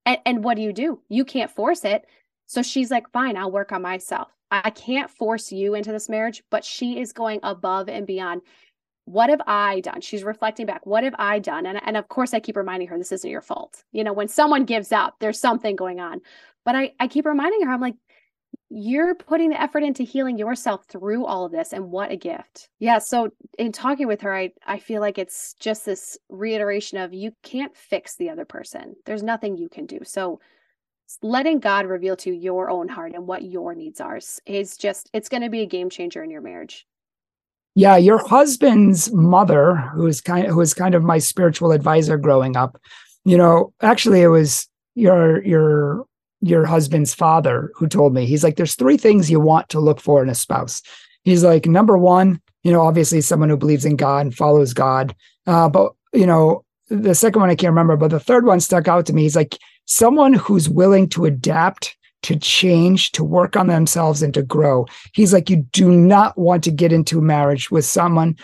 And, 0.04 0.18
and 0.24 0.44
what 0.44 0.56
do 0.56 0.62
you 0.62 0.72
do? 0.72 1.00
You 1.08 1.24
can't 1.24 1.50
force 1.50 1.84
it. 1.84 2.06
So 2.46 2.62
she's 2.62 2.90
like, 2.90 3.10
fine, 3.10 3.36
I'll 3.36 3.50
work 3.50 3.72
on 3.72 3.82
myself. 3.82 4.28
I 4.50 4.70
can't 4.70 5.10
force 5.10 5.50
you 5.50 5.74
into 5.74 5.90
this 5.90 6.08
marriage, 6.08 6.42
but 6.50 6.64
she 6.64 7.00
is 7.00 7.12
going 7.12 7.40
above 7.42 7.88
and 7.88 8.06
beyond. 8.06 8.42
What 9.04 9.30
have 9.30 9.42
I 9.46 9.80
done? 9.80 10.00
She's 10.00 10.22
reflecting 10.22 10.66
back. 10.66 10.86
What 10.86 11.02
have 11.02 11.14
I 11.18 11.40
done? 11.40 11.66
And, 11.66 11.80
and 11.84 11.96
of 11.96 12.08
course, 12.08 12.32
I 12.32 12.40
keep 12.40 12.56
reminding 12.56 12.88
her 12.88 12.98
this 12.98 13.12
isn't 13.12 13.30
your 13.30 13.40
fault. 13.40 13.82
You 13.92 14.04
know, 14.04 14.12
when 14.12 14.28
someone 14.28 14.64
gives 14.64 14.92
up, 14.92 15.16
there's 15.18 15.40
something 15.40 15.74
going 15.74 16.00
on. 16.00 16.20
But 16.64 16.76
I, 16.76 16.92
I 17.00 17.08
keep 17.08 17.26
reminding 17.26 17.62
her, 17.62 17.72
I'm 17.72 17.80
like, 17.80 17.96
you're 18.68 19.14
putting 19.14 19.50
the 19.50 19.60
effort 19.60 19.84
into 19.84 20.02
healing 20.02 20.38
yourself 20.38 20.84
through 20.88 21.24
all 21.24 21.44
of 21.44 21.52
this 21.52 21.72
and 21.72 21.90
what 21.90 22.10
a 22.10 22.16
gift. 22.16 22.68
Yeah 22.78 22.98
so 22.98 23.30
in 23.58 23.72
talking 23.72 24.06
with 24.06 24.20
her 24.22 24.34
i 24.34 24.50
i 24.66 24.78
feel 24.78 25.00
like 25.00 25.18
it's 25.18 25.54
just 25.60 25.86
this 25.86 26.18
reiteration 26.28 26.98
of 26.98 27.14
you 27.14 27.32
can't 27.42 27.76
fix 27.76 28.16
the 28.16 28.30
other 28.30 28.44
person. 28.44 28.96
There's 29.04 29.22
nothing 29.22 29.56
you 29.56 29.68
can 29.68 29.86
do. 29.86 30.00
So 30.04 30.40
letting 31.22 31.60
god 31.60 31.86
reveal 31.86 32.16
to 32.16 32.30
you 32.30 32.36
your 32.36 32.68
own 32.68 32.88
heart 32.88 33.12
and 33.14 33.26
what 33.26 33.44
your 33.44 33.74
needs 33.74 34.00
are 34.00 34.18
is 34.44 34.76
just 34.76 35.08
it's 35.12 35.28
going 35.28 35.42
to 35.42 35.50
be 35.50 35.60
a 35.60 35.66
game 35.66 35.88
changer 35.88 36.22
in 36.22 36.30
your 36.30 36.42
marriage. 36.42 36.86
Yeah 37.76 37.96
your 37.96 38.18
husband's 38.18 39.12
mother 39.12 39.76
who 39.94 40.06
is 40.06 40.20
kind 40.20 40.46
of, 40.46 40.52
who 40.52 40.58
was 40.58 40.74
kind 40.74 40.94
of 40.96 41.04
my 41.04 41.18
spiritual 41.18 41.70
advisor 41.70 42.16
growing 42.16 42.56
up 42.56 42.80
you 43.24 43.38
know 43.38 43.72
actually 43.80 44.22
it 44.22 44.28
was 44.28 44.68
your 44.96 45.44
your 45.44 46.06
your 46.40 46.66
husband's 46.66 47.14
father 47.14 47.70
who 47.74 47.86
told 47.86 48.14
me. 48.14 48.26
He's 48.26 48.44
like 48.44 48.56
there's 48.56 48.74
three 48.74 48.96
things 48.96 49.30
you 49.30 49.40
want 49.40 49.68
to 49.70 49.80
look 49.80 50.00
for 50.00 50.22
in 50.22 50.28
a 50.28 50.34
spouse. 50.34 50.82
He's 51.24 51.44
like 51.44 51.66
number 51.66 51.98
one 51.98 52.40
you 52.66 52.72
know 52.72 52.82
obviously 52.82 53.20
someone 53.20 53.48
who 53.48 53.56
believes 53.56 53.84
in 53.84 53.94
god 53.94 54.26
and 54.26 54.34
follows 54.34 54.72
god 54.72 55.14
uh, 55.46 55.68
but 55.68 55.92
you 56.12 56.26
know 56.26 56.64
the 56.88 57.14
second 57.14 57.40
one 57.40 57.48
i 57.48 57.54
can't 57.54 57.70
remember 57.70 57.96
but 57.96 58.10
the 58.10 58.18
third 58.18 58.44
one 58.44 58.58
stuck 58.60 58.88
out 58.88 59.06
to 59.06 59.12
me. 59.12 59.22
He's 59.22 59.36
like 59.36 59.56
someone 59.86 60.32
who's 60.32 60.68
willing 60.68 61.08
to 61.10 61.24
adapt 61.24 61.96
to 62.22 62.36
change 62.36 63.12
to 63.12 63.22
work 63.22 63.56
on 63.56 63.68
themselves 63.68 64.20
and 64.20 64.34
to 64.34 64.42
grow. 64.42 64.86
He's 65.12 65.32
like 65.32 65.48
you 65.48 65.58
do 65.72 65.90
not 65.90 66.36
want 66.36 66.64
to 66.64 66.72
get 66.72 66.92
into 66.92 67.20
marriage 67.20 67.70
with 67.70 67.84
someone 67.84 68.36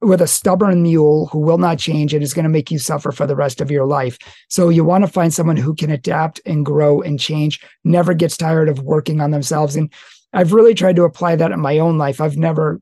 with 0.00 0.20
a 0.20 0.26
stubborn 0.26 0.82
mule 0.82 1.26
who 1.26 1.40
will 1.40 1.58
not 1.58 1.78
change 1.78 2.14
and 2.14 2.22
is 2.22 2.34
going 2.34 2.44
to 2.44 2.48
make 2.48 2.70
you 2.70 2.78
suffer 2.78 3.10
for 3.10 3.26
the 3.26 3.36
rest 3.36 3.60
of 3.60 3.70
your 3.70 3.84
life. 3.84 4.16
So 4.48 4.68
you 4.68 4.84
want 4.84 5.04
to 5.04 5.10
find 5.10 5.34
someone 5.34 5.56
who 5.56 5.74
can 5.74 5.90
adapt 5.90 6.40
and 6.46 6.64
grow 6.64 7.00
and 7.00 7.18
change, 7.18 7.60
never 7.84 8.14
gets 8.14 8.36
tired 8.36 8.68
of 8.68 8.80
working 8.80 9.20
on 9.20 9.32
themselves. 9.32 9.74
And 9.74 9.92
I've 10.32 10.52
really 10.52 10.74
tried 10.74 10.96
to 10.96 11.04
apply 11.04 11.36
that 11.36 11.52
in 11.52 11.60
my 11.60 11.78
own 11.78 11.98
life. 11.98 12.20
I've 12.20 12.36
never 12.36 12.80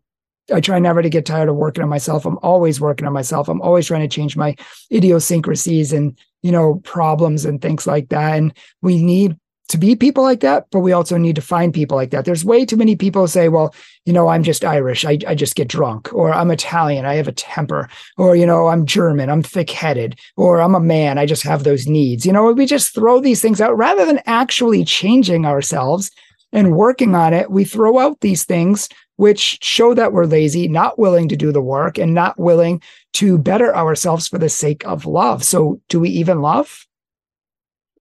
I 0.52 0.60
try 0.60 0.78
never 0.78 1.02
to 1.02 1.10
get 1.10 1.26
tired 1.26 1.48
of 1.48 1.56
working 1.56 1.82
on 1.82 1.88
myself. 1.88 2.24
I'm 2.24 2.38
always 2.42 2.80
working 2.80 3.06
on 3.06 3.12
myself. 3.12 3.48
I'm 3.48 3.60
always 3.60 3.86
trying 3.86 4.08
to 4.08 4.14
change 4.14 4.36
my 4.36 4.54
idiosyncrasies 4.92 5.92
and, 5.92 6.16
you 6.42 6.52
know, 6.52 6.76
problems 6.84 7.44
and 7.44 7.60
things 7.60 7.86
like 7.86 8.10
that. 8.10 8.36
And 8.36 8.56
we 8.80 9.02
need 9.02 9.36
to 9.68 9.78
be 9.78 9.96
people 9.96 10.22
like 10.22 10.40
that, 10.40 10.66
but 10.70 10.80
we 10.80 10.92
also 10.92 11.16
need 11.16 11.34
to 11.36 11.42
find 11.42 11.74
people 11.74 11.96
like 11.96 12.10
that. 12.10 12.24
There's 12.24 12.44
way 12.44 12.64
too 12.64 12.76
many 12.76 12.94
people 12.94 13.26
say, 13.26 13.48
well, 13.48 13.74
you 14.04 14.12
know, 14.12 14.28
I'm 14.28 14.44
just 14.44 14.64
Irish. 14.64 15.04
I, 15.04 15.18
I 15.26 15.34
just 15.34 15.56
get 15.56 15.68
drunk, 15.68 16.12
or 16.12 16.32
I'm 16.32 16.52
Italian. 16.52 17.04
I 17.04 17.14
have 17.14 17.26
a 17.26 17.32
temper, 17.32 17.88
or, 18.16 18.36
you 18.36 18.46
know, 18.46 18.68
I'm 18.68 18.86
German. 18.86 19.28
I'm 19.28 19.42
thick 19.42 19.70
headed, 19.70 20.18
or 20.36 20.60
I'm 20.60 20.76
a 20.76 20.80
man. 20.80 21.18
I 21.18 21.26
just 21.26 21.42
have 21.42 21.64
those 21.64 21.88
needs. 21.88 22.24
You 22.24 22.32
know, 22.32 22.52
we 22.52 22.66
just 22.66 22.94
throw 22.94 23.20
these 23.20 23.42
things 23.42 23.60
out 23.60 23.76
rather 23.76 24.06
than 24.06 24.20
actually 24.26 24.84
changing 24.84 25.44
ourselves 25.44 26.10
and 26.52 26.76
working 26.76 27.16
on 27.16 27.34
it. 27.34 27.50
We 27.50 27.64
throw 27.64 27.98
out 27.98 28.20
these 28.20 28.44
things 28.44 28.88
which 29.16 29.58
show 29.62 29.94
that 29.94 30.12
we're 30.12 30.26
lazy, 30.26 30.68
not 30.68 30.98
willing 30.98 31.26
to 31.30 31.36
do 31.36 31.50
the 31.50 31.60
work, 31.60 31.98
and 31.98 32.14
not 32.14 32.38
willing 32.38 32.82
to 33.14 33.38
better 33.38 33.74
ourselves 33.74 34.28
for 34.28 34.38
the 34.38 34.48
sake 34.48 34.86
of 34.86 35.06
love. 35.06 35.42
So, 35.42 35.80
do 35.88 35.98
we 35.98 36.10
even 36.10 36.40
love? 36.40 36.86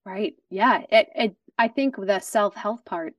Right. 0.05 0.35
Yeah. 0.51 0.81
It, 0.91 1.09
it 1.15 1.35
I 1.57 1.67
think 1.67 1.95
the 1.97 2.19
self 2.19 2.55
health 2.55 2.83
part, 2.85 3.15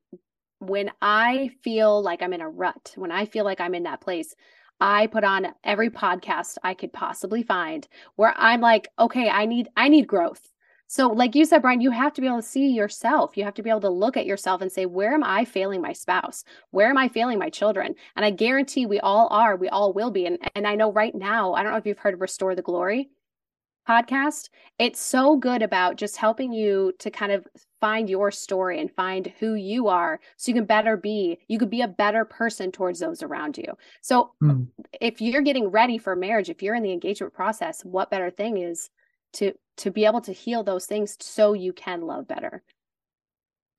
when 0.59 0.90
I 1.01 1.51
feel 1.62 2.03
like 2.03 2.22
I'm 2.22 2.33
in 2.33 2.40
a 2.40 2.49
rut, 2.49 2.92
when 2.96 3.11
I 3.11 3.25
feel 3.25 3.44
like 3.44 3.61
I'm 3.61 3.75
in 3.75 3.85
that 3.85 4.01
place, 4.01 4.35
I 4.81 5.07
put 5.07 5.25
on 5.25 5.55
every 5.64 5.90
podcast 5.90 6.59
I 6.62 6.75
could 6.75 6.92
possibly 6.92 7.42
find 7.42 7.87
where 8.16 8.35
I'm 8.37 8.61
like, 8.61 8.88
okay, 8.99 9.29
I 9.31 9.46
need 9.46 9.68
I 9.77 9.88
need 9.88 10.07
growth. 10.07 10.53
So, 10.88 11.09
like 11.09 11.35
you 11.35 11.44
said, 11.44 11.62
Bryan, 11.62 11.81
you 11.81 11.90
have 11.90 12.12
to 12.12 12.20
be 12.20 12.29
able 12.29 12.40
to 12.40 12.46
see 12.46 12.68
yourself. 12.68 13.37
You 13.37 13.42
have 13.44 13.55
to 13.55 13.62
be 13.62 13.70
able 13.70 13.81
to 13.81 13.90
look 13.90 14.16
at 14.16 14.27
yourself 14.27 14.61
and 14.61 14.70
say, 14.70 14.87
where 14.87 15.12
am 15.14 15.25
I 15.25 15.44
failing 15.44 15.83
my 15.83 15.92
spouse? 15.92 16.44
Where 16.70 16.88
am 16.88 16.96
I 16.96 17.09
failing 17.09 17.40
my 17.40 17.51
children? 17.51 17.94
And 18.14 18.25
I 18.25 18.31
guarantee 18.31 18.87
we 18.87 19.01
all 19.01 19.27
are, 19.33 19.57
we 19.57 19.68
all 19.68 19.92
will 19.92 20.12
be. 20.12 20.27
And, 20.27 20.38
and 20.55 20.64
I 20.66 20.77
know 20.77 20.92
right 20.92 21.14
now, 21.14 21.55
I 21.55 21.64
don't 21.64 21.72
know 21.72 21.79
if 21.79 21.87
you've 21.87 21.99
heard 21.99 22.20
Restore 22.20 22.55
the 22.55 22.62
Glory 22.62 23.11
podcast. 23.88 24.51
It's 24.79 25.01
so 25.01 25.37
good 25.37 25.62
about 25.62 25.96
just 25.96 26.16
helping 26.16 26.53
you 26.53 26.92
to 26.99 27.11
kind 27.11 27.33
of 27.33 27.46
find 27.81 28.09
your 28.09 28.31
story 28.31 28.81
and 28.81 28.90
find 28.90 29.33
who 29.38 29.55
you 29.55 29.88
are 29.88 30.18
so 30.37 30.51
you 30.51 30.55
can 30.55 30.64
better 30.64 30.96
be 30.96 31.38
you 31.49 31.59
could 31.59 31.70
be 31.70 31.83
a 31.83 31.88
better 31.88 32.25
person 32.25 32.72
towards 32.72 32.99
those 33.01 33.22
around 33.22 33.59
you 33.59 33.77
so 34.01 34.31
mm. 34.42 34.66
if 35.01 35.20
you're 35.20 35.42
getting 35.42 35.68
ready 35.68 35.99
for 35.99 36.16
marriage 36.16 36.49
if 36.49 36.62
you're 36.62 36.75
in 36.75 36.83
the 36.83 36.92
engagement 36.92 37.35
process 37.35 37.85
what 37.85 38.11
better 38.11 38.31
thing 38.31 38.57
is 38.57 38.88
to 39.33 39.53
to 39.77 39.90
be 39.90 40.07
able 40.07 40.22
to 40.22 40.33
heal 40.33 40.62
those 40.62 40.87
things 40.87 41.16
so 41.20 41.53
you 41.53 41.72
can 41.72 42.01
love 42.03 42.27
better 42.27 42.62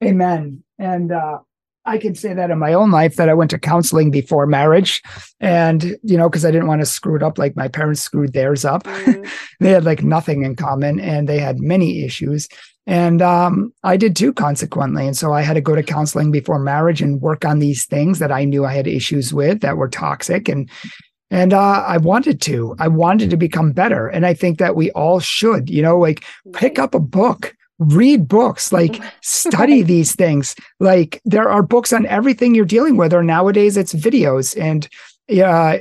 amen 0.04 0.64
and 0.78 1.12
uh 1.12 1.40
I 1.88 1.98
can 1.98 2.14
say 2.16 2.34
that 2.34 2.52
in 2.52 2.60
my 2.60 2.74
own 2.74 2.92
life 2.92 3.16
that 3.16 3.30
I 3.30 3.34
went 3.34 3.50
to 3.52 3.58
counseling 3.58 4.12
before 4.12 4.46
marriage. 4.46 5.02
And, 5.40 5.98
you 6.04 6.18
know, 6.18 6.30
because 6.30 6.46
I 6.46 6.52
didn't 6.52 6.68
want 6.68 6.82
to 6.82 6.86
screw 6.86 7.16
it 7.16 7.24
up 7.24 7.38
like 7.38 7.56
my 7.56 7.70
parents 7.70 8.02
screwed 8.02 8.34
theirs 8.34 8.66
up. 8.66 8.84
Mm-hmm. 8.84 9.24
they 9.64 9.72
had 9.72 9.86
like 9.86 10.04
nothing 10.04 10.44
in 10.44 10.56
common 10.56 11.00
and 11.00 11.28
they 11.28 11.40
had 11.40 11.60
many 11.60 12.04
issues. 12.04 12.50
And 12.86 13.22
um, 13.22 13.74
I 13.84 13.98
did 13.98 14.16
too, 14.16 14.34
consequently. 14.34 15.08
And 15.08 15.18
so 15.18 15.34
I 15.34 15.42
had 15.42 15.56
to 15.56 15.62
go 15.62 15.76
to 15.76 15.84
counseling 15.84 16.32
before 16.32 16.60
marriage 16.60 17.02
and 17.02 17.22
work 17.22 17.46
on 17.46 17.60
these 17.60 17.86
things 17.86 18.20
that 18.20 18.32
I 18.32 18.46
knew 18.46 18.66
I 18.66 18.74
had 18.74 18.88
issues 18.88 19.34
with 19.34 19.62
that 19.62 19.78
were 19.78 19.90
toxic. 19.90 20.48
And 20.48 20.70
and 21.30 21.52
uh, 21.52 21.84
I 21.86 21.98
wanted 21.98 22.40
to. 22.44 22.76
I 22.80 22.88
wanted 22.88 23.30
to 23.32 23.38
become 23.38 23.74
better. 23.74 24.08
And 24.08 24.26
I 24.26 24.34
think 24.34 24.60
that 24.60 24.78
we 24.78 24.92
all 24.92 25.20
should, 25.20 25.70
you 25.70 25.82
know, 25.82 26.00
like 26.00 26.24
pick 26.54 26.80
up 26.80 26.96
a 26.96 27.00
book, 27.00 27.54
read 27.80 28.28
books, 28.28 28.72
like 28.72 29.02
study 29.22 29.82
these 29.82 30.16
things. 30.16 30.56
Like 30.80 31.22
there 31.26 31.50
are 31.50 31.64
books 31.64 31.94
on 31.94 32.06
everything 32.06 32.56
you're 32.56 32.66
dealing 32.66 32.98
with, 32.98 33.14
or 33.14 33.24
nowadays 33.24 33.78
it's 33.78 33.94
videos. 33.94 34.60
And 34.60 34.88
yeah, 35.28 35.80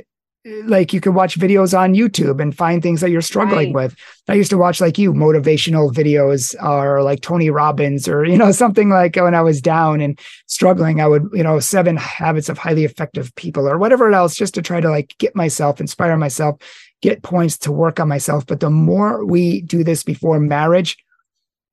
like 0.63 0.93
you 0.93 1.01
can 1.01 1.13
watch 1.13 1.37
videos 1.37 1.77
on 1.77 1.93
YouTube 1.93 2.41
and 2.41 2.55
find 2.55 2.81
things 2.81 3.01
that 3.01 3.09
you're 3.09 3.21
struggling 3.21 3.73
right. 3.73 3.89
with. 3.89 3.99
I 4.27 4.33
used 4.33 4.49
to 4.51 4.57
watch 4.57 4.79
like 4.79 4.97
you 4.97 5.13
motivational 5.13 5.91
videos 5.91 6.55
or 6.63 7.03
like 7.03 7.21
Tony 7.21 7.49
Robbins 7.49 8.07
or 8.07 8.23
you 8.25 8.37
know 8.37 8.51
something 8.63 8.89
like 8.89 9.15
when 9.15 9.35
I 9.35 9.41
was 9.41 9.61
down 9.61 10.01
and 10.01 10.19
struggling 10.47 11.01
I 11.01 11.07
would 11.07 11.29
you 11.33 11.43
know 11.43 11.59
seven 11.59 11.97
habits 11.97 12.49
of 12.49 12.57
highly 12.57 12.85
effective 12.85 13.35
people 13.35 13.67
or 13.67 13.77
whatever 13.77 14.11
else 14.11 14.35
just 14.35 14.53
to 14.55 14.61
try 14.61 14.79
to 14.79 14.89
like 14.89 15.15
get 15.17 15.35
myself 15.35 15.81
inspire 15.81 16.17
myself 16.17 16.57
get 17.01 17.23
points 17.23 17.57
to 17.59 17.71
work 17.71 17.99
on 17.99 18.07
myself 18.07 18.45
but 18.45 18.59
the 18.59 18.69
more 18.69 19.25
we 19.25 19.61
do 19.61 19.83
this 19.83 20.03
before 20.03 20.39
marriage 20.39 20.97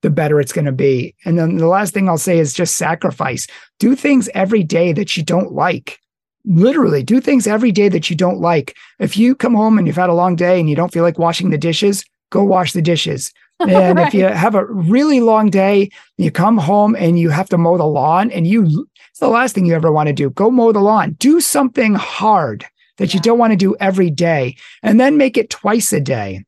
the 0.04 0.10
better 0.10 0.38
it's 0.38 0.52
going 0.52 0.66
to 0.66 0.72
be. 0.72 1.16
And 1.24 1.36
then 1.36 1.56
the 1.56 1.66
last 1.66 1.92
thing 1.92 2.08
I'll 2.08 2.18
say 2.18 2.38
is 2.38 2.52
just 2.52 2.76
sacrifice. 2.76 3.48
Do 3.80 3.96
things 3.96 4.28
every 4.34 4.62
day 4.62 4.92
that 4.92 5.16
you 5.16 5.24
don't 5.24 5.52
like 5.52 5.98
literally 6.44 7.02
do 7.02 7.20
things 7.20 7.46
every 7.46 7.72
day 7.72 7.88
that 7.88 8.10
you 8.10 8.16
don't 8.16 8.40
like. 8.40 8.76
If 8.98 9.16
you 9.16 9.34
come 9.34 9.54
home 9.54 9.78
and 9.78 9.86
you've 9.86 9.96
had 9.96 10.10
a 10.10 10.14
long 10.14 10.36
day 10.36 10.60
and 10.60 10.68
you 10.68 10.76
don't 10.76 10.92
feel 10.92 11.02
like 11.02 11.18
washing 11.18 11.50
the 11.50 11.58
dishes, 11.58 12.04
go 12.30 12.44
wash 12.44 12.72
the 12.72 12.82
dishes. 12.82 13.32
And 13.60 13.98
right. 13.98 14.08
if 14.08 14.14
you 14.14 14.24
have 14.24 14.56
a 14.56 14.66
really 14.66 15.20
long 15.20 15.48
day, 15.48 15.88
you 16.18 16.32
come 16.32 16.58
home 16.58 16.96
and 16.96 17.20
you 17.20 17.30
have 17.30 17.48
to 17.50 17.56
mow 17.56 17.78
the 17.78 17.86
lawn 17.86 18.32
and 18.32 18.48
you 18.48 18.88
it's 19.10 19.20
the 19.20 19.28
last 19.28 19.54
thing 19.54 19.64
you 19.64 19.74
ever 19.74 19.92
want 19.92 20.08
to 20.08 20.12
do. 20.12 20.30
Go 20.30 20.50
mow 20.50 20.72
the 20.72 20.80
lawn. 20.80 21.12
Do 21.20 21.40
something 21.40 21.94
hard 21.94 22.66
that 22.98 23.10
yeah. 23.10 23.14
you 23.14 23.20
don't 23.20 23.38
want 23.38 23.52
to 23.52 23.56
do 23.56 23.76
every 23.78 24.10
day 24.10 24.56
and 24.82 24.98
then 24.98 25.16
make 25.16 25.38
it 25.38 25.50
twice 25.50 25.92
a 25.92 26.00
day 26.00 26.44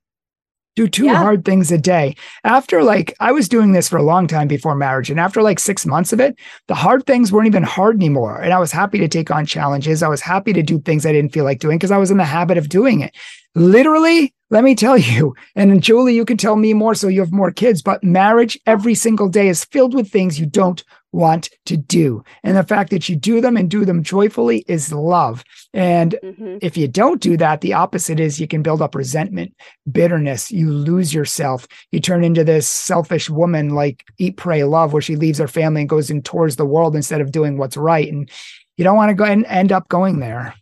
do 0.76 0.86
two 0.86 1.06
yeah. 1.06 1.16
hard 1.16 1.44
things 1.44 1.72
a 1.72 1.78
day. 1.78 2.14
After 2.44 2.84
like 2.84 3.14
I 3.18 3.32
was 3.32 3.48
doing 3.48 3.72
this 3.72 3.88
for 3.88 3.96
a 3.96 4.02
long 4.02 4.28
time 4.28 4.46
before 4.46 4.76
marriage 4.76 5.10
and 5.10 5.18
after 5.18 5.42
like 5.42 5.58
6 5.58 5.86
months 5.86 6.12
of 6.12 6.20
it, 6.20 6.38
the 6.68 6.74
hard 6.74 7.06
things 7.06 7.32
weren't 7.32 7.48
even 7.48 7.64
hard 7.64 7.96
anymore 7.96 8.40
and 8.40 8.52
I 8.52 8.58
was 8.58 8.70
happy 8.70 8.98
to 8.98 9.08
take 9.08 9.30
on 9.30 9.46
challenges. 9.46 10.02
I 10.02 10.08
was 10.08 10.20
happy 10.20 10.52
to 10.52 10.62
do 10.62 10.78
things 10.78 11.04
I 11.04 11.12
didn't 11.12 11.32
feel 11.32 11.44
like 11.44 11.58
doing 11.58 11.78
because 11.78 11.90
I 11.90 11.98
was 11.98 12.10
in 12.10 12.18
the 12.18 12.24
habit 12.24 12.58
of 12.58 12.68
doing 12.68 13.00
it. 13.00 13.14
Literally, 13.54 14.34
let 14.50 14.62
me 14.62 14.74
tell 14.74 14.96
you, 14.96 15.34
and 15.56 15.82
Julie, 15.82 16.14
you 16.14 16.24
can 16.24 16.36
tell 16.36 16.56
me 16.56 16.72
more 16.72 16.94
so 16.94 17.08
you 17.08 17.20
have 17.20 17.32
more 17.32 17.50
kids, 17.50 17.82
but 17.82 18.04
marriage 18.04 18.58
every 18.66 18.94
single 18.94 19.28
day 19.28 19.48
is 19.48 19.64
filled 19.64 19.94
with 19.94 20.10
things 20.10 20.38
you 20.38 20.46
don't 20.46 20.84
want 21.16 21.50
to 21.64 21.76
do. 21.76 22.22
And 22.44 22.56
the 22.56 22.62
fact 22.62 22.90
that 22.90 23.08
you 23.08 23.16
do 23.16 23.40
them 23.40 23.56
and 23.56 23.70
do 23.70 23.84
them 23.84 24.02
joyfully 24.02 24.64
is 24.68 24.92
love. 24.92 25.42
And 25.72 26.14
mm-hmm. 26.22 26.58
if 26.60 26.76
you 26.76 26.86
don't 26.86 27.20
do 27.20 27.36
that, 27.38 27.62
the 27.62 27.72
opposite 27.72 28.20
is 28.20 28.38
you 28.38 28.46
can 28.46 28.62
build 28.62 28.82
up 28.82 28.94
resentment, 28.94 29.54
bitterness, 29.90 30.52
you 30.52 30.70
lose 30.70 31.12
yourself. 31.12 31.66
You 31.90 32.00
turn 32.00 32.22
into 32.22 32.44
this 32.44 32.68
selfish 32.68 33.28
woman 33.30 33.70
like 33.70 34.04
eat, 34.18 34.36
pray, 34.36 34.62
love, 34.64 34.92
where 34.92 35.02
she 35.02 35.16
leaves 35.16 35.38
her 35.38 35.48
family 35.48 35.82
and 35.82 35.88
goes 35.88 36.10
in 36.10 36.22
towards 36.22 36.56
the 36.56 36.66
world 36.66 36.94
instead 36.94 37.20
of 37.20 37.32
doing 37.32 37.58
what's 37.58 37.76
right. 37.76 38.12
And 38.12 38.30
you 38.76 38.84
don't 38.84 38.96
want 38.96 39.08
to 39.08 39.14
go 39.14 39.24
and 39.24 39.46
end 39.46 39.72
up 39.72 39.88
going 39.88 40.20
there. 40.20 40.54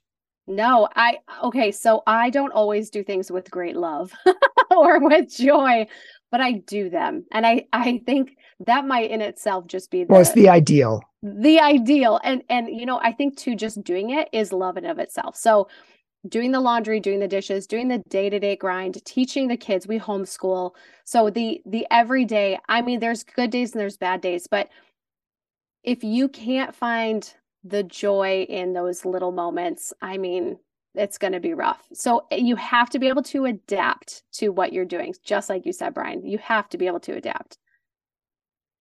No, 0.47 0.89
I 0.95 1.19
okay, 1.43 1.73
so 1.73 2.03
I 2.07 2.29
don't 2.29 2.53
always 2.53 2.91
do 2.91 3.03
things 3.03 3.33
with 3.33 3.51
great 3.51 3.77
love 3.77 4.13
or 4.71 5.01
with 5.01 5.35
joy, 5.35 5.87
but 6.31 6.43
I 6.43 6.53
do 6.53 6.91
them. 6.91 7.25
And 7.33 7.47
I 7.47 7.65
I 7.73 8.03
think 8.05 8.37
that 8.61 8.87
might 8.87 9.11
in 9.11 9.21
itself 9.21 9.67
just 9.67 9.91
be 9.91 10.05
the, 10.05 10.13
well, 10.13 10.21
it's 10.21 10.33
the 10.33 10.49
ideal. 10.49 11.03
The 11.23 11.61
ideal. 11.61 12.21
And 12.25 12.43
and 12.49 12.69
you 12.69 12.87
know, 12.87 13.01
I 13.03 13.13
think 13.13 13.37
too 13.37 13.55
just 13.55 13.83
doing 13.83 14.11
it 14.11 14.29
is 14.33 14.53
love 14.53 14.77
in 14.77 14.85
of 14.85 14.99
itself. 14.99 15.37
So 15.37 15.69
doing 16.29 16.53
the 16.53 16.61
laundry, 16.61 17.01
doing 17.01 17.21
the 17.21 17.29
dishes, 17.29 17.67
doing 17.67 17.89
the 17.89 17.99
day-to-day 18.09 18.57
grind, 18.57 19.05
teaching 19.05 19.49
the 19.49 19.57
kids, 19.57 19.87
we 19.87 19.99
homeschool. 19.99 20.73
So 21.05 21.31
the 21.31 21.61
the 21.67 21.87
everyday, 21.91 22.59
I 22.69 22.83
mean, 22.83 23.01
there's 23.01 23.25
good 23.25 23.51
days 23.51 23.73
and 23.73 23.81
there's 23.81 23.97
bad 23.97 24.21
days, 24.21 24.47
but 24.47 24.69
if 25.83 26.03
you 26.03 26.29
can't 26.29 26.75
find 26.75 27.33
the 27.63 27.83
joy 27.83 28.47
in 28.49 28.73
those 28.73 29.05
little 29.05 29.33
moments, 29.33 29.93
I 30.01 30.19
mean, 30.19 30.59
it's 30.95 31.19
going 31.19 31.33
to 31.33 31.41
be 31.41 31.55
rough. 31.55 31.87
So 31.93 32.27
eh, 32.31 32.37
you 32.37 32.57
have 32.57 32.91
to 32.91 32.99
be 32.99 33.09
able 33.09 33.23
to 33.25 33.47
adapt 33.47 34.23
to 34.35 34.49
what 34.51 34.73
you're 34.73 34.85
doing, 34.85 35.15
just 35.25 35.49
like 35.49 35.67
you 35.67 35.73
said, 35.73 35.95
Bryan. 35.95 36.25
You 36.27 36.39
have 36.39 36.69
to 36.71 36.79
be 36.79 36.87
able 36.87 37.01
to 37.01 37.13
adapt. 37.13 37.59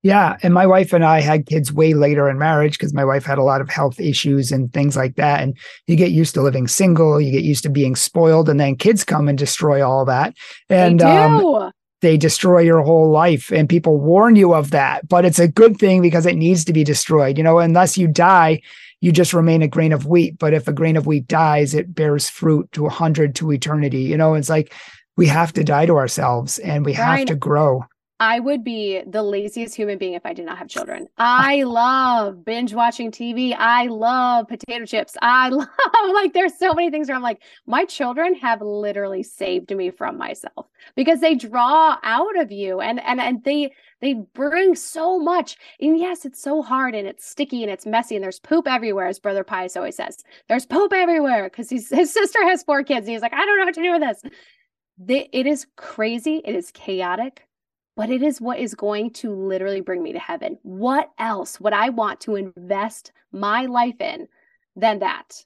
Yeah. 0.04 0.36
And 0.44 0.54
my 0.54 0.68
wife 0.68 0.92
and 0.92 1.06
I 1.06 1.22
had 1.22 1.46
kids 1.46 1.72
way 1.72 1.94
later 1.94 2.30
in 2.30 2.38
marriage 2.38 2.78
because 2.78 2.94
my 2.94 3.06
wife 3.06 3.24
had 3.24 3.38
a 3.38 3.44
lot 3.44 3.62
of 3.62 3.70
health 3.70 4.02
issues 4.02 4.52
and 4.52 4.72
things 4.74 4.98
like 4.98 5.16
that. 5.16 5.42
And 5.42 5.58
you 5.88 5.96
get 5.96 6.12
used 6.12 6.34
to 6.34 6.42
living 6.42 6.68
single, 6.68 7.22
you 7.22 7.32
get 7.32 7.44
used 7.44 7.64
to 7.64 7.70
being 7.70 7.96
spoiled, 7.96 8.50
and 8.50 8.60
then 8.60 8.76
kids 8.76 9.06
come 9.06 9.30
and 9.30 9.38
destroy 9.38 9.82
all 9.82 10.04
that. 10.06 10.36
And 10.70 11.00
they, 11.00 11.06
um, 11.06 11.72
they 12.02 12.18
destroy 12.18 12.60
your 12.60 12.82
whole 12.82 13.10
life. 13.12 13.50
And 13.50 13.70
people 13.70 13.98
warn 13.98 14.36
you 14.36 14.54
of 14.54 14.72
that. 14.72 15.08
But 15.08 15.24
it's 15.24 15.40
a 15.40 15.48
good 15.48 15.78
thing 15.78 16.02
because 16.02 16.26
it 16.26 16.36
needs 16.36 16.66
to 16.66 16.74
be 16.74 16.84
destroyed. 16.84 17.38
You 17.38 17.44
know, 17.46 17.60
unless 17.60 17.98
you 17.98 18.10
die, 18.10 18.62
you 19.00 19.14
just 19.14 19.34
remain 19.34 19.62
a 19.62 19.70
grain 19.70 19.94
of 19.94 20.06
wheat. 20.06 20.38
But 20.38 20.54
if 20.54 20.68
a 20.68 20.74
grain 20.74 20.98
of 20.98 21.08
wheat 21.08 21.28
dies, 21.28 21.74
it 21.74 21.96
bears 21.96 22.30
fruit 22.30 22.70
to 22.74 22.88
a 22.88 22.90
hundred 22.90 23.36
to 23.36 23.54
eternity. 23.54 24.02
You 24.02 24.18
know, 24.18 24.34
it's 24.34 24.50
like 24.50 24.74
we 25.16 25.28
have 25.28 25.54
to 25.54 25.64
die 25.64 25.86
to 25.86 25.96
ourselves 25.96 26.60
and 26.60 26.86
we 26.86 26.92
have 26.92 27.26
to 27.28 27.36
grow. 27.36 27.86
I 28.20 28.40
would 28.40 28.64
be 28.64 29.02
the 29.06 29.24
laziest 29.24 29.76
human 29.76 29.98
being 29.98 30.14
if 30.14 30.26
I 30.26 30.34
did 30.34 30.46
not 30.46 30.58
have 30.58 30.68
children. 30.68 31.08
I 31.18 31.64
love 31.64 32.46
binge 32.46 32.74
watching 32.74 33.12
TV. 33.12 33.56
I 33.58 33.88
love 33.88 34.48
potato 34.48 34.86
chips. 34.86 35.18
I 35.22 35.50
love 35.50 35.68
like 36.14 36.34
there's 36.34 36.58
so 36.58 36.74
many 36.74 36.92
things 36.92 37.08
where 37.08 37.18
I'm 37.18 37.24
like, 37.24 37.42
my 37.66 37.86
children 37.86 38.36
have 38.36 38.62
literally 38.62 39.24
saved 39.24 39.76
me 39.76 39.90
from 39.90 40.18
myself 40.18 40.68
because 40.96 41.20
they 41.20 41.36
draw 41.36 41.98
out 42.04 42.40
of 42.40 42.52
you 42.52 42.80
and 42.80 43.02
and 43.04 43.20
and 43.20 43.44
they 43.44 43.74
they 44.00 44.14
bring 44.14 44.76
so 44.76 45.20
much. 45.20 45.58
And 45.80 45.98
yes, 45.98 46.24
it's 46.24 46.42
so 46.42 46.62
hard 46.62 46.94
and 46.94 47.08
it's 47.08 47.28
sticky 47.28 47.64
and 47.64 47.72
it's 47.72 47.86
messy 47.86 48.16
and 48.16 48.24
there's 48.24 48.40
poop 48.40 48.68
everywhere, 48.68 49.08
as 49.08 49.20
Brother 49.20 49.44
Pius 49.44 49.76
always 49.76 49.96
says. 49.96 50.24
There's 50.48 50.66
poop 50.66 50.94
everywhere 50.94 51.46
because 51.50 51.70
his 51.90 51.90
sister 51.90 52.44
has 52.44 52.64
four 52.64 52.84
kids 52.84 53.08
and 53.08 53.14
he's 53.14 53.22
like, 53.22 53.34
I 53.34 53.46
don't 53.46 53.58
know 53.58 53.66
what 53.66 53.74
to 53.76 53.82
do 53.82 53.92
with 53.92 54.02
this. 54.02 55.28
It 55.34 55.48
is 55.48 55.66
crazy. 55.76 56.42
It 56.46 56.56
is 56.56 56.70
chaotic 56.72 57.48
but 57.96 58.10
it 58.10 58.24
is 58.24 58.42
what 58.42 58.60
is 58.60 58.74
going 58.76 59.12
to 59.12 59.34
literally 59.34 59.82
bring 59.82 60.02
me 60.02 60.14
to 60.14 60.20
heaven. 60.20 60.58
What 60.64 61.12
else 61.20 61.60
would 61.60 61.74
I 61.74 61.90
want 61.90 62.22
to 62.22 62.36
invest 62.36 63.12
my 63.32 63.66
life 63.66 64.00
in 64.02 64.28
than 64.76 65.00
that? 65.00 65.44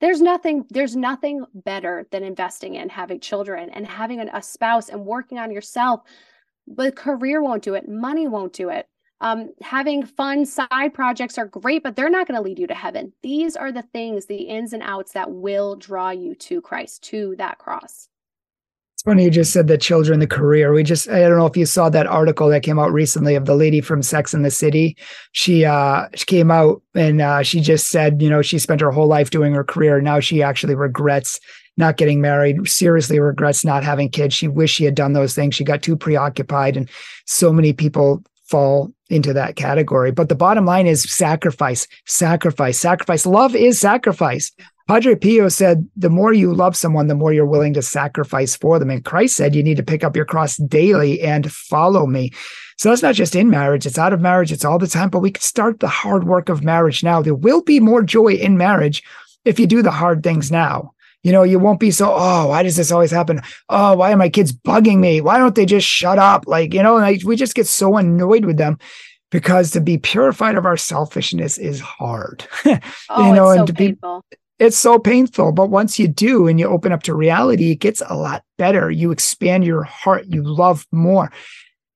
There's 0.00 0.22
nothing 0.22 0.64
there's 0.70 0.96
nothing 0.96 1.44
better 1.54 2.06
than 2.10 2.24
investing 2.24 2.74
in 2.76 2.88
having 2.88 3.20
children 3.20 3.68
and 3.70 3.86
having 3.86 4.20
an, 4.20 4.30
a 4.32 4.42
spouse 4.42 4.88
and 4.88 5.04
working 5.04 5.38
on 5.38 5.52
yourself. 5.52 6.00
But 6.66 6.96
career 6.96 7.42
won't 7.42 7.62
do 7.62 7.74
it, 7.74 7.88
money 7.88 8.26
won't 8.28 8.52
do 8.52 8.70
it. 8.70 8.86
Um, 9.22 9.50
having 9.60 10.06
fun 10.06 10.46
side 10.46 10.94
projects 10.94 11.36
are 11.36 11.46
great, 11.46 11.82
but 11.82 11.94
they're 11.94 12.08
not 12.08 12.26
going 12.26 12.36
to 12.36 12.42
lead 12.42 12.58
you 12.58 12.66
to 12.68 12.74
heaven. 12.74 13.12
These 13.22 13.54
are 13.54 13.70
the 13.70 13.82
things, 13.82 14.24
the 14.24 14.42
ins 14.44 14.72
and 14.72 14.82
outs 14.82 15.12
that 15.12 15.30
will 15.30 15.76
draw 15.76 16.08
you 16.08 16.34
to 16.36 16.62
Christ, 16.62 17.02
to 17.04 17.34
that 17.36 17.58
cross. 17.58 18.09
It's 19.00 19.04
funny 19.06 19.24
you 19.24 19.30
just 19.30 19.54
said 19.54 19.66
the 19.66 19.78
children, 19.78 20.20
the 20.20 20.26
career. 20.26 20.74
We 20.74 20.82
just 20.82 21.08
I 21.08 21.20
don't 21.20 21.38
know 21.38 21.46
if 21.46 21.56
you 21.56 21.64
saw 21.64 21.88
that 21.88 22.06
article 22.06 22.50
that 22.50 22.62
came 22.62 22.78
out 22.78 22.92
recently 22.92 23.34
of 23.34 23.46
the 23.46 23.54
lady 23.54 23.80
from 23.80 24.02
Sex 24.02 24.34
and 24.34 24.44
the 24.44 24.50
City. 24.50 24.94
She 25.32 25.64
uh 25.64 26.08
she 26.14 26.26
came 26.26 26.50
out 26.50 26.82
and 26.94 27.22
uh 27.22 27.42
she 27.42 27.62
just 27.62 27.88
said, 27.88 28.20
you 28.20 28.28
know, 28.28 28.42
she 28.42 28.58
spent 28.58 28.82
her 28.82 28.90
whole 28.90 29.06
life 29.06 29.30
doing 29.30 29.54
her 29.54 29.64
career. 29.64 30.02
Now 30.02 30.20
she 30.20 30.42
actually 30.42 30.74
regrets 30.74 31.40
not 31.78 31.96
getting 31.96 32.20
married, 32.20 32.68
seriously 32.68 33.18
regrets 33.20 33.64
not 33.64 33.84
having 33.84 34.10
kids. 34.10 34.34
She 34.34 34.48
wished 34.48 34.74
she 34.74 34.84
had 34.84 34.96
done 34.96 35.14
those 35.14 35.34
things. 35.34 35.54
She 35.54 35.64
got 35.64 35.80
too 35.80 35.96
preoccupied 35.96 36.76
and 36.76 36.86
so 37.24 37.54
many 37.54 37.72
people 37.72 38.22
fall 38.48 38.92
into 39.08 39.32
that 39.32 39.56
category. 39.56 40.10
But 40.10 40.28
the 40.28 40.34
bottom 40.34 40.66
line 40.66 40.86
is 40.86 41.10
sacrifice, 41.10 41.86
sacrifice, 42.04 42.78
sacrifice. 42.78 43.24
Love 43.24 43.54
is 43.54 43.80
sacrifice. 43.80 44.52
Padre 44.90 45.14
Pio 45.14 45.48
said, 45.48 45.88
the 45.94 46.10
more 46.10 46.32
you 46.32 46.52
love 46.52 46.76
someone, 46.76 47.06
the 47.06 47.14
more 47.14 47.32
you're 47.32 47.46
willing 47.46 47.74
to 47.74 47.80
sacrifice 47.80 48.56
for 48.56 48.80
them. 48.80 48.90
And 48.90 49.04
Christ 49.04 49.36
said, 49.36 49.54
you 49.54 49.62
need 49.62 49.76
to 49.76 49.84
pick 49.84 50.02
up 50.02 50.16
your 50.16 50.24
cross 50.24 50.56
daily 50.56 51.20
and 51.20 51.52
follow 51.52 52.08
me. 52.08 52.32
So 52.76 52.88
that's 52.88 53.00
not 53.00 53.14
just 53.14 53.36
in 53.36 53.50
marriage, 53.50 53.86
it's 53.86 53.98
out 53.98 54.12
of 54.12 54.20
marriage, 54.20 54.50
it's 54.50 54.64
all 54.64 54.80
the 54.80 54.88
time, 54.88 55.08
but 55.08 55.20
we 55.20 55.30
can 55.30 55.42
start 55.42 55.78
the 55.78 55.86
hard 55.86 56.24
work 56.24 56.48
of 56.48 56.64
marriage 56.64 57.04
now. 57.04 57.22
There 57.22 57.36
will 57.36 57.62
be 57.62 57.78
more 57.78 58.02
joy 58.02 58.32
in 58.32 58.56
marriage 58.56 59.04
if 59.44 59.60
you 59.60 59.68
do 59.68 59.80
the 59.80 59.92
hard 59.92 60.24
things 60.24 60.50
now. 60.50 60.92
You 61.22 61.30
know, 61.30 61.44
you 61.44 61.60
won't 61.60 61.78
be 61.78 61.92
so, 61.92 62.12
oh, 62.12 62.48
why 62.48 62.64
does 62.64 62.74
this 62.74 62.90
always 62.90 63.12
happen? 63.12 63.42
Oh, 63.68 63.94
why 63.94 64.12
are 64.12 64.16
my 64.16 64.28
kids 64.28 64.52
bugging 64.52 64.98
me? 64.98 65.20
Why 65.20 65.38
don't 65.38 65.54
they 65.54 65.66
just 65.66 65.86
shut 65.86 66.18
up? 66.18 66.48
Like, 66.48 66.74
you 66.74 66.82
know, 66.82 66.96
like 66.96 67.22
we 67.22 67.36
just 67.36 67.54
get 67.54 67.68
so 67.68 67.96
annoyed 67.96 68.44
with 68.44 68.56
them 68.56 68.76
because 69.30 69.70
to 69.70 69.80
be 69.80 69.98
purified 69.98 70.56
of 70.56 70.66
our 70.66 70.76
selfishness 70.76 71.58
is 71.58 71.78
hard. 71.78 72.44
oh, 72.64 73.28
you 73.28 73.32
know, 73.36 73.50
and 73.50 73.60
so 73.60 73.66
to 73.66 73.72
painful. 73.72 74.24
be 74.28 74.36
it's 74.60 74.76
so 74.76 74.98
painful. 74.98 75.52
But 75.52 75.70
once 75.70 75.98
you 75.98 76.06
do 76.06 76.46
and 76.46 76.60
you 76.60 76.68
open 76.68 76.92
up 76.92 77.02
to 77.04 77.14
reality, 77.14 77.72
it 77.72 77.76
gets 77.76 78.02
a 78.06 78.14
lot 78.14 78.44
better. 78.58 78.90
You 78.90 79.10
expand 79.10 79.64
your 79.64 79.82
heart, 79.82 80.26
you 80.26 80.42
love 80.42 80.86
more, 80.92 81.32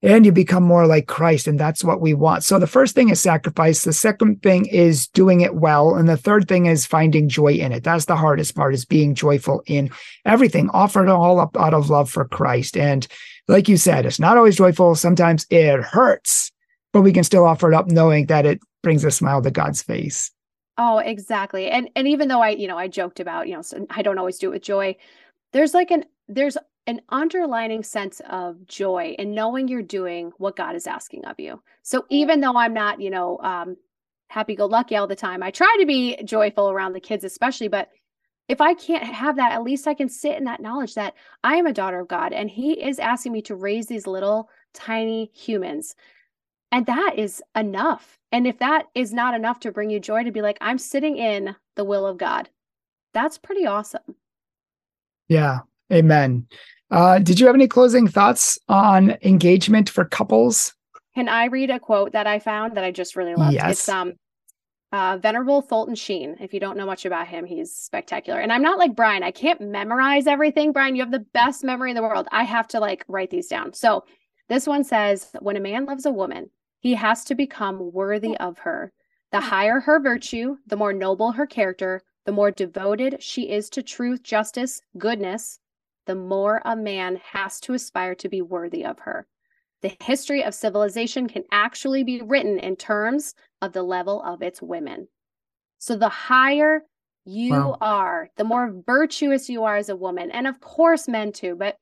and 0.03 0.25
you 0.25 0.33
become 0.33 0.63
more 0.63 0.87
like 0.87 1.07
Christ. 1.07 1.47
And 1.47 1.61
that's 1.61 1.85
what 1.85 2.01
we 2.01 2.15
want. 2.15 2.43
So 2.43 2.59
the 2.59 2.67
first 2.67 2.95
thing 2.95 3.11
is 3.11 3.21
sacrifice. 3.21 3.85
The 3.85 3.93
second 3.93 4.43
thing 4.43 4.65
is 4.65 5.07
doing 5.09 5.43
it 5.43 5.57
well. 5.57 5.95
And 5.95 6.09
the 6.09 6.17
third 6.17 6.49
thing 6.49 6.65
is 6.65 6.87
finding 6.87 7.29
joy 7.29 7.53
in 7.53 7.71
it. 7.71 7.85
That's 7.85 8.07
the 8.07 8.17
hardest 8.17 8.57
part 8.57 8.73
is 8.73 8.87
being 8.87 9.15
joyful 9.15 9.63
in 9.67 9.91
everything, 10.25 10.71
offer 10.71 11.05
it 11.05 11.11
all 11.11 11.39
up 11.39 11.57
out 11.59 11.75
of 11.75 11.91
love 11.91 12.11
for 12.11 12.25
Christ. 12.25 12.79
And 12.79 13.07
like 13.47 13.69
you 13.69 13.77
said, 13.77 14.07
it's 14.07 14.19
not 14.19 14.39
always 14.39 14.57
joyful. 14.57 14.95
Sometimes 14.95 15.47
it 15.51 15.83
hurts, 15.83 16.51
but 16.95 17.03
we 17.03 17.13
can 17.13 17.25
still 17.25 17.45
offer 17.45 17.71
it 17.71 17.77
up 17.77 17.89
knowing 17.89 18.25
that 18.27 18.47
it 18.47 18.61
brings 18.83 19.05
a 19.05 19.11
smile 19.11 19.43
to 19.43 19.51
God's 19.51 19.83
face. 19.83 20.31
Oh, 20.77 20.99
exactly. 20.99 21.71
And 21.71 21.89
and 21.95 22.09
even 22.09 22.29
though 22.29 22.41
I, 22.43 22.51
you 22.51 22.67
know, 22.67 22.77
I 22.79 22.89
joked 22.89 23.21
about, 23.21 23.49
you 23.49 23.55
know, 23.55 23.63
so 23.63 23.87
I 23.91 24.03
don't 24.03 24.19
always 24.19 24.39
do 24.39 24.49
it 24.49 24.55
with 24.55 24.63
joy. 24.63 24.97
There's 25.53 25.75
like 25.75 25.91
an 25.91 26.05
there's 26.29 26.57
an 26.87 27.01
underlining 27.11 27.83
sense 27.83 28.21
of 28.29 28.67
joy 28.67 29.15
in 29.19 29.35
knowing 29.35 29.69
you're 29.69 29.83
doing 29.83 30.33
what 30.39 30.57
God 30.57 30.75
is 30.77 30.87
asking 30.87 31.25
of 31.27 31.39
you. 31.39 31.63
So 31.83 32.07
even 32.11 32.41
though 32.41 32.57
I'm 32.57 32.75
not, 32.75 33.01
you 33.01 33.11
know, 33.11 33.39
um 33.43 33.77
happy 34.29 34.57
go 34.57 34.67
lucky 34.67 34.97
all 34.97 35.07
the 35.07 35.17
time, 35.17 35.43
I 35.43 35.51
try 35.51 35.75
to 35.81 35.87
be 35.87 36.17
joyful 36.25 36.71
around 36.71 36.93
the 36.93 37.01
kids 37.01 37.25
especially, 37.25 37.69
but 37.69 37.91
if 38.49 38.61
I 38.61 38.75
can't 38.75 39.05
have 39.05 39.37
that, 39.37 39.53
at 39.53 39.63
least 39.63 39.87
I 39.87 39.95
can 39.95 40.09
sit 40.09 40.37
in 40.37 40.45
that 40.45 40.61
knowledge 40.61 40.95
that 40.95 41.15
I 41.45 41.57
am 41.57 41.67
a 41.67 41.73
daughter 41.73 42.01
of 42.01 42.09
God 42.09 42.33
and 42.33 42.51
he 42.51 42.73
is 42.73 42.99
asking 42.99 43.33
me 43.33 43.43
to 43.43 43.55
raise 43.55 43.87
these 43.87 44.07
little 44.07 44.51
tiny 44.75 45.31
humans 45.35 45.95
and 46.75 46.87
that 46.87 47.15
is 47.17 47.41
enough. 47.55 48.19
And 48.33 48.49
if 48.49 48.59
that 48.59 48.87
is 48.97 49.13
not 49.13 49.33
enough 49.33 49.61
to 49.61 49.71
bring 49.71 49.91
you 49.91 50.01
joy 50.01 50.25
to 50.25 50.33
be 50.33 50.43
like, 50.43 50.59
I'm 50.61 50.77
sitting 50.77 51.17
in 51.17 51.55
the 51.77 51.85
will 51.85 52.05
of 52.05 52.19
God, 52.19 52.51
that's 53.13 53.39
pretty 53.39 53.65
awesome. 53.65 54.17
Yeah. 55.29 55.61
Amen. 55.93 56.49
Uh, 56.91 57.21
did 57.21 57.39
you 57.39 57.47
have 57.47 57.55
any 57.55 57.69
closing 57.69 58.09
thoughts 58.09 58.59
on 58.69 59.17
engagement 59.23 59.89
for 59.89 60.05
couples? 60.05 60.75
Can 61.15 61.29
I 61.29 61.45
read 61.45 61.71
a 61.71 61.79
quote 61.79 62.11
that 62.11 62.27
I 62.27 62.41
found 62.41 62.77
that 62.77 62.83
I 62.83 62.91
just 62.91 63.15
really 63.15 63.37
loved? 63.37 63.55
Yes. 63.55 63.71
It's 63.71 63.89
um 63.89 64.15
uh, 64.91 65.17
Venerable 65.19 65.63
Fulton 65.63 65.95
Sheen. 65.95 66.37
If 66.41 66.53
you 66.53 66.59
don't 66.59 66.77
know 66.77 66.87
much 66.87 67.05
about 67.05 67.29
him, 67.29 67.45
he's 67.45 67.73
spectacular. 67.73 68.41
And 68.41 68.53
I'm 68.53 68.63
not 68.63 68.79
like 68.79 68.97
Bryan. 68.97 69.23
I 69.23 69.31
can't 69.31 69.61
memorize 69.61 70.27
everything. 70.27 70.73
Bryan, 70.73 70.97
you 70.97 71.03
have 71.03 71.11
the 71.13 71.27
best 71.35 71.63
memory 71.63 71.91
in 71.91 71.97
the 71.97 72.03
world. 72.03 72.27
I 72.33 72.43
have 72.43 72.67
to 72.69 72.81
like 72.81 73.05
write 73.07 73.31
these 73.31 73.47
down. 73.47 73.73
So 73.75 74.05
this 74.49 74.67
one 74.67 74.85
says, 74.85 75.31
when 75.41 75.57
a 75.57 75.61
man 75.61 75.85
loves 75.85 76.07
a 76.07 76.13
woman, 76.13 76.51
he 76.85 76.95
has 76.97 77.25
to 77.25 77.35
become 77.35 77.93
worthy 77.93 78.37
of 78.37 78.59
her. 78.59 78.93
The 79.33 79.41
higher 79.41 79.81
her 79.81 79.99
virtue, 79.99 80.59
the 80.67 80.77
more 80.77 80.93
noble 80.93 81.33
her 81.33 81.47
character, 81.47 82.03
the 82.27 82.33
more 82.33 82.51
devoted 82.51 83.23
she 83.23 83.51
is 83.51 83.71
to 83.71 83.83
truth, 83.83 84.23
justice, 84.23 84.83
goodness, 84.99 85.61
the 86.05 86.15
more 86.15 86.61
a 86.63 86.77
man 86.77 87.19
has 87.33 87.59
to 87.61 87.73
aspire 87.73 88.15
to 88.17 88.29
be 88.29 88.43
worthy 88.43 88.85
of 88.85 88.99
her. 88.99 89.27
The 89.81 89.97
history 90.03 90.45
of 90.45 90.53
civilization 90.53 91.27
can 91.27 91.45
actually 91.51 92.05
be 92.05 92.21
written 92.21 92.59
in 92.59 92.77
terms 92.77 93.35
of 93.63 93.73
the 93.73 93.83
level 93.83 94.23
of 94.23 94.43
its 94.43 94.61
women. 94.61 95.09
So 95.79 95.97
the 95.97 96.11
higher 96.11 96.83
you 97.25 97.53
wow. 97.53 97.79
are, 97.81 98.29
the 98.37 98.45
more 98.45 98.83
virtuous 98.85 99.49
you 99.49 99.65
are 99.65 99.77
as 99.77 99.89
a 99.89 99.97
woman, 99.97 100.31
and 100.31 100.47
of 100.47 100.61
course, 100.61 101.09
men 101.09 101.33
too, 101.33 101.57
but 101.59 101.79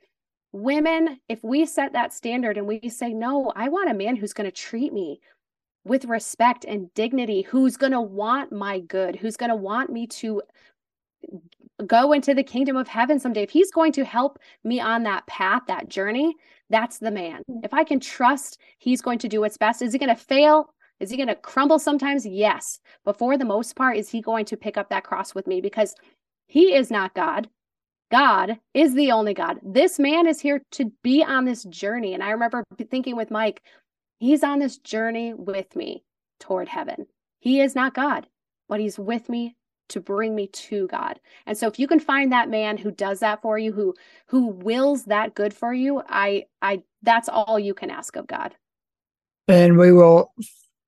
women, 0.52 1.18
if 1.28 1.42
we 1.42 1.66
set 1.66 1.92
that 1.94 2.12
standard 2.12 2.58
and 2.58 2.66
we 2.66 2.88
say, 2.88 3.12
no, 3.12 3.52
I 3.56 3.68
want 3.68 3.90
a 3.90 3.94
man 3.94 4.16
who's 4.16 4.32
going 4.32 4.50
to 4.50 4.56
treat 4.56 4.92
me 4.92 5.20
with 5.84 6.04
respect 6.04 6.64
and 6.64 6.92
dignity, 6.94 7.42
who's 7.42 7.76
going 7.76 7.92
to 7.92 8.00
want 8.00 8.52
my 8.52 8.80
good, 8.80 9.16
who's 9.16 9.36
going 9.36 9.50
to 9.50 9.56
want 9.56 9.90
me 9.90 10.06
to 10.06 10.42
go 11.86 12.12
into 12.12 12.34
the 12.34 12.42
kingdom 12.42 12.76
of 12.76 12.86
heaven 12.86 13.18
someday. 13.18 13.42
If 13.42 13.50
he's 13.50 13.70
going 13.70 13.92
to 13.92 14.04
help 14.04 14.38
me 14.62 14.80
on 14.80 15.02
that 15.04 15.26
path, 15.26 15.62
that 15.66 15.88
journey, 15.88 16.36
that's 16.70 16.98
the 16.98 17.10
man. 17.10 17.42
Mm. 17.50 17.64
If 17.64 17.74
I 17.74 17.84
can 17.84 18.00
trust 18.00 18.58
he's 18.78 19.02
going 19.02 19.18
to 19.20 19.28
do 19.28 19.40
what's 19.40 19.56
best, 19.56 19.82
is 19.82 19.92
he 19.92 19.98
going 19.98 20.14
to 20.14 20.22
fail? 20.22 20.72
Is 21.00 21.10
he 21.10 21.16
going 21.16 21.28
to 21.28 21.34
crumble 21.34 21.78
sometimes? 21.78 22.24
Yes. 22.24 22.78
But 23.04 23.18
for 23.18 23.36
the 23.36 23.44
most 23.44 23.74
part, 23.74 23.96
is 23.96 24.08
he 24.08 24.20
going 24.20 24.44
to 24.46 24.56
pick 24.56 24.76
up 24.76 24.88
that 24.90 25.04
cross 25.04 25.34
with 25.34 25.46
me? 25.46 25.60
Because 25.60 25.96
he 26.46 26.74
is 26.74 26.90
not 26.90 27.14
God. 27.14 27.48
God 28.12 28.58
is 28.74 28.94
the 28.94 29.10
only 29.10 29.32
God. 29.32 29.58
This 29.62 29.98
man 29.98 30.26
is 30.26 30.38
here 30.38 30.60
to 30.72 30.92
be 31.02 31.24
on 31.24 31.46
this 31.46 31.64
journey. 31.64 32.12
And 32.12 32.22
I 32.22 32.30
remember 32.30 32.62
thinking 32.90 33.16
with 33.16 33.30
Mike, 33.30 33.62
he's 34.18 34.44
on 34.44 34.58
this 34.58 34.76
journey 34.76 35.32
with 35.32 35.74
me 35.74 36.04
toward 36.38 36.68
heaven. 36.68 37.06
He 37.40 37.60
is 37.60 37.74
not 37.74 37.94
God, 37.94 38.26
but 38.68 38.80
he's 38.80 38.98
with 38.98 39.30
me 39.30 39.56
to 39.88 40.00
bring 40.00 40.34
me 40.34 40.46
to 40.48 40.86
God. 40.88 41.20
And 41.46 41.56
so 41.56 41.66
if 41.68 41.78
you 41.78 41.86
can 41.86 42.00
find 42.00 42.32
that 42.32 42.50
man 42.50 42.76
who 42.76 42.90
does 42.90 43.20
that 43.20 43.40
for 43.40 43.58
you, 43.58 43.72
who 43.72 43.94
who 44.26 44.48
wills 44.48 45.04
that 45.06 45.34
good 45.34 45.54
for 45.54 45.72
you, 45.72 46.02
I 46.06 46.44
I 46.60 46.82
that's 47.02 47.30
all 47.30 47.58
you 47.58 47.72
can 47.72 47.90
ask 47.90 48.16
of 48.16 48.26
God. 48.26 48.54
And 49.48 49.78
we 49.78 49.90
will 49.90 50.34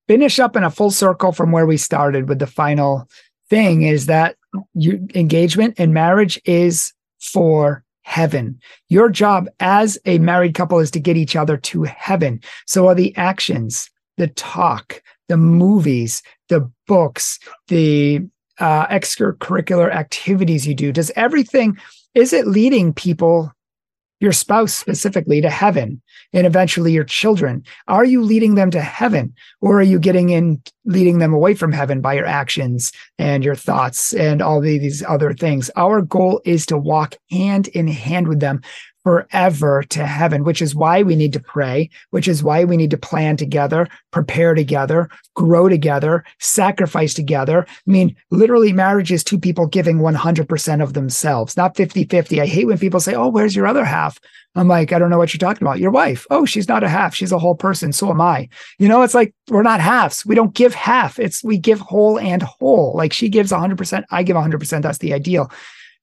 finish 0.07 0.39
up 0.39 0.55
in 0.55 0.63
a 0.63 0.69
full 0.69 0.91
circle 0.91 1.31
from 1.31 1.51
where 1.51 1.65
we 1.65 1.77
started 1.77 2.29
with 2.29 2.37
the 2.37 2.47
final 2.47 3.07
thing 3.49 3.81
is 3.81 4.05
that 4.05 4.35
you 4.75 5.07
engagement 5.15 5.75
and 5.79 5.93
marriage 5.93 6.39
is 6.45 6.93
for 7.27 7.83
heaven. 8.03 8.59
Your 8.87 9.09
job 9.09 9.47
as 9.59 9.97
a 10.05 10.19
married 10.19 10.53
couple 10.53 10.79
is 10.79 10.91
to 10.91 10.99
get 10.99 11.17
each 11.17 11.35
other 11.35 11.57
to 11.57 11.83
heaven. 11.83 12.39
So 12.67 12.87
are 12.87 12.95
the 12.95 13.15
actions, 13.17 13.89
the 14.17 14.27
talk, 14.27 15.01
the 15.27 15.37
movies, 15.37 16.21
the 16.49 16.69
books, 16.87 17.39
the 17.67 18.21
uh, 18.59 18.87
extracurricular 18.87 19.91
activities 19.91 20.67
you 20.67 20.75
do. 20.75 20.91
Does 20.91 21.11
everything, 21.15 21.77
is 22.13 22.31
it 22.31 22.47
leading 22.47 22.93
people 22.93 23.51
your 24.25 24.33
spouse 24.33 24.73
specifically 24.73 25.39
to 25.39 25.49
heaven 25.49 26.01
and 26.33 26.45
eventually 26.45 26.91
your 26.91 27.05
children. 27.05 27.63
Are 27.87 28.03
you 28.03 28.21
leading 28.21 28.55
them 28.55 28.71
to 28.71 28.81
heaven 28.81 29.33
or 29.61 29.79
are 29.79 29.83
you 29.83 29.99
getting 29.99 30.31
in 30.31 30.61
leading 30.83 31.19
them 31.19 31.33
away 31.33 31.53
from 31.53 31.71
heaven 31.71 32.01
by 32.01 32.15
your 32.15 32.25
actions 32.25 32.91
and 33.17 33.45
your 33.45 33.55
thoughts 33.55 34.13
and 34.13 34.41
all 34.41 34.59
these 34.59 35.03
other 35.03 35.33
things? 35.33 35.71
Our 35.77 36.01
goal 36.01 36.41
is 36.43 36.65
to 36.65 36.77
walk 36.77 37.15
hand 37.31 37.67
in 37.69 37.87
hand 37.87 38.27
with 38.27 38.41
them 38.41 38.61
forever 39.05 39.83
to 39.83 40.03
heaven, 40.03 40.43
which 40.43 40.63
is 40.63 40.73
why 40.73 41.03
we 41.03 41.15
need 41.15 41.31
to 41.31 41.39
pray, 41.39 41.87
which 42.09 42.27
is 42.27 42.41
why 42.41 42.63
we 42.63 42.75
need 42.75 42.89
to 42.89 42.97
plan 42.97 43.37
together, 43.37 43.87
prepare 44.09 44.55
together, 44.55 45.07
grow 45.35 45.69
together, 45.69 46.25
sacrifice 46.39 47.13
together. 47.13 47.67
I 47.69 47.91
mean, 47.91 48.15
literally, 48.31 48.73
marriage 48.73 49.11
is 49.11 49.23
two 49.23 49.39
people 49.39 49.67
giving 49.67 49.99
100% 49.99 50.81
of 50.81 50.93
themselves, 50.93 51.55
not 51.55 51.77
50 51.77 52.05
50. 52.05 52.41
I 52.41 52.47
hate 52.47 52.65
when 52.65 52.79
people 52.79 52.99
say, 52.99 53.13
Oh, 53.13 53.27
where's 53.27 53.55
your 53.55 53.67
other 53.67 53.85
half? 53.85 54.17
I'm 54.55 54.67
like, 54.67 54.91
I 54.91 54.97
don't 54.97 55.11
know 55.11 55.19
what 55.19 55.33
you're 55.33 55.39
talking 55.39 55.67
about. 55.67 55.79
Your 55.79 55.91
wife. 55.91 56.25
Oh, 56.31 56.45
she's 56.45 56.67
not 56.67 56.83
a 56.83 56.89
half. 56.89 57.13
She's 57.13 57.33
a 57.33 57.37
whole 57.37 57.55
person. 57.55 57.91
So 57.91 58.09
am 58.09 58.21
I. 58.21 58.49
You 58.79 58.87
know, 58.87 59.03
it's 59.03 59.13
like 59.13 59.35
we're 59.49 59.61
not 59.61 59.81
halves. 59.81 60.25
We 60.25 60.33
don't 60.33 60.55
give 60.55 60.73
half. 60.73 61.19
It's 61.19 61.43
we 61.43 61.59
give 61.59 61.79
whole 61.79 62.17
and 62.17 62.41
whole. 62.41 62.93
Like 62.95 63.13
she 63.13 63.29
gives 63.29 63.51
100%, 63.51 64.03
I 64.09 64.23
give 64.23 64.35
100%. 64.35 64.81
That's 64.81 64.97
the 64.97 65.13
ideal 65.13 65.51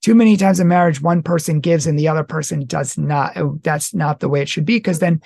too 0.03 0.14
many 0.14 0.36
times 0.36 0.61
in 0.61 0.68
marriage 0.68 1.00
one 1.00 1.22
person 1.22 1.61
gives 1.61 1.86
and 1.86 1.98
the 1.98 2.09
other 2.09 2.24
person 2.24 2.64
does 2.66 2.98
not. 2.98 3.36
Oh, 3.36 3.59
that's 3.62 3.94
not 3.94 4.20
the 4.20 4.28
way 4.28 4.42
it 4.42 4.48
should 4.48 4.64
be 4.64 4.76
because 4.76 4.98
then 4.98 5.20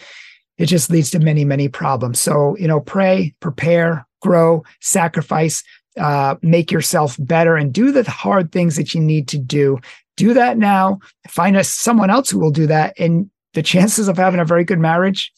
it 0.59 0.67
just 0.67 0.91
leads 0.91 1.11
to 1.11 1.19
many 1.19 1.45
many 1.45 1.69
problems. 1.69 2.21
So 2.21 2.57
you 2.59 2.69
know 2.69 2.81
pray 2.81 3.35
prepare 3.41 4.07
grow 4.21 4.65
sacrifice 4.81 5.63
uh, 5.99 6.37
make 6.43 6.71
yourself 6.71 7.17
better 7.19 7.57
and 7.57 7.73
do 7.73 7.91
the 7.91 8.09
hard 8.11 8.53
things 8.53 8.77
that 8.77 8.95
you 8.95 9.01
need 9.01 9.29
to 9.29 9.39
do. 9.39 9.79
Do 10.17 10.35
that 10.35 10.59
now. 10.59 10.99
Find 11.29 11.57
us 11.57 11.69
someone 11.69 12.11
else 12.11 12.31
who 12.31 12.39
will 12.39 12.51
do 12.51 12.67
that 12.67 12.95
and 12.99 13.31
the 13.55 13.63
chances 13.63 14.09
of 14.09 14.17
having 14.17 14.41
a 14.41 14.45
very 14.45 14.65
good 14.65 14.79
marriage 14.79 15.33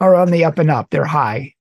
are 0.00 0.14
on 0.14 0.30
the 0.30 0.44
up 0.44 0.58
and 0.58 0.70
up. 0.70 0.90
They're 0.90 1.04
high. 1.04 1.54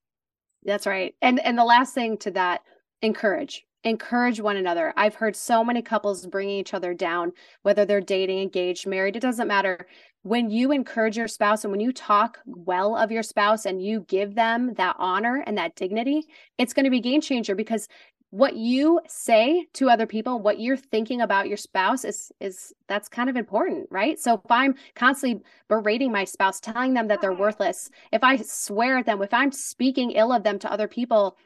That's 0.63 0.86
right. 0.86 1.15
And 1.22 1.39
and 1.39 1.57
the 1.57 1.65
last 1.65 1.93
thing 1.93 2.18
to 2.20 2.32
that 2.32 2.61
encourage 3.01 3.65
encourage 3.88 4.39
one 4.39 4.57
another. 4.57 4.93
I've 4.95 5.15
heard 5.15 5.35
so 5.35 5.63
many 5.63 5.81
couples 5.81 6.25
bringing 6.25 6.57
each 6.57 6.73
other 6.73 6.93
down, 6.93 7.33
whether 7.63 7.85
they're 7.85 8.01
dating, 8.01 8.39
engaged, 8.39 8.88
married, 8.88 9.15
it 9.15 9.21
doesn't 9.21 9.47
matter. 9.47 9.88
When 10.23 10.49
you 10.49 10.71
encourage 10.71 11.17
your 11.17 11.27
spouse 11.27 11.63
and 11.63 11.71
when 11.71 11.79
you 11.79 11.93
talk 11.93 12.39
well 12.45 12.97
of 12.97 13.11
your 13.11 13.23
spouse 13.23 13.65
and 13.65 13.81
you 13.81 14.01
give 14.07 14.35
them 14.35 14.73
that 14.75 14.95
honor 14.99 15.43
and 15.47 15.57
that 15.57 15.75
dignity, 15.75 16.25
it's 16.57 16.73
going 16.73 16.83
to 16.83 16.89
be 16.89 16.99
game 16.99 17.21
changer 17.21 17.55
because 17.55 17.88
what 18.29 18.57
you 18.57 18.99
say 19.07 19.65
to 19.73 19.89
other 19.89 20.05
people 20.05 20.39
what 20.39 20.59
you're 20.59 20.75
thinking 20.75 21.21
about 21.21 21.47
your 21.47 21.55
spouse 21.55 22.03
is 22.03 22.29
is 22.41 22.73
that's 22.89 23.07
kind 23.07 23.29
of 23.29 23.38
important 23.38 23.88
right 23.89 24.19
so 24.19 24.33
if 24.33 24.51
i'm 24.51 24.75
constantly 24.95 25.41
berating 25.69 26.11
my 26.11 26.25
spouse 26.25 26.59
telling 26.59 26.93
them 26.93 27.07
that 27.07 27.21
they're 27.21 27.33
worthless 27.33 27.89
if 28.11 28.23
i 28.23 28.35
swear 28.35 28.97
at 28.97 29.05
them 29.05 29.21
if 29.21 29.33
i'm 29.33 29.51
speaking 29.51 30.11
ill 30.11 30.33
of 30.33 30.43
them 30.43 30.59
to 30.59 30.69
other 30.69 30.89
people 30.89 31.38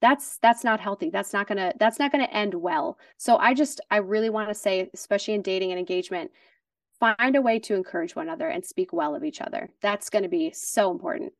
that's 0.00 0.38
that's 0.38 0.64
not 0.64 0.80
healthy 0.80 1.10
that's 1.10 1.32
not 1.32 1.46
gonna 1.46 1.72
that's 1.78 1.98
not 1.98 2.12
gonna 2.12 2.28
end 2.30 2.54
well 2.54 2.98
so 3.16 3.36
i 3.38 3.52
just 3.54 3.80
i 3.90 3.96
really 3.96 4.30
want 4.30 4.48
to 4.48 4.54
say 4.54 4.88
especially 4.94 5.34
in 5.34 5.42
dating 5.42 5.70
and 5.70 5.78
engagement 5.78 6.30
find 7.00 7.36
a 7.36 7.42
way 7.42 7.58
to 7.58 7.74
encourage 7.74 8.16
one 8.16 8.26
another 8.26 8.48
and 8.48 8.64
speak 8.64 8.92
well 8.92 9.14
of 9.14 9.24
each 9.24 9.40
other 9.40 9.68
that's 9.80 10.10
going 10.10 10.22
to 10.22 10.28
be 10.28 10.50
so 10.52 10.90
important 10.90 11.32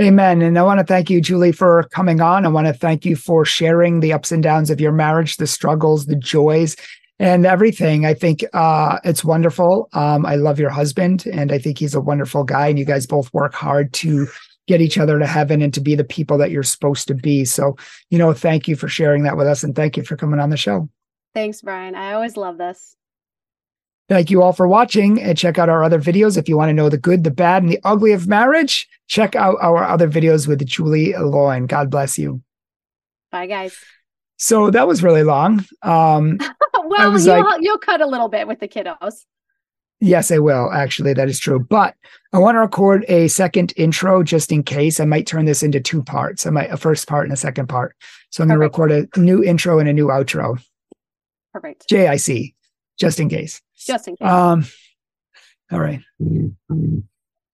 Amen. 0.00 0.42
And 0.42 0.58
I 0.58 0.62
want 0.64 0.80
to 0.80 0.84
thank 0.84 1.08
you, 1.08 1.20
Julie, 1.20 1.52
for 1.52 1.84
coming 1.92 2.20
on. 2.20 2.44
I 2.44 2.48
want 2.48 2.66
to 2.66 2.72
thank 2.72 3.04
you 3.04 3.14
for 3.14 3.44
sharing 3.44 4.00
the 4.00 4.12
ups 4.12 4.32
and 4.32 4.42
downs 4.42 4.68
of 4.68 4.80
your 4.80 4.90
marriage, 4.90 5.36
the 5.36 5.46
struggles, 5.46 6.06
the 6.06 6.16
joys, 6.16 6.74
and 7.20 7.46
everything. 7.46 8.04
I 8.04 8.12
think 8.12 8.44
uh, 8.54 8.98
it's 9.04 9.24
wonderful. 9.24 9.88
Um, 9.92 10.26
I 10.26 10.34
love 10.34 10.58
your 10.58 10.70
husband, 10.70 11.26
and 11.26 11.52
I 11.52 11.58
think 11.58 11.78
he's 11.78 11.94
a 11.94 12.00
wonderful 12.00 12.42
guy. 12.42 12.66
And 12.66 12.78
you 12.78 12.84
guys 12.84 13.06
both 13.06 13.32
work 13.32 13.54
hard 13.54 13.92
to 13.94 14.26
get 14.66 14.80
each 14.80 14.98
other 14.98 15.18
to 15.18 15.26
heaven 15.26 15.62
and 15.62 15.74
to 15.74 15.80
be 15.80 15.94
the 15.94 16.04
people 16.04 16.38
that 16.38 16.50
you're 16.50 16.62
supposed 16.62 17.08
to 17.08 17.14
be. 17.14 17.44
So, 17.44 17.76
you 18.10 18.18
know, 18.18 18.32
thank 18.32 18.66
you 18.68 18.76
for 18.76 18.88
sharing 18.88 19.24
that 19.24 19.36
with 19.36 19.46
us 19.46 19.62
and 19.62 19.74
thank 19.74 19.96
you 19.96 20.02
for 20.02 20.16
coming 20.16 20.40
on 20.40 20.50
the 20.50 20.56
show. 20.56 20.88
Thanks, 21.34 21.60
Bryan. 21.62 21.94
I 21.94 22.12
always 22.12 22.36
love 22.36 22.58
this. 22.58 22.96
Thank 24.08 24.30
you 24.30 24.42
all 24.42 24.52
for 24.52 24.68
watching 24.68 25.20
and 25.20 25.36
check 25.36 25.58
out 25.58 25.70
our 25.70 25.82
other 25.82 25.98
videos. 25.98 26.36
If 26.36 26.48
you 26.48 26.56
want 26.56 26.68
to 26.68 26.74
know 26.74 26.90
the 26.90 26.98
good, 26.98 27.24
the 27.24 27.30
bad, 27.30 27.62
and 27.62 27.72
the 27.72 27.80
ugly 27.84 28.12
of 28.12 28.28
marriage, 28.28 28.86
check 29.06 29.34
out 29.34 29.56
our 29.62 29.82
other 29.82 30.08
videos 30.08 30.46
with 30.46 30.64
Julie 30.66 31.14
Loin. 31.14 31.66
God 31.66 31.90
bless 31.90 32.18
you. 32.18 32.42
Bye, 33.32 33.46
guys. 33.46 33.76
So 34.36 34.70
that 34.70 34.86
was 34.86 35.02
really 35.02 35.22
long. 35.22 35.64
Um, 35.82 36.38
well, 36.84 37.18
you'll, 37.18 37.44
like, 37.44 37.62
you'll 37.62 37.78
cut 37.78 38.02
a 38.02 38.06
little 38.06 38.28
bit 38.28 38.46
with 38.46 38.60
the 38.60 38.68
kiddos. 38.68 39.24
Yes, 40.04 40.30
I 40.30 40.38
will. 40.38 40.70
Actually, 40.70 41.14
that 41.14 41.30
is 41.30 41.38
true. 41.38 41.58
But 41.58 41.94
I 42.34 42.38
want 42.38 42.56
to 42.56 42.60
record 42.60 43.06
a 43.08 43.26
second 43.28 43.72
intro 43.74 44.22
just 44.22 44.52
in 44.52 44.62
case. 44.62 45.00
I 45.00 45.06
might 45.06 45.26
turn 45.26 45.46
this 45.46 45.62
into 45.62 45.80
two 45.80 46.02
parts. 46.02 46.46
I 46.46 46.50
might 46.50 46.70
a 46.70 46.76
first 46.76 47.08
part 47.08 47.24
and 47.24 47.32
a 47.32 47.38
second 47.38 47.68
part. 47.68 47.96
So 48.28 48.42
I'm 48.42 48.48
going 48.48 48.60
to 48.60 48.64
record 48.64 48.92
a 48.92 49.08
new 49.18 49.42
intro 49.42 49.78
and 49.78 49.88
a 49.88 49.94
new 49.94 50.08
outro. 50.08 50.62
Perfect. 51.54 51.88
JIC, 51.88 52.54
just 52.98 53.18
in 53.18 53.30
case. 53.30 53.62
Just 53.78 54.06
in 54.06 54.16
case. 54.16 54.28
Um, 54.28 54.66
all 55.72 55.80
right. 55.80 56.00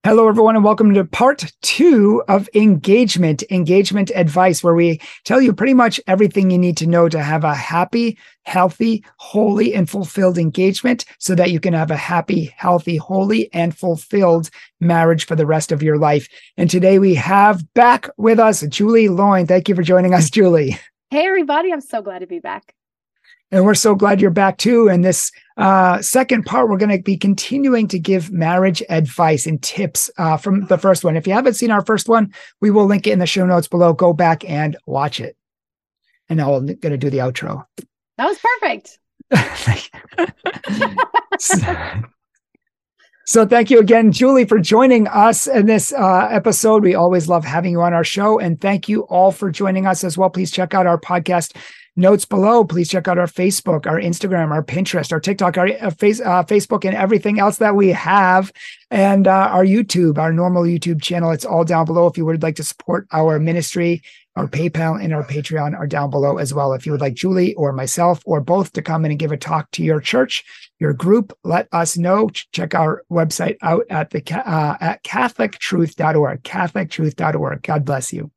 Hello, 0.03 0.27
everyone, 0.27 0.55
and 0.55 0.65
welcome 0.65 0.95
to 0.95 1.05
part 1.05 1.45
two 1.61 2.23
of 2.27 2.49
engagement, 2.55 3.43
engagement 3.51 4.09
advice, 4.15 4.63
where 4.63 4.73
we 4.73 4.99
tell 5.25 5.39
you 5.39 5.53
pretty 5.53 5.75
much 5.75 6.01
everything 6.07 6.49
you 6.49 6.57
need 6.57 6.75
to 6.77 6.87
know 6.87 7.07
to 7.07 7.21
have 7.21 7.43
a 7.43 7.53
happy, 7.53 8.17
healthy, 8.41 9.05
holy, 9.17 9.75
and 9.75 9.87
fulfilled 9.87 10.39
engagement 10.39 11.05
so 11.19 11.35
that 11.35 11.51
you 11.51 11.59
can 11.59 11.75
have 11.75 11.91
a 11.91 11.95
happy, 11.95 12.51
healthy, 12.57 12.95
holy, 12.95 13.53
and 13.53 13.77
fulfilled 13.77 14.49
marriage 14.79 15.27
for 15.27 15.35
the 15.35 15.45
rest 15.45 15.71
of 15.71 15.83
your 15.83 15.99
life. 15.99 16.27
And 16.57 16.67
today 16.67 16.97
we 16.97 17.13
have 17.13 17.71
back 17.75 18.09
with 18.17 18.39
us 18.39 18.61
Julie 18.61 19.07
Loin. 19.07 19.45
Thank 19.45 19.69
you 19.69 19.75
for 19.75 19.83
joining 19.83 20.15
us, 20.15 20.31
Julie. 20.31 20.79
Hey, 21.11 21.27
everybody. 21.27 21.71
I'm 21.71 21.79
so 21.79 22.01
glad 22.01 22.19
to 22.19 22.27
be 22.27 22.39
back. 22.39 22.73
And 23.51 23.65
we're 23.65 23.75
so 23.75 23.95
glad 23.95 24.21
you're 24.21 24.31
back 24.31 24.57
too. 24.57 24.87
In 24.87 25.01
this 25.01 25.29
uh, 25.57 26.01
second 26.01 26.45
part, 26.45 26.69
we're 26.69 26.77
going 26.77 26.97
to 26.97 27.03
be 27.03 27.17
continuing 27.17 27.89
to 27.89 27.99
give 27.99 28.31
marriage 28.31 28.81
advice 28.89 29.45
and 29.45 29.61
tips 29.61 30.09
uh, 30.17 30.37
from 30.37 30.67
the 30.67 30.77
first 30.77 31.03
one. 31.03 31.17
If 31.17 31.27
you 31.27 31.33
haven't 31.33 31.55
seen 31.55 31.69
our 31.69 31.85
first 31.85 32.07
one, 32.07 32.33
we 32.61 32.71
will 32.71 32.85
link 32.85 33.07
it 33.07 33.11
in 33.11 33.19
the 33.19 33.25
show 33.25 33.45
notes 33.45 33.67
below. 33.67 33.91
Go 33.91 34.13
back 34.13 34.49
and 34.49 34.77
watch 34.85 35.19
it. 35.19 35.35
And 36.29 36.37
now 36.37 36.53
I'm 36.53 36.65
going 36.65 36.91
to 36.91 36.97
do 36.97 37.09
the 37.09 37.17
outro. 37.17 37.65
That 38.17 38.27
was 38.27 38.39
perfect. 38.39 38.97
so, 43.25 43.45
thank 43.45 43.69
you 43.69 43.79
again, 43.79 44.13
Julie, 44.13 44.45
for 44.45 44.59
joining 44.59 45.07
us 45.07 45.47
in 45.47 45.65
this 45.65 45.91
uh, 45.91 46.29
episode. 46.31 46.83
We 46.83 46.95
always 46.95 47.27
love 47.27 47.43
having 47.43 47.73
you 47.73 47.81
on 47.81 47.93
our 47.93 48.05
show. 48.05 48.39
And 48.39 48.61
thank 48.61 48.87
you 48.87 49.01
all 49.03 49.31
for 49.31 49.51
joining 49.51 49.87
us 49.87 50.05
as 50.05 50.17
well. 50.17 50.29
Please 50.29 50.51
check 50.51 50.73
out 50.73 50.87
our 50.87 50.99
podcast 50.99 51.57
notes 51.95 52.25
below. 52.25 52.63
Please 52.63 52.89
check 52.89 53.07
out 53.07 53.17
our 53.17 53.27
Facebook, 53.27 53.85
our 53.85 53.99
Instagram, 53.99 54.51
our 54.51 54.63
Pinterest, 54.63 55.11
our 55.11 55.19
TikTok, 55.19 55.57
our 55.57 55.69
uh, 55.81 55.89
face, 55.91 56.21
uh, 56.21 56.43
Facebook, 56.43 56.85
and 56.85 56.95
everything 56.95 57.39
else 57.39 57.57
that 57.57 57.75
we 57.75 57.89
have, 57.89 58.51
and 58.89 59.27
uh, 59.27 59.49
our 59.51 59.65
YouTube, 59.65 60.17
our 60.17 60.33
normal 60.33 60.63
YouTube 60.63 61.01
channel. 61.01 61.31
It's 61.31 61.45
all 61.45 61.63
down 61.63 61.85
below. 61.85 62.07
If 62.07 62.17
you 62.17 62.25
would 62.25 62.43
like 62.43 62.55
to 62.57 62.63
support 62.63 63.07
our 63.11 63.39
ministry, 63.39 64.01
our 64.35 64.47
PayPal 64.47 65.03
and 65.03 65.13
our 65.13 65.23
Patreon 65.23 65.77
are 65.77 65.87
down 65.87 66.09
below 66.09 66.37
as 66.37 66.53
well. 66.53 66.73
If 66.73 66.85
you 66.85 66.93
would 66.93 67.01
like 67.01 67.15
Julie 67.15 67.53
or 67.55 67.73
myself 67.73 68.21
or 68.25 68.39
both 68.39 68.71
to 68.73 68.81
come 68.81 69.03
in 69.03 69.11
and 69.11 69.19
give 69.19 69.31
a 69.33 69.37
talk 69.37 69.69
to 69.71 69.83
your 69.83 69.99
church, 69.99 70.43
your 70.79 70.93
group, 70.93 71.37
let 71.43 71.67
us 71.73 71.97
know. 71.97 72.29
Check 72.53 72.73
our 72.73 73.03
website 73.11 73.57
out 73.61 73.85
at 73.89 74.11
the 74.11 74.23
uh, 74.33 74.77
at 74.79 75.03
catholictruth.org. 75.03 76.43
Catholictruth.org. 76.43 77.63
God 77.63 77.85
bless 77.85 78.13
you. 78.13 78.31